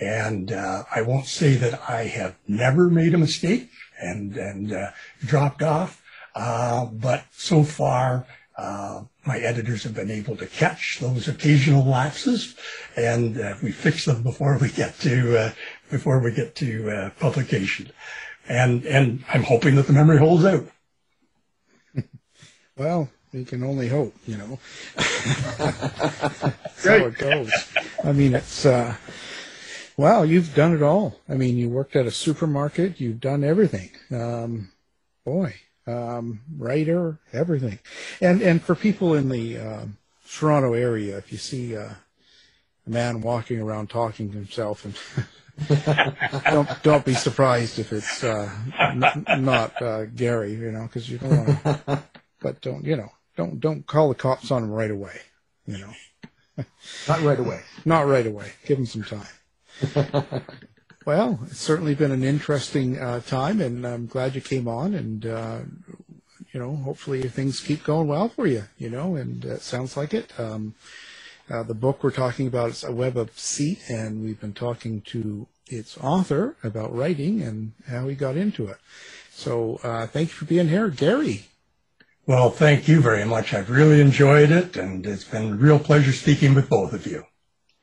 and 0.00 0.52
uh, 0.52 0.82
I 0.94 1.02
won't 1.02 1.26
say 1.26 1.54
that 1.54 1.80
I 1.88 2.04
have 2.04 2.34
never 2.46 2.90
made 2.90 3.14
a 3.14 3.18
mistake 3.18 3.70
and 4.00 4.36
and 4.36 4.72
uh, 4.72 4.90
dropped 5.20 5.62
off, 5.62 6.02
uh, 6.34 6.86
but 6.86 7.24
so 7.32 7.62
far. 7.62 8.26
Uh, 8.56 9.04
my 9.24 9.38
editors 9.38 9.84
have 9.84 9.94
been 9.94 10.10
able 10.10 10.34
to 10.34 10.46
catch 10.46 10.98
those 11.00 11.28
occasional 11.28 11.84
lapses, 11.84 12.56
and 12.96 13.40
uh, 13.40 13.54
we 13.62 13.70
fix 13.70 14.04
them 14.04 14.20
before 14.24 14.58
we 14.58 14.68
get 14.70 14.98
to 14.98 15.38
uh, 15.38 15.52
before 15.90 16.18
we 16.18 16.32
get 16.32 16.54
to 16.56 16.90
uh, 16.90 17.10
publication. 17.18 17.90
And, 18.48 18.84
and 18.86 19.24
I'm 19.28 19.42
hoping 19.42 19.76
that 19.76 19.86
the 19.86 19.92
memory 19.92 20.18
holds 20.18 20.44
out. 20.44 20.66
well, 22.76 23.10
we 23.32 23.44
can 23.44 23.62
only 23.62 23.88
hope, 23.88 24.14
you 24.26 24.38
know. 24.38 24.58
That's 24.96 26.84
how 26.84 27.06
it 27.06 27.18
goes. 27.18 27.52
I 28.02 28.12
mean, 28.12 28.34
it's, 28.34 28.64
uh, 28.64 28.96
well, 29.96 30.24
you've 30.24 30.54
done 30.54 30.74
it 30.74 30.82
all. 30.82 31.20
I 31.28 31.34
mean, 31.34 31.58
you 31.58 31.68
worked 31.68 31.96
at 31.96 32.06
a 32.06 32.10
supermarket, 32.10 33.00
you've 33.00 33.20
done 33.20 33.44
everything. 33.44 33.90
Um, 34.10 34.70
boy, 35.24 35.54
um, 35.86 36.40
writer, 36.56 37.18
everything. 37.32 37.80
And, 38.20 38.40
and 38.40 38.62
for 38.62 38.74
people 38.74 39.14
in 39.14 39.28
the, 39.28 39.58
uh, 39.58 39.84
Toronto 40.30 40.74
area, 40.74 41.16
if 41.16 41.32
you 41.32 41.38
see, 41.38 41.76
uh, 41.76 41.80
a 41.84 41.96
man 42.88 43.20
walking 43.20 43.60
around 43.60 43.90
talking 43.90 44.30
to 44.30 44.36
himself 44.36 44.84
and 44.84 44.94
don't 46.44 46.82
don't 46.82 47.04
be 47.04 47.14
surprised 47.14 47.78
if 47.78 47.92
it's 47.92 48.22
uh, 48.22 48.50
n- 48.78 49.24
not 49.42 49.80
uh, 49.82 50.04
Gary, 50.06 50.52
you 50.52 50.70
know, 50.70 50.82
because 50.82 51.08
you 51.08 51.18
don't 51.18 51.46
want 51.46 51.64
to. 51.64 52.02
But 52.40 52.60
don't 52.60 52.84
you 52.84 52.96
know? 52.96 53.10
Don't 53.36 53.58
don't 53.58 53.84
call 53.84 54.08
the 54.08 54.14
cops 54.14 54.52
on 54.52 54.62
him 54.62 54.70
right 54.70 54.90
away. 54.90 55.20
You 55.66 55.78
know. 55.78 55.92
Not 57.08 57.22
right 57.22 57.38
away. 57.38 57.62
Not 57.84 58.06
right 58.06 58.26
away. 58.26 58.52
Give 58.64 58.78
him 58.78 58.86
some 58.86 59.04
time. 59.04 60.42
well, 61.06 61.38
it's 61.46 61.58
certainly 61.58 61.94
been 61.94 62.10
an 62.10 62.24
interesting 62.24 62.98
uh, 62.98 63.20
time, 63.20 63.60
and 63.60 63.86
I'm 63.86 64.06
glad 64.06 64.34
you 64.34 64.40
came 64.40 64.66
on. 64.66 64.94
And 64.94 65.26
uh, 65.26 65.58
you 66.52 66.60
know, 66.60 66.76
hopefully 66.76 67.22
things 67.28 67.60
keep 67.60 67.84
going 67.84 68.08
well 68.08 68.28
for 68.28 68.46
you. 68.46 68.64
You 68.76 68.90
know, 68.90 69.16
and 69.16 69.44
it 69.44 69.62
sounds 69.62 69.96
like 69.96 70.14
it. 70.14 70.32
Um, 70.38 70.74
uh, 71.50 71.62
the 71.62 71.74
book 71.74 72.02
we're 72.02 72.10
talking 72.10 72.46
about 72.46 72.70
is 72.70 72.84
A 72.84 72.92
Web 72.92 73.16
of 73.16 73.34
Deceit, 73.34 73.80
and 73.88 74.22
we've 74.24 74.40
been 74.40 74.52
talking 74.52 75.00
to 75.02 75.46
its 75.66 75.96
author 75.98 76.56
about 76.62 76.94
writing 76.94 77.42
and 77.42 77.72
how 77.88 78.06
he 78.08 78.14
got 78.14 78.36
into 78.36 78.66
it. 78.66 78.76
So 79.30 79.80
uh, 79.82 80.06
thank 80.06 80.28
you 80.28 80.34
for 80.34 80.44
being 80.44 80.68
here, 80.68 80.88
Gary. 80.88 81.46
Well, 82.26 82.50
thank 82.50 82.86
you 82.88 83.00
very 83.00 83.24
much. 83.24 83.54
I've 83.54 83.70
really 83.70 84.02
enjoyed 84.02 84.50
it, 84.50 84.76
and 84.76 85.06
it's 85.06 85.24
been 85.24 85.52
a 85.52 85.56
real 85.56 85.78
pleasure 85.78 86.12
speaking 86.12 86.54
with 86.54 86.68
both 86.68 86.92
of 86.92 87.06
you. 87.06 87.24